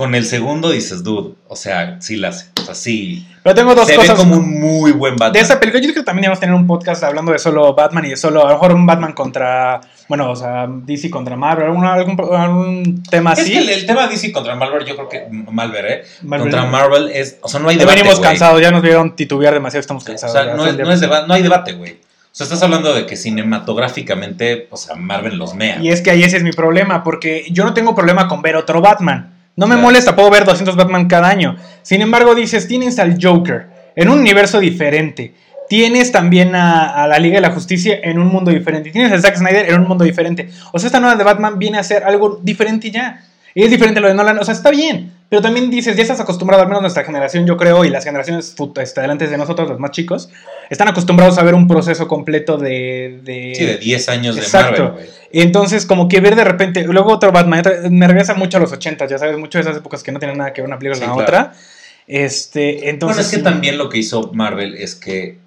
Con 0.00 0.14
el 0.14 0.24
segundo 0.24 0.70
dices, 0.70 1.02
dude, 1.04 1.34
o 1.46 1.56
sea, 1.56 2.00
sí 2.00 2.16
la 2.16 2.28
hace. 2.28 2.46
O 2.58 2.64
sea, 2.64 2.74
sí. 2.74 3.26
Pero 3.42 3.54
tengo 3.54 3.74
dos 3.74 3.86
se 3.86 3.96
cosas. 3.96 4.16
ve 4.16 4.24
como 4.24 4.36
un 4.36 4.58
muy 4.60 4.92
buen 4.92 5.14
Batman. 5.16 5.32
De 5.34 5.40
esa 5.40 5.60
película, 5.60 5.82
yo 5.82 5.88
creo 5.92 6.02
que 6.02 6.06
también 6.06 6.24
íbamos 6.24 6.38
a 6.38 6.40
tener 6.40 6.54
un 6.54 6.66
podcast 6.66 7.02
hablando 7.04 7.32
de 7.32 7.38
solo 7.38 7.74
Batman 7.74 8.06
y 8.06 8.10
de 8.10 8.16
solo, 8.16 8.40
a 8.46 8.48
lo 8.48 8.54
mejor 8.54 8.72
un 8.74 8.86
Batman 8.86 9.12
contra, 9.12 9.80
bueno, 10.08 10.30
o 10.30 10.36
sea, 10.36 10.66
DC 10.68 11.10
contra 11.10 11.36
Marvel, 11.36 11.66
algún, 11.66 11.84
algún, 11.84 12.34
algún 12.34 13.02
tema 13.10 13.34
Es 13.34 13.40
así. 13.40 13.52
que 13.52 13.58
el, 13.58 13.68
el 13.68 13.84
tema 13.86 14.06
DC 14.06 14.32
contra 14.32 14.54
Marvel, 14.54 14.86
yo 14.86 14.96
creo 14.96 15.08
que 15.08 15.26
Marvel, 15.50 15.84
¿eh? 15.86 16.02
Marvel. 16.22 16.50
Contra 16.50 16.64
Marvel 16.70 17.10
es, 17.12 17.36
o 17.42 17.48
sea, 17.48 17.60
no 17.60 17.68
hay 17.68 17.76
Ya 17.76 17.80
debate. 17.80 17.96
venimos 17.98 18.18
güey. 18.18 18.30
cansados, 18.30 18.60
ya 18.60 18.70
nos 18.70 18.82
vieron 18.82 19.14
titubear 19.16 19.52
demasiado, 19.54 19.80
estamos 19.80 20.02
O 20.02 20.06
cansados. 20.06 20.32
sea, 20.32 20.46
ya, 20.46 20.54
no, 20.54 20.66
es, 20.66 20.76
no, 20.78 20.90
es 20.92 21.00
deba- 21.00 21.26
no 21.26 21.34
hay 21.34 21.42
debate, 21.42 21.72
güey. 21.74 21.92
O 21.92 22.32
sea, 22.32 22.44
estás 22.44 22.62
hablando 22.62 22.94
de 22.94 23.06
que 23.06 23.16
cinematográficamente, 23.16 24.68
o 24.70 24.76
sea, 24.76 24.94
Marvel 24.96 25.36
los 25.36 25.54
mea. 25.54 25.78
Y 25.82 25.90
es 25.90 26.00
que 26.00 26.10
ahí 26.10 26.22
ese 26.22 26.36
es 26.36 26.42
mi 26.42 26.52
problema, 26.52 27.02
porque 27.02 27.46
yo 27.50 27.64
no 27.64 27.74
tengo 27.74 27.94
problema 27.94 28.28
con 28.28 28.40
ver 28.42 28.56
otro 28.56 28.80
Batman. 28.80 29.34
No 29.60 29.66
me 29.66 29.76
molesta, 29.76 30.16
puedo 30.16 30.30
ver 30.30 30.46
200 30.46 30.74
Batman 30.74 31.06
cada 31.06 31.28
año. 31.28 31.54
Sin 31.82 32.00
embargo, 32.00 32.34
dices, 32.34 32.66
tienes 32.66 32.98
al 32.98 33.18
Joker 33.22 33.66
en 33.94 34.08
un 34.08 34.20
universo 34.20 34.58
diferente. 34.58 35.34
Tienes 35.68 36.10
también 36.10 36.54
a, 36.54 37.02
a 37.02 37.06
la 37.06 37.18
Liga 37.18 37.34
de 37.34 37.42
la 37.42 37.50
Justicia 37.50 38.00
en 38.02 38.18
un 38.18 38.28
mundo 38.28 38.50
diferente. 38.50 38.90
Tienes 38.90 39.12
a 39.12 39.20
Zack 39.20 39.36
Snyder 39.36 39.68
en 39.68 39.82
un 39.82 39.86
mundo 39.86 40.02
diferente. 40.02 40.48
O 40.72 40.78
sea, 40.78 40.86
esta 40.86 40.98
nueva 40.98 41.14
de 41.14 41.24
Batman 41.24 41.58
viene 41.58 41.76
a 41.76 41.82
ser 41.82 42.04
algo 42.04 42.40
diferente 42.42 42.90
ya. 42.90 43.22
Y 43.54 43.62
es 43.62 43.70
diferente 43.70 43.98
a 43.98 44.00
lo 44.00 44.08
de 44.08 44.14
Nolan. 44.14 44.38
O 44.38 44.44
sea, 44.44 44.54
está 44.54 44.70
bien. 44.70 45.12
Pero 45.30 45.40
también 45.42 45.70
dices, 45.70 45.96
ya 45.96 46.02
estás 46.02 46.20
acostumbrado, 46.20 46.62
al 46.62 46.68
menos 46.68 46.82
nuestra 46.82 47.04
generación, 47.04 47.46
yo 47.46 47.56
creo, 47.56 47.84
y 47.84 47.88
las 47.88 48.04
generaciones 48.04 48.54
este, 48.82 49.00
delante 49.00 49.26
de 49.28 49.38
nosotros, 49.38 49.68
los 49.68 49.78
más 49.78 49.92
chicos, 49.92 50.28
están 50.68 50.88
acostumbrados 50.88 51.38
a 51.38 51.42
ver 51.44 51.54
un 51.54 51.66
proceso 51.68 52.06
completo 52.08 52.58
de... 52.58 53.20
de 53.22 53.52
Sí, 53.56 53.64
de 53.64 53.76
10 53.78 54.08
años 54.08 54.34
de. 54.36 54.42
Marvel, 54.52 54.88
güey. 54.90 55.06
entonces, 55.32 55.86
como 55.86 56.08
que 56.08 56.20
ver 56.20 56.34
de 56.34 56.42
repente, 56.44 56.82
luego 56.82 57.12
otro 57.12 57.30
Batman, 57.32 57.62
me 57.90 58.06
regresa 58.08 58.34
mucho 58.34 58.56
a 58.56 58.60
los 58.60 58.72
80, 58.72 59.06
ya 59.06 59.18
sabes, 59.18 59.38
mucho 59.38 59.58
de 59.58 59.62
esas 59.62 59.76
épocas 59.76 60.02
que 60.02 60.10
no 60.12 60.18
tienen 60.18 60.36
nada 60.36 60.52
que 60.52 60.62
ver 60.62 60.68
una 60.68 60.78
película 60.78 60.96
Sí, 61.00 61.08
con 61.08 61.18
la 61.20 61.24
claro. 61.26 61.46
otra. 61.48 61.60
Este, 62.08 62.90
entonces. 62.90 63.16
bueno, 63.16 63.20
es 63.20 63.28
que 63.30 63.36
sí. 63.36 63.42
también 63.42 63.78
lo 63.78 63.88
que 63.88 63.98
hizo 63.98 64.32
Marvel 64.34 64.74
es 64.74 64.96
que, 64.96 65.38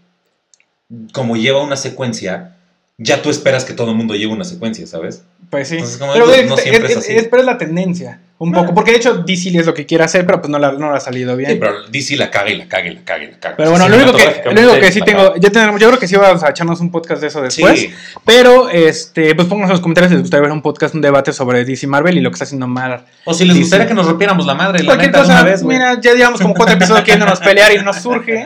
como 1.12 1.36
lleva 1.36 1.62
una 1.62 1.76
secuencia, 1.76 2.56
ya 2.98 3.22
tú 3.22 3.30
esperas 3.30 3.66
que 3.66 3.74
todo 3.74 3.92
el 3.92 3.98
mundo 3.98 4.16
lleve 4.16 4.32
una 4.32 4.46
secuencia, 4.46 4.88
¿sabes? 4.88 5.24
Pues 5.50 5.68
sí. 5.68 5.76
Entonces, 5.76 5.98
como 5.98 6.14
pero, 6.14 6.32
es, 6.32 6.48
no 6.48 6.56
siempre 6.58 6.86
es 6.86 6.92
es- 6.92 6.98
así. 7.00 7.14
es- 7.14 7.28
pero 7.28 7.42
es 7.42 7.46
la 7.46 7.58
tendencia, 7.58 8.22
un 8.40 8.52
Bueno. 8.52 8.64
poco. 8.66 8.76
Porque 8.76 8.92
de 8.92 8.98
hecho, 8.98 9.14
DC 9.16 9.58
es 9.58 9.66
lo 9.66 9.74
que 9.74 9.86
quiere 9.86 10.04
hacer, 10.04 10.26
pero 10.26 10.42
pues 10.42 10.50
no, 10.52 10.60
la, 10.60 10.72
no 10.74 10.92
le 10.92 10.98
ha 10.98 11.00
salido 11.00 11.38
bien. 11.38 11.52
Sí, 11.52 11.58
pero 11.60 11.84
DC 11.90 12.18
la 12.18 12.30
caga 12.30 12.50
y 12.50 12.58
la 12.58 12.68
caga 12.68 12.88
y 12.88 12.96
la 12.96 13.02
caga 13.06 13.24
y 13.24 13.28
la 13.32 13.40
caga. 13.40 13.56
Pero 13.58 13.70
bueno, 13.72 13.88
lo 13.88 13.96
único, 13.96 14.14
que, 14.14 14.42
lo 14.46 14.52
único 14.52 14.80
que 14.80 14.92
sí 14.92 15.02
tengo, 15.02 15.36
ya 15.38 15.50
tenemos, 15.50 15.80
yo 15.80 15.88
creo 15.88 16.00
que 16.00 16.08
sí 16.08 16.16
vamos 16.16 16.44
a 16.44 16.50
echarnos 16.50 16.80
un 16.82 16.92
podcast 16.92 17.22
de 17.22 17.28
eso 17.28 17.40
la 17.40 17.46
después. 17.46 17.80
Sí, 17.80 17.94
Pero, 18.26 18.70
este, 18.70 19.34
pues 19.36 19.48
pónganos 19.48 19.70
en 19.70 19.74
los 19.74 19.82
comentarios 19.82 20.10
si 20.10 20.16
les 20.16 20.24
gustaría 20.24 20.42
ver 20.44 20.52
un 20.52 20.62
podcast, 20.62 20.94
un 20.96 21.02
debate 21.02 21.32
sobre 21.32 21.64
DC 21.64 21.88
Marvel 21.88 22.18
y 22.18 22.22
lo 22.22 22.30
que 22.32 22.36
está 22.36 22.44
haciendo 22.46 22.68
Marvel. 22.68 23.02
o 23.26 23.34
si 23.34 23.46
les 23.46 23.56
Sí, 23.56 23.62
gustaría 23.62 23.86
sí. 23.86 23.90
que 23.90 23.94
nos 23.96 24.08
rompiéramos 24.08 24.46
la 24.46 24.56
madre, 24.56 24.80
la 24.80 24.86
Cualquier 24.86 25.08
neta, 25.12 25.20
de 25.20 25.24
cosa, 25.28 25.42
una 25.42 25.50
vez, 25.50 25.64
güey. 25.64 25.78
mira, 25.78 26.02
ya 26.02 26.14
llevamos 26.14 26.42
como 26.42 26.54
cuatro 26.54 26.76
episodios 26.76 27.04
queriéndonos 27.06 27.40
pelear 27.40 27.72
y 27.74 27.82
nos 27.84 27.98
surge. 28.02 28.46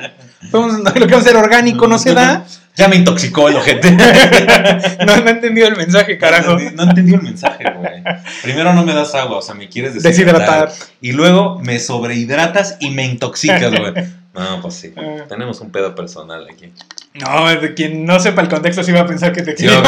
Lo 0.51 0.83
que 0.93 0.99
vamos 1.01 1.13
a 1.13 1.19
hacer 1.19 1.35
orgánico 1.35 1.87
no 1.87 1.97
se 1.97 2.13
da. 2.13 2.45
Ya 2.75 2.87
me 2.87 2.95
intoxicó 2.95 3.49
el 3.49 3.55
ojete. 3.55 3.91
No, 5.05 5.17
no 5.17 5.27
he 5.27 5.31
entendido 5.31 5.67
el 5.67 5.75
mensaje, 5.75 6.17
carajo. 6.17 6.57
No, 6.59 6.71
no 6.71 6.83
entendí 6.83 7.13
el 7.13 7.21
mensaje, 7.21 7.63
güey. 7.75 8.03
Primero 8.43 8.73
no 8.73 8.83
me 8.83 8.93
das 8.93 9.15
agua, 9.15 9.37
o 9.37 9.41
sea, 9.41 9.55
me 9.55 9.67
quieres 9.69 9.93
deshidratar. 10.01 10.67
Deshidratar. 10.67 10.87
Y 11.01 11.13
luego 11.13 11.59
me 11.59 11.79
sobrehidratas 11.79 12.75
y 12.79 12.91
me 12.91 13.05
intoxicas, 13.05 13.71
güey. 13.71 13.93
No, 14.33 14.61
pues 14.61 14.75
sí. 14.75 14.93
Ah. 14.97 15.23
Tenemos 15.27 15.59
un 15.61 15.71
pedo 15.71 15.95
personal 15.95 16.45
aquí. 16.51 16.71
No, 17.15 17.47
de 17.49 17.73
quien 17.73 18.05
no 18.05 18.19
sepa 18.19 18.41
el 18.41 18.49
contexto 18.49 18.83
sí 18.83 18.91
va 18.91 19.01
a 19.01 19.05
pensar 19.07 19.31
que 19.33 19.41
te 19.41 19.55
quiero 19.55 19.81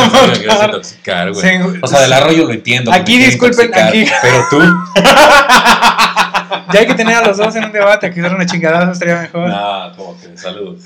intoxicar, 0.65 1.31
güey. 1.31 1.41
Sí. 1.41 1.79
O 1.81 1.87
sea, 1.87 2.01
del 2.01 2.13
arroyo 2.13 2.45
lo 2.45 2.53
entiendo. 2.53 2.91
Aquí 2.91 3.17
disculpen, 3.19 3.71
aquí- 3.75 4.05
Pero 4.23 4.45
tú. 4.49 4.59
Ya 6.73 6.79
hay 6.81 6.87
que 6.87 6.95
tener 6.95 7.15
a 7.15 7.27
los 7.27 7.37
dos 7.37 7.55
en 7.55 7.65
un 7.65 7.71
debate, 7.71 8.11
quizás 8.13 8.31
una 8.31 8.45
chingadazo 8.45 8.91
estaría 8.91 9.21
mejor. 9.21 9.49
No, 9.49 9.91
como 9.95 10.19
que 10.19 10.37
saludos. 10.37 10.83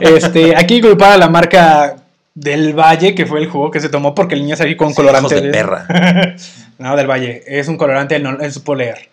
Este, 0.00 0.56
aquí 0.56 0.80
culpar 0.80 1.12
a 1.12 1.16
la 1.16 1.28
marca 1.28 1.96
del 2.34 2.72
Valle, 2.78 3.14
que 3.14 3.26
fue 3.26 3.40
el 3.40 3.48
jugo 3.48 3.70
que 3.70 3.80
se 3.80 3.88
tomó 3.88 4.14
porque 4.14 4.34
el 4.34 4.42
niño 4.42 4.56
salió 4.56 4.76
con 4.76 4.90
Sí, 4.90 4.94
colorante. 4.96 5.34
hijos 5.34 5.42
de 5.42 5.50
perra. 5.50 5.86
no, 6.78 6.96
del 6.96 7.06
Valle. 7.06 7.42
Es 7.46 7.68
un 7.68 7.76
colorante, 7.76 8.18
no, 8.18 8.40
es 8.40 8.54
supo 8.54 8.74
leer. 8.74 9.08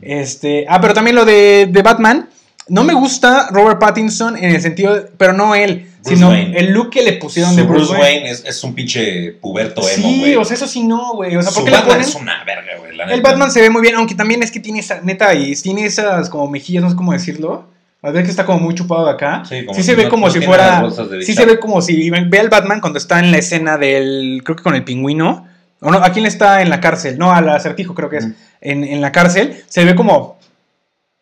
Este, 0.00 0.66
ah, 0.68 0.80
pero 0.80 0.94
también 0.94 1.16
lo 1.16 1.24
de, 1.24 1.68
de 1.70 1.82
Batman. 1.82 2.28
No 2.68 2.82
me 2.82 2.94
gusta 2.94 3.48
Robert 3.50 3.78
Pattinson 3.78 4.36
en 4.38 4.50
el 4.54 4.60
sentido, 4.62 5.06
pero 5.18 5.34
no 5.34 5.54
él, 5.54 5.90
Bruce 6.02 6.16
sino 6.16 6.30
Wayne. 6.30 6.58
el 6.58 6.72
look 6.72 6.90
que 6.90 7.02
le 7.02 7.12
pusieron 7.14 7.50
Su 7.52 7.56
de 7.58 7.62
Bruce, 7.64 7.86
Bruce 7.86 7.92
Wayne. 8.00 8.16
Wayne 8.20 8.30
es, 8.30 8.44
es 8.46 8.64
un 8.64 8.74
pinche 8.74 9.32
puberto 9.32 9.82
emo, 9.86 10.08
Sí, 10.08 10.18
güey. 10.20 10.36
o 10.36 10.44
sea, 10.46 10.56
eso 10.56 10.66
sí 10.66 10.82
no, 10.82 11.12
güey. 11.14 11.36
O 11.36 11.42
sea, 11.42 11.50
Su 11.50 11.56
¿por 11.60 11.64
qué 11.66 11.70
le 11.72 11.76
Batman 11.76 11.96
ponen? 11.96 12.08
es 12.08 12.14
una 12.14 12.44
verga, 12.44 12.72
güey. 12.78 12.90
El 12.92 12.96
neta. 12.98 13.20
Batman 13.30 13.50
se 13.50 13.60
ve 13.60 13.68
muy 13.68 13.82
bien, 13.82 13.96
aunque 13.96 14.14
también 14.14 14.42
es 14.42 14.50
que 14.50 14.60
tiene 14.60 14.78
esa, 14.78 15.00
neta, 15.02 15.34
y 15.34 15.54
tiene 15.56 15.84
esas 15.84 16.30
como 16.30 16.48
mejillas, 16.48 16.82
no 16.82 16.88
sé 16.90 16.96
cómo 16.96 17.12
decirlo. 17.12 17.66
A 18.00 18.10
ver 18.10 18.24
que 18.24 18.30
está 18.30 18.44
como 18.46 18.60
muy 18.60 18.74
chupado 18.74 19.04
de 19.06 19.12
acá. 19.12 19.42
Sí, 19.48 19.60
Sí, 19.60 19.64
como 19.66 19.76
se 19.78 19.82
si 19.82 19.94
ve 19.94 20.04
no- 20.04 20.10
como 20.10 20.26
no 20.26 20.32
si 20.32 20.40
fuera. 20.40 20.82
de 21.10 21.22
Sí 21.24 21.34
se 21.34 21.44
ve 21.46 21.58
como 21.58 21.80
si 21.82 22.08
ve 22.10 22.38
al 22.38 22.48
Batman 22.50 22.80
cuando 22.80 22.98
está 22.98 23.18
en 23.18 23.30
la 23.30 23.38
escena 23.38 23.76
del. 23.78 24.42
Creo 24.44 24.56
que 24.56 24.62
con 24.62 24.74
el 24.74 24.84
pingüino. 24.84 25.46
O 25.80 25.90
no, 25.90 25.98
¿a 25.98 26.10
quién 26.12 26.24
está 26.26 26.62
en 26.62 26.70
la 26.70 26.80
cárcel? 26.80 27.18
No, 27.18 27.32
al 27.32 27.48
acertijo 27.48 27.94
creo 27.94 28.08
que 28.10 28.18
es. 28.18 28.26
Mm. 28.26 28.34
En, 28.62 28.84
en 28.84 29.00
la 29.02 29.10
cárcel. 29.12 29.62
Se 29.68 29.84
ve 29.84 29.94
como. 29.94 30.38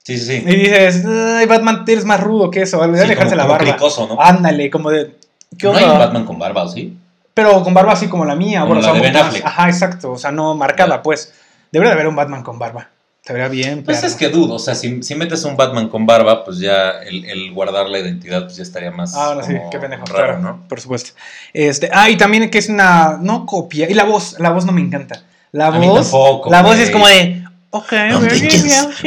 Sí, 0.05 0.18
sí, 0.18 0.24
sí. 0.24 0.44
Y 0.46 0.57
dices, 0.57 1.05
ay, 1.07 1.46
Batman, 1.46 1.84
eres 1.86 2.05
más 2.05 2.20
rudo 2.20 2.50
que 2.50 2.62
eso. 2.62 2.80
Debería 2.80 3.03
Sí, 3.05 3.09
dejarse 3.11 3.36
como- 3.36 3.42
la 3.48 3.53
barba. 3.53 3.64
cricoso, 3.72 4.07
¿no? 4.09 4.20
Ándale, 4.20 4.70
como 4.70 4.90
de. 4.90 5.16
¿Qué 5.57 5.66
No 5.66 5.74
hay 5.76 5.84
onda? 5.84 5.92
un 5.94 5.98
Batman 6.00 6.24
con 6.24 6.38
barba, 6.38 6.64
¿o 6.64 6.68
sí? 6.68 6.96
Pero 7.34 7.62
con 7.62 7.72
barba 7.72 7.92
así 7.92 8.09
como 8.09 8.24
la 8.24 8.34
mía. 8.34 8.61
Como 8.62 8.74
bueno, 8.74 8.82
la 8.86 8.92
o 8.92 8.94
sea, 8.94 9.03
de 9.03 9.09
Ben 9.09 9.16
Affleck. 9.16 9.44
Ajá, 9.46 9.68
exacto. 9.68 10.12
O 10.12 10.18
sea, 10.18 10.32
no 10.32 10.55
marcada, 10.55 11.03
pues. 11.03 11.32
Debería 11.70 11.90
de 11.90 11.94
haber 11.94 12.09
un 12.09 12.16
Batman 12.16 12.42
con 12.42 12.59
barba. 12.59 12.88
Se 13.24 13.32
vería 13.32 13.46
bien. 13.48 13.84
Pues 13.84 14.03
es 14.03 14.16
que 14.16 14.28
dudo, 14.30 14.55
o 14.55 14.59
sea, 14.59 14.74
si, 14.74 15.00
si 15.05 15.14
metes 15.14 15.44
un 15.44 15.57
Batman 15.57 15.88
con 15.88 16.05
barba, 16.07 16.44
pues 16.44 16.59
ya 16.59 16.90
el, 17.07 17.24
el 17.24 17.53
guardar 17.53 17.88
la 17.88 18.00
identidad 18.00 18.42
pues 18.42 18.57
ya 18.57 18.64
estaría 18.64 18.90
más 18.90 19.14
Ah, 19.16 19.34
bueno, 19.34 19.44
sí, 19.46 19.55
qué 19.70 19.78
pendejo. 19.78 20.05
raro, 20.07 20.16
claro, 20.26 20.38
¿no? 20.40 20.64
Por 20.68 20.80
supuesto. 20.80 21.12
Este, 21.53 21.88
ah, 21.92 22.11
y 22.11 22.16
también 22.16 22.50
que 22.50 22.59
es 22.59 22.68
una. 22.68 23.18
No 23.20 23.46
copia. 23.46 23.88
Y 23.88 23.94
la 23.94 24.03
voz, 24.05 24.34
la 24.40 24.50
voz 24.50 24.66
no 24.66 24.72
me 24.72 24.80
encanta. 24.80 25.22
La 25.53 25.68
A 25.68 25.70
mí 25.78 25.86
voz. 25.86 26.11
tampoco, 26.11 26.50
la 26.50 26.62
voz 26.62 26.78
es 26.78 26.90
como 26.90 27.07
de. 27.07 27.41
Ok, 27.74 27.90
No 27.92 28.20
bien, 28.20 28.38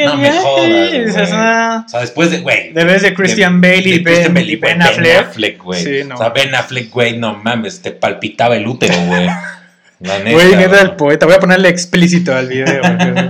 no 0.08 0.16
me 0.18 0.22
bien". 0.24 0.42
jodas, 0.42 0.68
Y 0.68 0.72
güey. 0.72 1.10
O 1.10 1.14
sea, 1.28 1.86
después 2.02 2.32
de, 2.32 2.40
güey. 2.40 2.74
Debes 2.74 3.04
de 3.04 3.14
Christian 3.14 3.62
Bale 3.62 3.78
y 3.78 3.92
de 4.00 4.04
Christian 4.04 4.34
Ben, 4.34 4.50
y 4.50 4.56
Ben 4.56 4.82
Affleck. 4.82 5.62
güey. 5.62 5.84
Sí, 5.84 6.04
no. 6.08 6.16
O 6.16 6.18
sea, 6.18 6.30
Ben 6.30 6.54
Affleck, 6.56 6.90
güey, 6.90 7.16
no 7.18 7.36
mames, 7.36 7.82
te 7.84 7.92
palpitaba 7.92 8.56
el 8.56 8.66
útero, 8.66 8.96
güey. 9.06 9.28
Güey, 10.00 10.24
neta 10.56 10.68
güey. 10.68 10.80
del 10.80 10.92
poeta. 10.96 11.28
Voy 11.28 11.36
a 11.36 11.40
ponerle 11.40 11.70
explícito 11.70 12.36
al 12.36 12.48
video. 12.48 12.82
porque- 12.82 13.30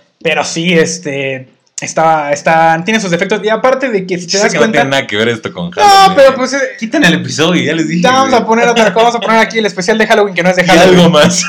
Pero 0.22 0.44
sí, 0.44 0.72
este. 0.74 1.48
Está, 1.80 2.30
está, 2.32 2.82
tiene 2.84 3.00
sus 3.00 3.10
defectos. 3.10 3.40
Y 3.42 3.48
aparte 3.48 3.88
de 3.88 4.04
que 4.06 4.18
si 4.18 4.26
te 4.26 4.32
Yo 4.32 4.38
sé 4.38 4.44
das 4.44 4.52
que 4.52 4.58
no 4.58 4.62
cuenta. 4.62 4.78
tiene 4.80 4.90
nada 4.90 5.06
que 5.06 5.16
ver 5.16 5.28
esto 5.28 5.50
con 5.52 5.70
No, 5.70 5.80
Halloween, 5.80 6.12
pero 6.16 6.26
güey. 6.34 6.38
pues. 6.38 6.52
eh, 6.52 6.58
Quiten 6.78 7.04
el 7.04 7.14
episodio, 7.14 7.62
ya 7.62 7.72
les 7.72 7.88
dije. 7.88 8.02
Vamos 8.06 8.30
güey. 8.30 8.42
a 8.42 8.44
poner 8.44 8.68
otra 8.68 8.92
cosa. 8.92 9.04
Vamos 9.06 9.14
a 9.14 9.20
poner 9.20 9.38
aquí 9.40 9.58
el 9.58 9.64
especial 9.66 9.96
de 9.96 10.06
Halloween 10.06 10.34
que 10.34 10.42
no 10.42 10.50
es 10.50 10.56
de 10.56 10.62
Y 10.64 10.66
Halloween. 10.66 10.98
algo 10.98 11.08
más. 11.10 11.42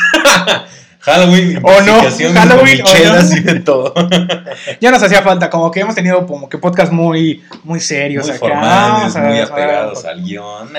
Halloween, 1.01 1.57
O 1.63 1.81
no, 1.81 2.01
Halloween, 2.01 2.77
de 2.77 2.83
o 2.83 3.21
no. 3.21 3.35
y 3.35 3.39
de 3.39 3.59
todo. 3.61 3.93
Ya 4.79 4.91
nos 4.91 5.01
hacía 5.01 5.21
falta, 5.21 5.49
como 5.49 5.71
que 5.71 5.79
hemos 5.81 5.95
tenido 5.95 6.25
como 6.27 6.47
que 6.47 6.57
podcast 6.57 6.91
muy, 6.91 7.43
muy 7.63 7.79
serios 7.79 8.27
Muy 8.27 8.35
acá. 8.35 8.39
formales, 8.47 9.15
muy 9.15 9.39
apegados 9.39 10.05
al 10.05 10.23
guion. 10.23 10.69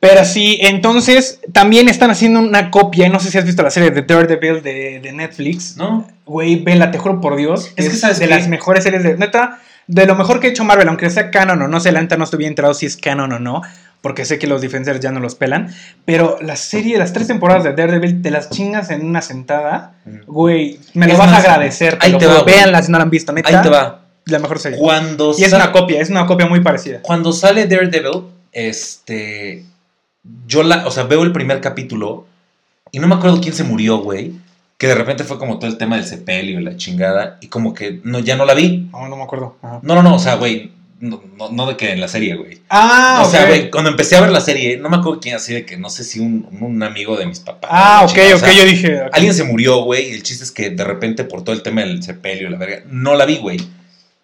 Pero 0.00 0.24
sí, 0.24 0.58
entonces 0.62 1.40
también 1.52 1.88
están 1.88 2.10
haciendo 2.10 2.38
una 2.40 2.70
copia, 2.70 3.08
no 3.08 3.18
sé 3.18 3.30
si 3.30 3.38
has 3.38 3.44
visto 3.44 3.62
la 3.62 3.70
serie 3.70 3.90
de 3.90 4.02
Daredevil 4.02 4.62
de, 4.62 5.00
de 5.00 5.12
Netflix. 5.12 5.76
¿No? 5.76 6.06
Güey, 6.26 6.56
vela, 6.62 6.90
te 6.90 6.98
juro 6.98 7.20
por 7.20 7.36
Dios. 7.36 7.72
Es 7.76 7.86
Es, 7.86 7.92
que, 7.92 7.98
¿sabes 7.98 8.18
de 8.18 8.28
qué? 8.28 8.34
las 8.34 8.48
mejores 8.48 8.84
series 8.84 9.02
de. 9.02 9.16
Neta, 9.16 9.58
de 9.86 10.06
lo 10.06 10.14
mejor 10.16 10.40
que 10.40 10.48
ha 10.48 10.50
hecho 10.50 10.64
Marvel, 10.64 10.88
aunque 10.88 11.10
sea 11.10 11.30
canon 11.30 11.62
o 11.62 11.68
no 11.68 11.80
sé, 11.80 11.92
la 11.92 12.00
neta 12.00 12.16
no 12.16 12.24
estoy 12.24 12.38
bien 12.38 12.50
enterado 12.50 12.74
si 12.74 12.86
es 12.86 12.96
canon 12.96 13.32
o 13.32 13.38
no. 13.38 13.62
Porque 14.02 14.24
sé 14.24 14.38
que 14.38 14.46
los 14.46 14.60
defensores 14.60 15.00
ya 15.00 15.10
no 15.10 15.18
los 15.18 15.34
pelan. 15.34 15.74
Pero 16.04 16.38
la 16.40 16.54
serie, 16.54 16.96
las 16.96 17.12
tres 17.12 17.26
temporadas 17.26 17.64
de 17.64 17.72
Daredevil, 17.72 18.22
te 18.22 18.30
las 18.30 18.50
chingas 18.50 18.90
en 18.90 19.04
una 19.04 19.20
sentada. 19.20 19.94
Güey, 20.26 20.78
me 20.94 21.06
lo 21.06 21.14
Es 21.14 21.18
vas 21.18 21.30
más, 21.30 21.44
a 21.44 21.52
agradecer. 21.54 21.98
ahí 22.00 22.12
lo 22.12 22.18
te 22.18 22.26
va, 22.26 22.42
güey. 22.42 22.54
Véanla 22.54 22.82
si 22.82 22.92
no 22.92 22.98
la 22.98 23.04
han 23.04 23.10
visto, 23.10 23.32
neta. 23.32 23.48
Ahí 23.48 23.62
te 23.64 23.68
va. 23.68 24.02
La 24.26 24.38
mejor 24.38 24.60
serie. 24.60 24.78
Cuando 24.78 25.34
Y 25.36 25.42
es 25.42 25.52
una 25.52 25.72
copia, 25.72 26.00
es 26.00 26.10
una 26.10 26.26
copia 26.26 26.46
muy 26.46 26.60
parecida. 26.60 27.00
Cuando 27.02 27.32
sale 27.32 27.66
Daredevil, 27.66 28.24
este. 28.52 29.64
Yo 30.46 30.62
la. 30.62 30.86
O 30.86 30.90
sea, 30.92 31.04
veo 31.04 31.22
el 31.24 31.32
primer 31.32 31.60
capítulo. 31.60 32.26
Y 32.92 33.00
no 33.00 33.08
me 33.08 33.16
acuerdo 33.16 33.40
quién 33.40 33.54
se 33.54 33.64
murió, 33.64 33.98
güey. 33.98 34.32
Que 34.78 34.88
de 34.88 34.94
repente 34.94 35.24
fue 35.24 35.38
como 35.38 35.58
todo 35.58 35.70
el 35.70 35.78
tema 35.78 35.96
del 35.96 36.04
sepelio 36.04 36.60
y 36.60 36.62
la 36.62 36.76
chingada. 36.76 37.38
Y 37.40 37.48
como 37.48 37.72
que 37.72 38.00
no, 38.04 38.18
ya 38.18 38.36
no 38.36 38.44
la 38.44 38.54
vi. 38.54 38.88
No, 38.92 39.08
no 39.08 39.16
me 39.16 39.22
acuerdo. 39.22 39.56
Ajá. 39.62 39.80
No, 39.82 39.94
no, 39.94 40.02
no. 40.02 40.16
O 40.16 40.18
sea, 40.18 40.34
güey. 40.36 40.72
No, 40.98 41.22
no, 41.36 41.50
no 41.50 41.66
de 41.66 41.76
que 41.76 41.92
en 41.92 42.00
la 42.00 42.08
serie, 42.08 42.36
güey. 42.36 42.62
Ah, 42.70 43.22
o 43.22 43.30
sea, 43.30 43.46
güey, 43.46 43.70
cuando 43.70 43.90
empecé 43.90 44.16
a 44.16 44.22
ver 44.22 44.30
la 44.30 44.40
serie, 44.40 44.78
no 44.78 44.88
me 44.88 44.96
acuerdo 44.96 45.20
quién 45.20 45.34
así 45.34 45.52
de 45.52 45.66
que 45.66 45.76
no 45.76 45.90
sé 45.90 46.04
si 46.04 46.20
un, 46.20 46.48
un 46.58 46.82
amigo 46.82 47.18
de 47.18 47.26
mis 47.26 47.38
papás. 47.38 47.70
Ah, 47.70 48.00
ok, 48.04 48.16
o 48.32 48.36
ok, 48.36 48.40
sea, 48.40 48.52
yo 48.52 48.64
dije. 48.64 49.00
Alguien 49.12 49.34
se 49.34 49.44
murió, 49.44 49.82
güey, 49.84 50.08
y 50.08 50.14
el 50.14 50.22
chiste 50.22 50.42
es 50.42 50.50
que 50.50 50.70
de 50.70 50.84
repente 50.84 51.24
por 51.24 51.44
todo 51.44 51.54
el 51.54 51.60
tema 51.60 51.82
del 51.82 52.02
sepelio, 52.02 52.48
la 52.48 52.56
verga, 52.56 52.82
no 52.88 53.14
la 53.14 53.26
vi, 53.26 53.36
güey. 53.36 53.58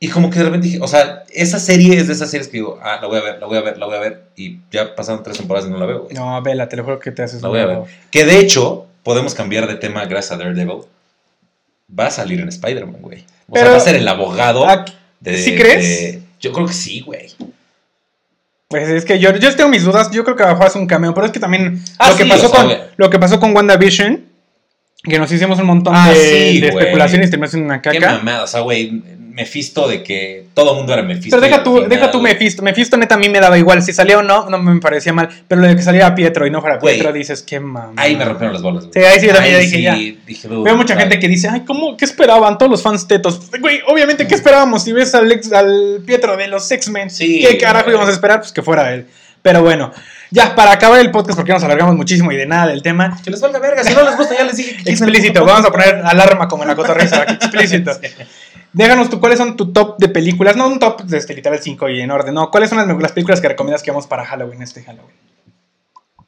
Y 0.00 0.08
como 0.08 0.30
que 0.30 0.38
de 0.38 0.46
repente 0.46 0.66
dije, 0.66 0.80
o 0.80 0.88
sea, 0.88 1.24
esa 1.30 1.60
serie 1.60 1.96
es 1.96 2.08
de 2.08 2.14
esas 2.14 2.30
series 2.30 2.48
que 2.48 2.56
digo, 2.56 2.80
ah, 2.82 2.98
la 3.00 3.06
voy 3.06 3.18
a 3.18 3.22
ver, 3.22 3.38
la 3.38 3.46
voy 3.46 3.58
a 3.58 3.60
ver, 3.60 3.78
la 3.78 3.86
voy 3.86 3.96
a 3.96 4.00
ver, 4.00 4.24
y 4.34 4.58
ya 4.72 4.96
pasaron 4.96 5.22
tres 5.22 5.36
temporadas 5.36 5.68
y 5.68 5.72
no 5.72 5.78
la 5.78 5.86
veo, 5.86 6.04
güey. 6.04 6.14
No, 6.14 6.40
vela, 6.42 6.68
te 6.68 6.76
lo 6.76 6.84
juro 6.84 6.98
que 6.98 7.12
te 7.12 7.22
haces 7.22 7.40
La 7.42 7.48
voy 7.48 7.60
a 7.60 7.66
ver. 7.66 7.78
Que 8.10 8.24
de 8.24 8.38
hecho, 8.38 8.88
podemos 9.02 9.34
cambiar 9.34 9.66
de 9.66 9.74
tema 9.76 10.04
gracias 10.06 10.32
a 10.32 10.36
Daredevil. 10.36 10.82
Va 11.98 12.06
a 12.06 12.10
salir 12.10 12.40
en 12.40 12.48
Spider-Man, 12.48 13.02
güey. 13.02 13.24
O 13.48 13.56
sea, 13.56 13.68
va 13.70 13.76
a 13.76 13.80
ser 13.80 13.96
el 13.96 14.08
abogado 14.08 14.66
Ah, 14.68 14.84
de... 15.20 15.36
¿sí 15.38 15.54
crees? 15.54 15.84
de- 15.84 16.22
yo 16.40 16.52
creo 16.52 16.66
que 16.66 16.72
sí, 16.72 17.00
güey. 17.00 17.28
Pues 18.68 18.88
es 18.88 19.04
que 19.04 19.18
yo, 19.18 19.36
yo 19.36 19.54
tengo 19.54 19.68
mis 19.68 19.84
dudas. 19.84 20.10
Yo 20.10 20.24
creo 20.24 20.34
que 20.36 20.42
abajo 20.42 20.64
hace 20.64 20.78
un 20.78 20.86
cameo, 20.86 21.12
pero 21.14 21.26
es 21.26 21.32
que 21.32 21.38
también 21.40 21.82
Ah, 21.98 22.10
lo, 22.10 22.16
que 22.16 22.24
sí, 22.24 22.28
pasó 22.30 22.46
o 22.46 22.50
sea, 22.50 22.64
con, 22.64 22.76
lo 22.96 23.10
que 23.10 23.18
pasó 23.18 23.38
con 23.38 23.54
WandaVision, 23.54 24.24
que 25.04 25.18
nos 25.18 25.30
hicimos 25.30 25.58
un 25.58 25.66
montón 25.66 25.94
Ah, 25.94 26.08
de, 26.10 26.14
sí, 26.52 26.60
de 26.60 26.68
especulaciones 26.68 27.28
y 27.28 27.30
terminó 27.30 27.48
siendo 27.50 27.66
una 27.66 27.82
Qué 27.82 27.90
caca. 27.98 28.12
mamada, 28.18 28.44
o 28.44 28.46
sea, 28.46 28.60
güey, 28.60 29.02
Mephisto 29.32 29.88
de 29.88 30.02
que 30.02 30.46
todo 30.54 30.74
mundo 30.74 30.92
era 30.92 31.02
Mephisto. 31.02 31.30
Pero 31.30 31.40
deja 31.42 31.62
tú, 31.64 31.86
deja 31.88 32.10
tú 32.10 32.20
Mephisto. 32.20 32.62
Mephisto 32.62 32.96
neta 32.96 33.14
a 33.14 33.18
mí 33.18 33.28
me 33.28 33.40
daba 33.40 33.56
igual. 33.58 33.82
Si 33.82 33.92
salía 33.92 34.18
o 34.18 34.22
no, 34.22 34.48
no 34.50 34.58
me 34.58 34.78
parecía 34.80 35.12
mal. 35.12 35.28
Pero 35.48 35.60
lo 35.62 35.68
de 35.68 35.74
que 35.76 35.82
saliera 35.82 36.14
Pietro 36.14 36.46
y 36.46 36.50
no 36.50 36.60
fuera. 36.60 36.78
Pietro, 36.78 37.12
dices, 37.12 37.42
qué 37.42 37.58
mamá. 37.58 37.92
Ahí 37.96 38.14
me 38.14 38.24
rompieron 38.24 38.52
las 38.52 38.62
bolas, 38.62 38.84
güey. 38.86 38.92
Sí, 38.94 39.00
ahí 39.10 39.20
sí 39.20 39.28
también 39.28 39.56
Ahí 39.56 39.62
dije, 39.64 39.76
sí 39.76 39.82
ya. 39.82 39.94
dije, 40.26 40.48
Veo 40.48 40.76
mucha 40.76 40.96
gente 40.96 41.18
que 41.18 41.28
dice, 41.28 41.48
ay, 41.48 41.60
¿cómo? 41.66 41.96
¿Qué 41.96 42.04
esperaban 42.04 42.58
todos 42.58 42.70
los 42.70 42.82
fans 42.82 43.08
tetos? 43.08 43.40
Güey, 43.60 43.80
obviamente, 43.88 44.26
¿qué 44.26 44.34
esperábamos? 44.34 44.84
Si 44.84 44.92
ves 44.92 45.14
al, 45.14 45.32
ex- 45.32 45.52
al 45.52 46.02
Pietro 46.06 46.36
de 46.36 46.48
los 46.48 46.70
X-Men, 46.70 47.10
Sí, 47.10 47.44
¿qué 47.48 47.56
carajo 47.58 47.90
íbamos 47.90 48.08
a 48.08 48.12
esperar? 48.12 48.40
Pues 48.40 48.52
que 48.52 48.62
fuera 48.62 48.92
él. 48.94 49.06
Pero 49.40 49.60
bueno, 49.60 49.90
ya 50.30 50.54
para 50.54 50.70
acabar 50.70 51.00
el 51.00 51.10
podcast, 51.10 51.36
porque 51.36 51.52
nos 51.52 51.64
alargamos 51.64 51.96
muchísimo 51.96 52.30
y 52.30 52.36
de 52.36 52.46
nada 52.46 52.68
del 52.68 52.80
tema, 52.80 53.18
Que 53.24 53.30
les 53.32 53.40
valga 53.40 53.58
verga, 53.58 53.82
si 53.82 53.92
no 53.92 54.04
les 54.04 54.16
gusta 54.16 54.36
ya 54.38 54.44
les 54.44 54.56
dije 54.56 54.76
que 54.84 54.90
explícito, 54.92 55.44
vamos 55.44 55.66
a 55.66 55.72
poner 55.72 56.00
alarma 56.04 56.46
como 56.46 56.62
en 56.62 56.68
la 56.68 56.76
cotorriza, 56.76 57.22
explícito. 57.28 57.90
Déjanos 58.72 59.10
tú, 59.10 59.20
¿cuáles 59.20 59.38
son 59.38 59.56
tu 59.56 59.72
top 59.72 59.98
de 59.98 60.08
películas? 60.08 60.56
No 60.56 60.66
un 60.66 60.78
top 60.78 61.02
de 61.02 61.18
este, 61.18 61.34
literal 61.34 61.58
5 61.60 61.88
y 61.90 62.00
en 62.00 62.10
orden, 62.10 62.34
no. 62.34 62.50
¿Cuáles 62.50 62.70
son 62.70 62.78
las, 62.78 62.86
las 63.00 63.12
películas 63.12 63.40
que 63.40 63.48
recomiendas 63.48 63.82
que 63.82 63.90
vamos 63.90 64.06
para 64.06 64.24
Halloween, 64.24 64.62
este 64.62 64.82
Halloween? 64.82 65.14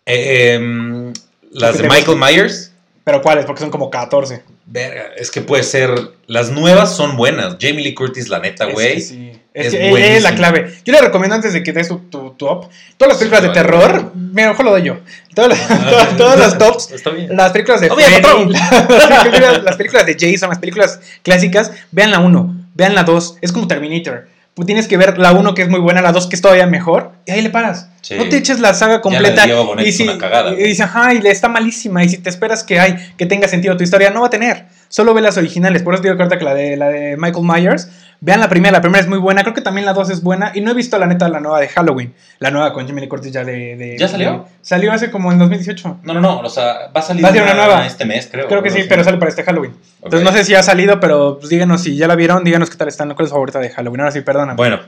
Eh, 0.07 0.55
em, 0.55 1.13
las 1.53 1.77
¿Qué 1.77 1.83
de 1.83 1.89
Michael 1.89 2.19
Myers. 2.19 2.73
Pero 3.05 3.23
¿cuáles? 3.23 3.47
Porque 3.47 3.61
son 3.61 3.71
como 3.71 3.91
14. 3.91 4.43
Verga, 4.67 5.11
es 5.17 5.31
que 5.31 5.43
puede 5.43 5.63
ser. 5.63 5.91
Las 6.27 6.51
nuevas 6.51 6.97
son 6.97 7.17
buenas. 7.17 7.57
Jamie 7.61 7.85
Lee 7.85 7.95
Curtis, 7.95 8.29
la 8.29 8.39
neta, 8.39 8.67
Es 8.67 8.73
güey. 8.73 8.95
que 8.95 9.01
sí. 9.03 9.33
Es, 9.53 9.67
es 9.67 9.73
que 9.75 9.89
ella 9.91 10.17
es 10.17 10.23
la 10.23 10.35
clave. 10.35 10.75
Yo 10.85 10.93
le 10.93 11.01
recomiendo 11.01 11.35
antes 11.37 11.53
de 11.53 11.63
que 11.63 11.73
des 11.73 11.87
tu, 11.87 11.99
tu 12.11 12.31
top, 12.31 12.69
todas 12.97 13.13
las 13.13 13.19
Sí, 13.19 13.27
películas 13.29 13.43
de 13.43 13.49
vale. 13.49 13.61
terror, 13.61 14.13
mira, 14.15 14.49
mejor 14.49 14.65
lo 14.65 14.71
doy 14.73 14.83
yo. 14.83 14.97
Todas 15.35 15.51
las, 15.51 15.69
todas, 15.91 16.17
todas 16.17 16.39
las 16.41 16.59
tops, 16.59 16.91
Está 16.91 17.11
bien. 17.11 17.37
las 17.37 17.53
películas 17.53 17.81
de 17.81 17.89
Freddy, 17.91 18.53
las, 18.53 19.23
películas, 19.25 19.63
las 19.63 19.77
películas 19.77 20.07
de 20.07 20.17
Jason, 20.19 20.49
las 20.49 20.59
películas 20.59 20.99
clásicas, 21.23 21.71
vean 21.93 22.11
la 22.11 22.19
1, 22.19 22.67
vean 22.75 22.95
la 22.97 23.05
2, 23.05 23.37
es 23.43 23.53
como 23.53 23.69
Terminator. 23.69 24.27
Pues 24.55 24.67
tienes 24.67 24.87
que 24.87 24.97
ver 24.97 25.19
la 25.19 25.33
1 25.33 25.55
que 25.55 25.63
es 25.63 25.69
muy 25.69 25.81
buena, 25.81 26.01
la 26.01 26.13
2 26.13 26.29
que 26.29 26.37
es 26.37 26.43
todavía 26.43 26.67
mejor, 26.69 27.11
y 27.27 27.33
ahí 27.33 27.43
le 27.43 27.51
paras. 27.51 27.89
Sí. 28.03 28.15
No 28.17 28.29
te 28.29 28.37
eches 28.37 28.61
la 28.61 28.73
saga 28.73 29.01
completa. 29.01 29.47
Y 29.85 29.91
si, 29.91 30.05
una 30.05 30.17
cagada, 30.17 30.51
y 30.51 30.55
güey. 30.55 30.67
dices, 30.69 30.83
ajá, 30.83 31.13
y 31.13 31.21
le 31.21 31.31
está 31.31 31.49
malísima. 31.49 32.05
Y 32.05 32.09
si 32.09 32.19
te 32.19 32.31
esperas 32.31 32.63
que 32.63 32.79
hay, 32.79 32.95
que 33.17 33.27
tenga 33.27 33.49
sentido 33.49 33.77
tu 33.77 33.83
historia, 33.83 34.11
no 34.11 34.21
va 34.21 34.29
a 34.29 34.31
tener. 34.31 34.67
Solo 34.89 35.13
ve 35.13 35.23
las 35.23 35.37
originales. 35.39 35.83
Por 35.83 35.95
eso 35.95 36.05
digo 36.05 36.17
que 36.17 36.23
ahorita 36.23 36.39
que 36.39 36.45
la 36.45 36.55
de, 36.55 36.77
la 36.77 36.89
de 36.89 37.17
Michael 37.17 37.45
Myers, 37.45 37.89
vean 38.25 38.41
la 38.41 38.49
primera. 38.49 38.73
La 38.73 38.81
primera 38.81 39.03
es 39.03 39.09
muy 39.09 39.19
buena. 39.19 39.43
Creo 39.43 39.53
que 39.55 39.61
también 39.61 39.85
la 39.85 39.93
2 39.93 40.09
es 40.11 40.23
buena. 40.23 40.53
Y 40.55 40.63
no 40.63 40.71
he 40.71 40.75
visto 40.75 40.99
la 40.99 41.07
neta 41.07 41.29
la 41.29 41.41
nueva 41.41 41.61
de 41.61 41.69
Halloween. 41.69 42.15
La 42.39 42.51
nueva 42.51 42.73
con 42.73 42.87
Jamie 42.87 43.03
Lee 43.03 43.09
Curtis 43.09 43.33
ya 43.33 43.45
de. 43.45 43.77
de- 43.77 43.97
¿Ya 43.99 44.09
salió? 44.09 44.31
de- 44.33 44.41
salió 44.63 44.93
hace 44.93 45.11
como 45.11 45.31
en 45.31 45.39
2018. 45.39 45.99
No, 46.03 46.15
no, 46.15 46.21
no. 46.21 46.39
O 46.41 46.49
sea, 46.49 46.91
va 46.97 47.01
a 47.01 47.03
salir 47.03 47.23
Va 47.25 47.29
a 47.29 47.33
salir 47.33 47.43
una 47.45 47.55
nueva. 47.55 47.87
este 47.87 48.05
mes, 48.07 48.29
creo. 48.31 48.49
Creo 48.49 48.63
que 48.63 48.71
sí, 48.71 48.85
pero 48.89 49.05
sale 49.05 49.19
para 49.19 49.29
este 49.29 49.43
Halloween. 49.45 49.75
Entonces 50.03 50.23
no 50.25 50.33
sé 50.37 50.45
si 50.45 50.55
ha 50.55 50.63
salido, 50.63 50.99
pero 51.01 51.39
pues, 51.39 51.51
díganos 51.51 51.83
si 51.83 51.97
ya 51.97 52.09
la 52.09 52.17
vieron. 52.17 52.43
Díganos 52.45 52.71
qué 52.71 52.77
tal 52.77 52.89
están. 52.89 53.13
¿Cuál 53.15 53.25
es 53.25 53.29
su 53.29 53.35
favorita 53.35 53.59
de 53.61 53.71
Halloween? 53.71 54.01
Ahora 54.01 54.13
sí, 54.13 54.23
perdóname. 54.23 54.57
Bueno, 54.57 54.81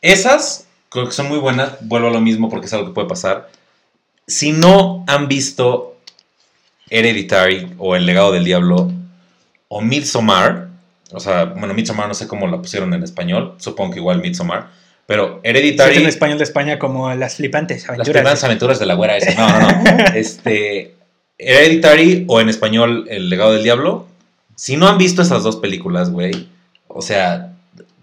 esas 0.00 0.66
creo 0.88 1.04
que 1.06 1.12
son 1.12 1.28
muy 1.28 1.38
buenas. 1.38 1.72
Vuelvo 1.82 2.08
a 2.08 2.10
lo 2.10 2.20
mismo 2.20 2.48
porque 2.48 2.66
es 2.66 2.72
algo 2.72 2.86
que 2.86 2.92
puede 2.92 3.08
pasar. 3.08 3.48
Si 4.26 4.52
no 4.52 5.04
han 5.06 5.28
visto 5.28 5.96
Hereditary 6.90 7.74
o 7.78 7.96
El 7.96 8.06
legado 8.06 8.32
del 8.32 8.44
diablo 8.44 8.90
o 9.68 9.80
Midsommar, 9.82 10.67
o 11.12 11.20
sea, 11.20 11.44
bueno, 11.44 11.74
Midsommar 11.74 12.08
no 12.08 12.14
sé 12.14 12.28
cómo 12.28 12.46
la 12.46 12.58
pusieron 12.58 12.92
en 12.94 13.02
español, 13.02 13.54
supongo 13.58 13.92
que 13.92 13.98
igual 13.98 14.20
Midsommar, 14.20 14.68
pero 15.06 15.40
Hereditary, 15.42 15.92
hace 15.92 16.00
en 16.02 16.06
español 16.06 16.38
de 16.38 16.44
España 16.44 16.78
como 16.78 17.12
las 17.14 17.36
flipantes 17.36 17.82
las 17.82 17.90
aventuras. 17.90 18.12
primeras 18.12 18.44
aventuras 18.44 18.78
de 18.78 18.86
la 18.86 18.94
güera 18.94 19.16
esa, 19.16 19.34
no, 19.34 19.58
no, 19.58 19.82
no, 19.82 19.98
este, 20.14 20.94
Hereditary 21.38 22.24
o 22.28 22.40
en 22.40 22.48
español 22.48 23.06
El 23.08 23.30
legado 23.30 23.52
del 23.52 23.62
diablo, 23.62 24.06
Si 24.56 24.76
no 24.76 24.88
han 24.88 24.98
visto 24.98 25.22
esas 25.22 25.42
dos 25.42 25.56
películas, 25.56 26.10
güey, 26.10 26.48
o 26.88 27.00
sea, 27.00 27.52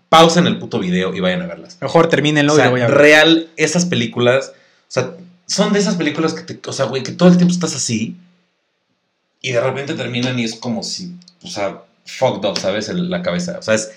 pausen 0.10 0.48
el 0.48 0.58
puto 0.58 0.80
video 0.80 1.14
y 1.14 1.20
vayan 1.20 1.42
a 1.42 1.48
verlas. 1.48 1.78
Mejor 1.82 2.08
termínenlo 2.08 2.54
O 2.54 2.56
sea, 2.56 2.66
y 2.66 2.68
lo 2.68 2.72
voy 2.72 2.82
a 2.82 2.88
ver. 2.88 2.98
real, 2.98 3.50
esas 3.58 3.86
películas, 3.86 4.54
o 4.56 4.92
sea, 4.92 5.12
son 5.46 5.74
de 5.74 5.80
esas 5.80 5.96
películas 5.96 6.34
que 6.34 6.54
te, 6.54 6.70
o 6.70 6.74
sea, 6.74 6.86
güey, 6.86 7.04
que 7.04 7.12
todo 7.12 7.30
el 7.30 7.38
tiempo 7.38 7.54
estás 7.54 7.76
así 7.76 8.16
y 9.42 9.52
de 9.52 9.62
repente 9.62 9.94
terminan 9.94 10.40
y 10.40 10.44
es 10.44 10.56
como 10.56 10.82
si, 10.82 11.16
o 11.44 11.48
sea, 11.48 11.82
fucked 12.06 12.48
up, 12.48 12.58
¿sabes? 12.58 12.90
El- 12.90 13.10
la 13.10 13.22
cabeza. 13.22 13.58
O 13.60 13.62
sea, 13.62 13.74
es, 13.76 13.92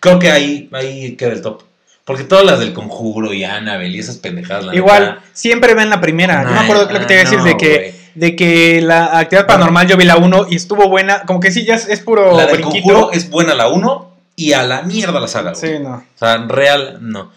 creo 0.00 0.18
que 0.18 0.30
ahí, 0.30 0.68
ahí 0.72 1.16
queda 1.16 1.32
el 1.32 1.42
top. 1.42 1.62
Porque 2.04 2.24
todas 2.24 2.44
las 2.44 2.58
del 2.58 2.72
Conjuro 2.72 3.32
y 3.32 3.44
Annabelle 3.44 3.96
y 3.96 4.00
esas 4.00 4.16
pendejadas, 4.16 4.64
la 4.64 4.74
Igual, 4.74 5.02
neta, 5.04 5.24
siempre 5.32 5.74
ven 5.74 5.88
la 5.88 6.00
primera. 6.00 6.42
Yo 6.42 6.50
me 6.50 6.58
acuerdo 6.58 6.90
lo 6.90 6.98
que 6.98 7.06
te 7.06 7.14
iba 7.14 7.20
a 7.22 7.24
decir 7.24 7.38
no, 7.38 7.44
de 7.44 7.56
que, 7.56 7.94
de 8.16 8.34
que 8.34 8.82
la 8.82 9.18
actividad 9.18 9.46
paranormal 9.46 9.86
yo 9.86 9.96
vi 9.96 10.04
la 10.04 10.16
1 10.16 10.46
y 10.50 10.56
estuvo 10.56 10.88
buena. 10.88 11.22
Como 11.22 11.38
que 11.38 11.52
sí, 11.52 11.64
ya 11.64 11.76
es, 11.76 11.88
es 11.88 12.00
puro 12.00 12.36
La 12.36 12.46
del 12.46 12.56
brinquito. 12.56 12.88
Conjuro 12.88 13.12
es 13.12 13.30
buena 13.30 13.54
la 13.54 13.68
1 13.68 14.16
y 14.34 14.52
a 14.52 14.64
la 14.64 14.82
mierda 14.82 15.20
la 15.20 15.28
saga, 15.28 15.52
güey. 15.52 15.76
Sí, 15.76 15.78
no. 15.78 15.94
O 15.94 16.18
sea, 16.18 16.38
real, 16.38 16.98
no. 17.00 17.30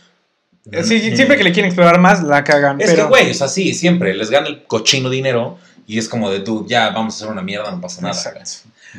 Eh, 0.71 0.83
Sí, 0.83 0.99
sí, 0.99 1.15
siempre 1.15 1.37
que 1.37 1.43
le 1.43 1.51
quieren 1.51 1.69
explorar 1.69 1.99
más, 1.99 2.23
la 2.23 2.43
cagan. 2.43 2.81
Es 2.81 2.89
pero... 2.89 3.03
que, 3.03 3.09
güey, 3.09 3.31
o 3.31 3.33
sea, 3.35 3.47
sí, 3.47 3.75
siempre 3.75 4.15
les 4.15 4.31
gana 4.31 4.47
el 4.47 4.63
cochino 4.63 5.11
dinero 5.11 5.59
y 5.85 5.99
es 5.99 6.09
como 6.09 6.31
de 6.31 6.39
tú, 6.39 6.65
ya 6.67 6.89
vamos 6.89 7.13
a 7.13 7.17
hacer 7.17 7.31
una 7.31 7.43
mierda, 7.43 7.69
no 7.69 7.79
pasa 7.79 8.01
nada. 8.01 8.15
Exacto. 8.15 8.39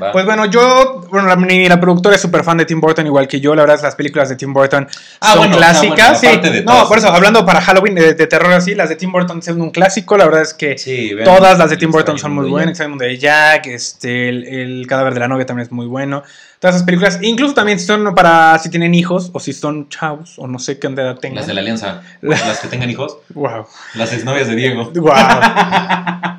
¿Va? 0.02 0.12
Pues 0.12 0.24
bueno, 0.24 0.46
yo, 0.46 1.06
bueno, 1.10 1.26
la, 1.28 1.36
mi- 1.36 1.68
la 1.68 1.80
productora 1.80 2.14
es 2.16 2.20
súper 2.20 2.44
fan 2.44 2.58
de 2.58 2.64
Tim 2.64 2.80
Burton, 2.80 3.06
igual 3.06 3.26
que 3.28 3.40
yo. 3.40 3.54
La 3.54 3.62
verdad, 3.62 3.80
las 3.82 3.94
películas 3.94 4.28
de 4.28 4.36
Tim 4.36 4.52
Burton 4.52 4.86
Ah, 5.20 5.30
son 5.32 5.38
bueno, 5.38 5.56
clásicas. 5.56 6.20
bueno, 6.22 6.42
sí. 6.52 6.62
no, 6.66 6.88
por 6.88 6.98
eso, 6.98 7.08
hablando 7.08 7.44
para 7.46 7.60
Halloween 7.60 7.94
de, 7.94 8.14
de 8.14 8.26
terror 8.26 8.52
así, 8.52 8.74
las 8.74 8.88
de 8.88 8.96
Tim 8.96 9.12
Burton 9.12 9.42
son 9.42 9.60
un 9.60 9.70
clásico. 9.70 10.16
La 10.16 10.24
verdad 10.26 10.42
es 10.42 10.54
que 10.54 10.76
Sí, 10.78 11.14
vean, 11.14 11.24
todas 11.24 11.58
las 11.58 11.70
de 11.70 11.76
Tim 11.76 11.90
Burton 11.90 12.18
son 12.18 12.32
muy 12.34 12.48
buenas. 12.48 12.78
Mundo 12.88 13.04
de 13.04 13.16
Jack, 13.18 13.66
este, 13.66 14.28
el, 14.28 14.44
el 14.44 14.86
cadáver 14.86 15.14
de 15.14 15.20
la 15.20 15.28
novia 15.28 15.46
también 15.46 15.66
es 15.66 15.72
muy 15.72 15.86
bueno. 15.86 16.22
Todas 16.58 16.76
esas 16.76 16.86
películas, 16.86 17.18
incluso 17.20 17.52
también 17.52 17.78
son 17.78 18.14
para 18.14 18.58
si 18.58 18.70
tienen 18.70 18.94
hijos 18.94 19.30
o 19.34 19.40
si 19.40 19.52
son 19.52 19.88
chavos 19.90 20.34
o 20.38 20.46
no 20.46 20.58
sé 20.58 20.78
qué 20.78 20.86
edad 20.86 21.16
tengan. 21.18 21.36
Las 21.36 21.46
de 21.46 21.54
la 21.54 21.60
alianza, 21.60 22.00
las 22.22 22.60
que 22.60 22.68
tengan 22.68 22.88
hijos, 22.88 23.18
Wow. 23.34 23.66
las 23.94 24.12
exnovias 24.14 24.48
de 24.48 24.54
Diego. 24.56 24.90
Wow. 24.94 25.12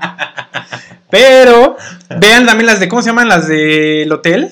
Pero 1.10 1.78
vean 2.20 2.46
también 2.46 2.66
las 2.68 2.80
de, 2.80 2.88
¿cómo 2.88 3.02
se 3.02 3.10
llaman? 3.10 3.28
Las 3.30 3.48
del 3.48 4.12
hotel 4.12 4.52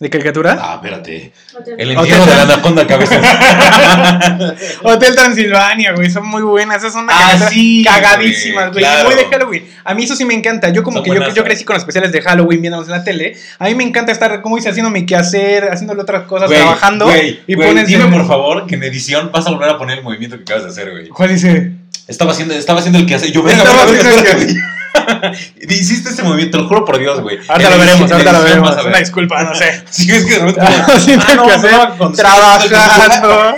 de 0.00 0.10
caricatura. 0.10 0.58
Ah, 0.60 0.74
espérate. 0.74 1.32
Hotel. 1.56 1.74
El 1.78 1.92
infierno 1.92 2.26
de 2.26 2.34
la 2.34 2.42
anaconda 2.42 2.86
cabeza. 2.86 3.18
Hotel 4.82 5.14
Transilvania, 5.14 5.92
güey, 5.92 6.10
son 6.10 6.26
muy 6.26 6.42
buenas. 6.42 6.78
Esas 6.78 6.92
son 6.92 7.06
Ah, 7.08 7.38
sí, 7.48 7.82
cagadísimas, 7.86 8.72
güey. 8.72 8.80
claro. 8.84 9.08
Muy 9.08 9.16
de 9.18 9.24
Halloween. 9.26 9.68
A 9.84 9.94
mí 9.94 10.04
eso 10.04 10.16
sí 10.16 10.24
me 10.24 10.34
encanta. 10.34 10.68
Yo 10.70 10.82
como 10.82 10.96
Son 10.98 11.04
que 11.04 11.10
yo, 11.10 11.14
buenas, 11.14 11.34
yo 11.34 11.42
güey. 11.42 11.50
crecí 11.50 11.64
con 11.64 11.74
los 11.74 11.82
especiales 11.82 12.12
de 12.12 12.20
Halloween 12.20 12.60
viéndolos 12.60 12.88
en 12.88 12.92
la 12.92 13.04
tele. 13.04 13.36
A 13.58 13.66
mí 13.66 13.74
me 13.74 13.84
encanta 13.84 14.12
estar, 14.12 14.42
como 14.42 14.56
dice, 14.56 14.68
haciendo 14.68 14.90
mi 14.90 15.06
quehacer, 15.06 15.70
haciéndole 15.70 16.02
otras 16.02 16.24
cosas, 16.24 16.48
Güey, 16.48 16.58
trabajando. 16.60 17.06
güey, 17.06 17.40
y 17.46 17.54
güey, 17.54 17.68
pones 17.68 17.86
dime 17.86 18.06
por 18.08 18.26
favor 18.26 18.66
que 18.66 18.74
en 18.74 18.82
edición 18.82 19.30
vas 19.32 19.46
a 19.46 19.50
volver 19.50 19.70
a 19.70 19.78
poner 19.78 19.98
el 19.98 20.04
movimiento 20.04 20.36
que 20.36 20.42
acabas 20.42 20.64
de 20.64 20.70
hacer, 20.70 20.90
güey. 20.90 21.08
¿Cuál 21.08 21.30
dice? 21.30 21.70
Estaba 22.08 22.32
haciendo, 22.32 22.52
estaba 22.54 22.80
haciendo 22.80 22.98
el 22.98 23.06
que 23.06 23.14
hace. 23.14 23.30
Yo, 23.30 23.42
verga, 23.42 23.62
Estaba 23.62 23.84
haciendo 23.84 24.30
el. 24.30 24.56
Hiciste 25.68 26.10
ese 26.10 26.22
movimiento, 26.22 26.58
lo 26.58 26.68
juro 26.68 26.84
por 26.84 26.98
Dios, 26.98 27.20
güey. 27.20 27.38
Ahorita 27.48 27.70
lo 27.70 27.78
veremos, 27.78 28.10
ahorita 28.12 28.32
lo 28.32 28.42
veremos. 28.42 28.84
Una 28.84 28.98
disculpa, 28.98 29.42
no 29.44 29.54
sé. 29.54 29.82
Sí, 29.90 30.10
es 30.10 30.24
que 30.24 30.34
de 30.34 30.38
repente. 30.40 30.62
Sí, 31.00 31.14
Ah, 31.18 31.24
tengo 31.26 31.42
no, 31.42 31.48
que 31.48 31.54
hacer. 31.54 31.72
no, 31.72 31.98
con- 31.98 32.12
Trabajando. 32.14 33.54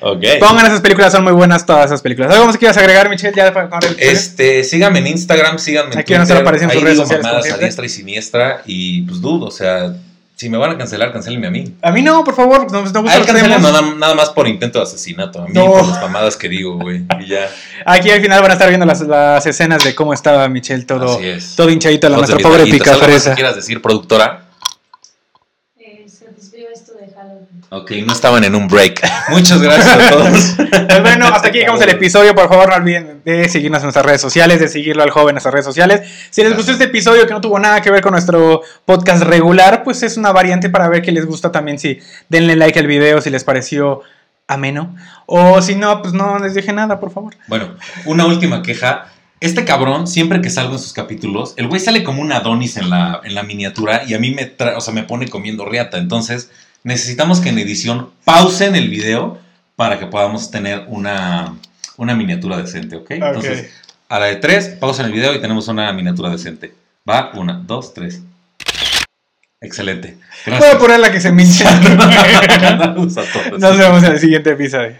Pongan 0.40 0.66
esas 0.66 0.80
películas, 0.80 1.12
son 1.12 1.24
muy 1.24 1.32
buenas 1.32 1.66
todas 1.66 1.86
esas 1.86 2.00
películas. 2.02 2.32
¿Algo 2.32 2.46
más 2.46 2.54
que 2.54 2.60
quieras 2.60 2.76
agregar, 2.78 3.08
Michelle? 3.08 3.34
Ya 3.36 3.52
para 3.52 3.68
Este, 3.98 4.64
síganme 4.64 5.00
en 5.00 5.08
Instagram, 5.08 5.58
síganme 5.58 5.92
en 5.92 5.98
Aquí 5.98 6.12
van 6.12 6.20
a 6.20 6.24
estar 6.24 6.36
Twitter. 6.38 6.42
apareciendo 6.48 6.74
sus 6.74 6.82
redes 6.82 6.98
sociales, 6.98 7.52
a 7.52 7.58
diestra 7.58 7.86
y 7.86 7.88
siniestra. 7.88 8.62
Y 8.66 9.02
pues 9.02 9.20
dudo, 9.20 9.46
o 9.46 9.50
sea, 9.50 9.92
si 10.36 10.48
me 10.50 10.58
van 10.58 10.70
a 10.72 10.78
cancelar, 10.78 11.12
cancelenme 11.12 11.46
a 11.46 11.50
mí. 11.50 11.74
A 11.82 11.90
mí 11.90 12.02
no, 12.02 12.22
por 12.22 12.34
favor, 12.34 12.70
nos, 12.70 12.92
nos 12.92 13.02
gusta 13.02 13.10
A 13.10 13.16
él 13.16 13.26
cancelen 13.26 13.60
nada, 13.62 13.80
nada 13.96 14.14
más 14.14 14.28
por 14.30 14.46
intento 14.46 14.78
de 14.78 14.84
asesinato. 14.84 15.40
A 15.42 15.46
mí 15.46 15.50
No. 15.54 15.72
por 15.72 15.88
las 15.88 16.00
mamadas 16.02 16.36
que 16.36 16.48
digo, 16.48 16.76
güey. 16.78 17.04
Y 17.20 17.26
ya. 17.26 17.48
Aquí 17.86 18.10
al 18.10 18.20
final 18.20 18.42
van 18.42 18.50
a 18.50 18.54
estar 18.54 18.68
viendo 18.68 18.84
las, 18.84 19.00
las 19.00 19.46
escenas 19.46 19.82
de 19.82 19.94
cómo 19.94 20.12
estaba 20.12 20.46
Michelle 20.48 20.84
todo, 20.84 21.18
todo 21.56 21.70
hinchadito, 21.70 22.08
la 22.10 22.18
nuestra 22.18 22.38
pobre 22.38 22.58
gallitos. 22.60 22.86
¿Algo 22.86 22.98
más 22.98 22.98
que 22.98 23.06
picafresa. 23.08 23.34
quieras 23.34 23.56
decir, 23.56 23.80
productora? 23.80 24.42
Eh, 25.78 26.04
se 26.06 26.26
desvió 26.28 26.68
esto 26.70 26.92
de 26.94 27.12
Halloween. 27.14 27.55
Ok, 27.68 27.90
no 28.06 28.12
estaban 28.12 28.44
en 28.44 28.54
un 28.54 28.68
break. 28.68 29.00
Muchas 29.28 29.60
gracias 29.60 29.88
a 29.88 30.10
todos. 30.10 30.54
Pues 30.56 31.02
bueno, 31.02 31.26
hasta 31.26 31.48
aquí 31.48 31.58
llegamos 31.58 31.80
el 31.82 31.90
episodio. 31.90 32.34
Por 32.34 32.48
favor, 32.48 32.68
no 32.68 32.76
olviden 32.76 33.22
de 33.24 33.48
seguirnos 33.48 33.80
en 33.80 33.86
nuestras 33.86 34.06
redes 34.06 34.20
sociales, 34.20 34.60
de 34.60 34.68
seguirlo 34.68 35.02
al 35.02 35.10
joven 35.10 35.30
en 35.30 35.34
nuestras 35.34 35.52
redes 35.52 35.66
sociales. 35.66 36.02
Si 36.30 36.42
les 36.44 36.54
gustó 36.54 36.70
este 36.72 36.84
episodio 36.84 37.26
que 37.26 37.32
no 37.32 37.40
tuvo 37.40 37.58
nada 37.58 37.80
que 37.80 37.90
ver 37.90 38.02
con 38.02 38.12
nuestro 38.12 38.62
podcast 38.84 39.22
regular, 39.24 39.82
pues 39.82 40.02
es 40.04 40.16
una 40.16 40.30
variante 40.32 40.70
para 40.70 40.88
ver 40.88 41.02
qué 41.02 41.10
les 41.10 41.26
gusta 41.26 41.50
también. 41.50 41.78
Si 41.78 41.98
denle 42.28 42.54
like 42.54 42.78
al 42.78 42.86
video, 42.86 43.20
si 43.20 43.30
les 43.30 43.42
pareció 43.42 44.02
ameno. 44.46 44.94
O 45.26 45.60
si 45.60 45.74
no, 45.74 46.02
pues 46.02 46.14
no 46.14 46.38
les 46.38 46.54
dije 46.54 46.72
nada, 46.72 47.00
por 47.00 47.10
favor. 47.12 47.34
Bueno, 47.48 47.74
una 48.04 48.26
última 48.26 48.62
queja. 48.62 49.06
Este 49.40 49.64
cabrón, 49.64 50.06
siempre 50.06 50.40
que 50.40 50.48
salgo 50.50 50.74
en 50.74 50.78
sus 50.78 50.92
capítulos, 50.92 51.52
el 51.56 51.66
güey 51.66 51.80
sale 51.80 52.04
como 52.04 52.22
un 52.22 52.32
Adonis 52.32 52.76
en 52.78 52.88
la, 52.90 53.20
en 53.24 53.34
la 53.34 53.42
miniatura 53.42 54.02
y 54.06 54.14
a 54.14 54.18
mí 54.18 54.30
me, 54.30 54.56
tra- 54.56 54.74
o 54.76 54.80
sea, 54.80 54.94
me 54.94 55.02
pone 55.02 55.28
comiendo 55.28 55.66
riata. 55.66 55.98
Entonces, 55.98 56.50
necesitamos 56.86 57.40
que 57.40 57.48
en 57.48 57.58
edición 57.58 58.10
pausen 58.24 58.76
el 58.76 58.88
video 58.88 59.38
para 59.74 59.98
que 59.98 60.06
podamos 60.06 60.52
tener 60.52 60.84
una, 60.86 61.56
una 61.96 62.14
miniatura 62.14 62.56
decente, 62.58 62.94
¿ok? 62.94 63.10
Entonces, 63.10 63.72
a 64.08 64.20
la 64.20 64.26
de 64.26 64.36
tres, 64.36 64.68
pausen 64.68 65.06
el 65.06 65.12
video 65.12 65.34
y 65.34 65.40
tenemos 65.40 65.66
una 65.66 65.92
miniatura 65.92 66.30
decente. 66.30 66.72
Va, 67.08 67.32
una, 67.34 67.54
dos, 67.54 67.92
tres. 67.92 68.22
Excelente. 69.60 70.16
Voy 70.46 70.54
a 70.54 70.58
Gracias. 70.58 70.76
poner 70.76 71.00
la 71.00 71.10
que 71.10 71.20
se 71.20 71.32
me 71.32 71.42
hinche. 71.44 71.64
Saludos 71.64 73.16
a 73.16 73.24
todos. 73.32 73.60
Nos 73.60 73.78
vemos 73.78 74.04
en 74.04 74.12
el 74.12 74.20
siguiente 74.20 74.52
episodio. 74.52 74.94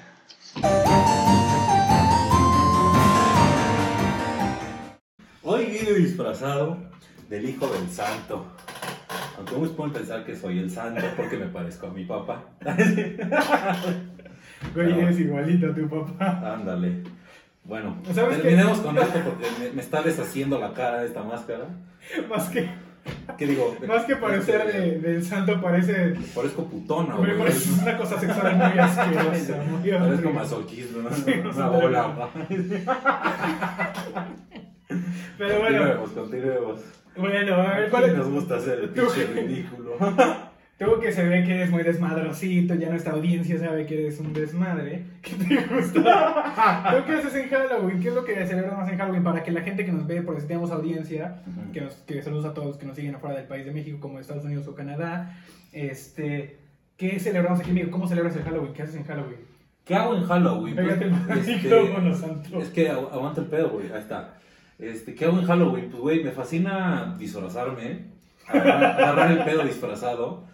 Hoy 5.45 5.66
vine 5.66 5.93
disfrazado 5.93 6.78
del 7.30 7.49
hijo 7.49 7.68
del 7.68 7.89
santo. 7.89 8.45
Aunque 9.37 9.55
muchos 9.57 9.74
pueden 9.74 9.93
pensar 9.93 10.24
que 10.24 10.34
soy 10.37 10.59
el 10.59 10.70
santo 10.70 11.03
porque 11.16 11.37
me 11.37 11.47
parezco 11.47 11.87
a 11.89 11.91
mi 11.91 12.05
papá. 12.05 12.45
Güey, 14.74 15.01
eres 15.01 15.20
igualito 15.20 15.70
a 15.70 15.74
tu 15.74 15.87
papá. 15.89 16.55
Ándale. 16.55 17.03
Bueno, 17.64 17.97
terminemos 18.14 18.78
con 18.78 18.97
esto 18.97 19.18
porque 19.24 19.47
me, 19.61 19.70
me 19.72 19.82
está 19.82 20.01
deshaciendo 20.03 20.59
la 20.59 20.72
cara 20.72 21.01
de 21.01 21.07
esta 21.09 21.22
máscara. 21.22 21.66
Más 22.30 22.49
que, 22.49 22.68
¿Qué 23.37 23.47
digo? 23.47 23.76
más 23.87 24.05
que 24.05 24.16
parecer 24.16 24.66
de- 24.72 24.99
del 24.99 25.24
santo, 25.24 25.61
parece. 25.61 26.14
Parezco 26.34 26.64
putona, 26.64 27.14
güey. 27.16 27.37
parece 27.39 27.70
una 27.82 27.97
cosa 27.97 28.18
sexual 28.18 28.57
muy 28.57 28.78
asquerosa. 28.78 29.62
Muy 29.68 29.91
Parezco 29.91 30.30
masoquismo, 30.30 31.03
¿no? 31.03 31.11
Sí, 31.14 31.32
Una 31.41 31.53
sí, 31.53 31.61
bola. 31.61 32.28
Pero 35.39 35.59
bueno, 35.61 35.78
Continuemos, 35.78 36.11
continuemos. 36.11 36.80
Bueno, 37.18 37.54
a 37.54 37.76
ver, 37.76 37.86
¿A 37.86 37.90
¿cuál 37.90 38.04
es? 38.04 38.14
nos 38.14 38.28
gusta 38.30 38.56
hacer 38.56 38.78
el 38.80 38.88
pinche 38.90 39.26
ridículo? 39.26 39.96
Tú 40.78 41.00
que 41.00 41.10
se 41.10 41.24
ve 41.26 41.42
que 41.42 41.54
eres 41.54 41.70
muy 41.70 41.82
desmadrosito, 41.82 42.74
ya 42.74 42.90
nuestra 42.90 43.14
audiencia 43.14 43.58
sabe 43.58 43.86
que 43.86 43.98
eres 43.98 44.20
un 44.20 44.34
desmadre. 44.34 45.04
¿Qué 45.22 45.32
te 45.34 45.74
gusta? 45.74 46.92
¿Tú 46.98 47.06
qué 47.06 47.12
haces 47.14 47.34
en 47.34 47.48
Halloween? 47.48 47.98
¿Qué 47.98 48.08
es 48.08 48.14
lo 48.14 48.24
que 48.26 48.46
celebramos 48.46 48.86
en 48.90 48.98
Halloween? 48.98 49.24
Para 49.24 49.42
que 49.42 49.52
la 49.52 49.62
gente 49.62 49.86
que 49.86 49.92
nos 49.92 50.06
ve, 50.06 50.20
porque 50.20 50.42
si 50.42 50.46
tenemos 50.48 50.70
audiencia, 50.70 51.40
que, 51.72 51.80
nos, 51.80 51.94
que 51.94 52.20
saludos 52.20 52.44
a 52.44 52.52
todos 52.52 52.76
que 52.76 52.84
nos 52.84 52.94
siguen 52.94 53.14
afuera 53.14 53.36
del 53.36 53.46
país 53.46 53.64
de 53.64 53.72
México, 53.72 53.98
como 54.00 54.18
Estados 54.20 54.44
Unidos 54.44 54.68
o 54.68 54.74
Canadá, 54.74 55.34
este, 55.72 56.58
¿qué 56.98 57.18
celebramos 57.20 57.60
aquí 57.60 57.70
en 57.70 57.74
México? 57.76 57.92
¿Cómo 57.92 58.06
celebras 58.06 58.36
el 58.36 58.42
Halloween? 58.42 58.74
¿Qué 58.74 58.82
haces 58.82 58.96
en 58.96 59.04
Halloween? 59.04 59.38
¿Qué 59.82 59.94
hago 59.94 60.14
en 60.14 60.24
Halloween? 60.24 60.74
Pues, 60.74 60.86
Pégate 60.88 61.04
el 61.06 61.38
este, 61.38 61.56
micrófono, 61.56 62.14
santo. 62.14 62.60
Es 62.60 62.68
que 62.68 62.90
agu- 62.92 63.10
aguanta 63.10 63.40
el 63.40 63.46
pedo, 63.46 63.70
güey. 63.70 63.90
Ahí 63.92 64.00
está. 64.00 64.34
Este, 64.79 65.14
¿Qué 65.14 65.24
hago 65.24 65.39
en 65.39 65.47
Halloween? 65.47 65.89
Pues, 65.91 66.01
güey, 66.03 66.24
me 66.24 66.31
fascina 66.33 67.14
disfrazarme. 67.18 68.07
Agarrar, 68.47 68.85
agarrar 69.01 69.33
el 69.33 69.45
pedo 69.45 69.64
disfrazado. 69.64 70.45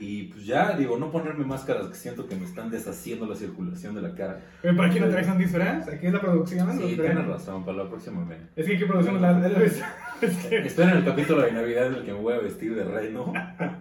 Y 0.00 0.24
pues 0.24 0.46
ya, 0.46 0.76
digo, 0.76 0.96
no 0.96 1.10
ponerme 1.10 1.44
máscaras 1.44 1.88
que 1.88 1.96
siento 1.96 2.28
que 2.28 2.36
me 2.36 2.44
están 2.44 2.70
deshaciendo 2.70 3.26
la 3.26 3.34
circulación 3.34 3.96
de 3.96 4.02
la 4.02 4.14
cara. 4.14 4.40
¿Para 4.76 4.90
qué 4.90 5.00
no 5.00 5.08
traes 5.08 5.26
un 5.26 5.38
disfraz? 5.38 5.88
¿Aquí 5.88 6.06
es 6.06 6.12
la 6.12 6.20
producción? 6.20 6.70
Sí, 6.78 6.94
¿Lo 6.94 7.02
tienes 7.02 7.26
razón, 7.26 7.64
para 7.64 7.78
la 7.78 7.88
próxima 7.88 8.24
vez. 8.24 8.38
Es 8.54 8.66
que 8.66 8.76
aquí 8.76 8.84
producimos 8.84 9.20
la... 9.20 9.32
la- 9.32 9.48
Es 10.22 10.36
que... 10.48 10.58
Esperen 10.58 10.98
el 10.98 11.04
capítulo 11.04 11.42
de 11.42 11.50
Navidad 11.52 11.86
en 11.88 11.94
el 11.94 12.04
que 12.04 12.12
me 12.12 12.20
voy 12.20 12.34
a 12.34 12.38
vestir 12.38 12.74
de 12.76 12.84
reino. 12.84 13.32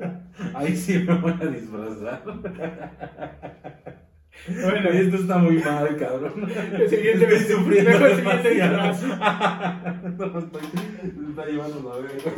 Ahí 0.56 0.76
sí 0.76 1.00
me 1.00 1.14
voy 1.16 1.34
a 1.40 1.46
disfrazar. 1.46 2.24
Bueno, 4.48 4.90
Esto 4.90 5.18
está 5.18 5.38
muy 5.38 5.58
mal, 5.58 5.98
cabrón. 5.98 6.50
El 6.80 6.90
siguiente 6.90 7.24
Estoy 7.26 7.28
vestido- 7.38 7.60
sufriendo 7.60 8.06
el 8.08 8.16
siguiente 8.16 8.50
disfraz. 8.52 9.04
No, 10.18 10.40
estoy- 10.40 10.62
está 11.30 11.46
llevando 11.46 11.90
la 11.90 11.96
verga. 12.02 12.32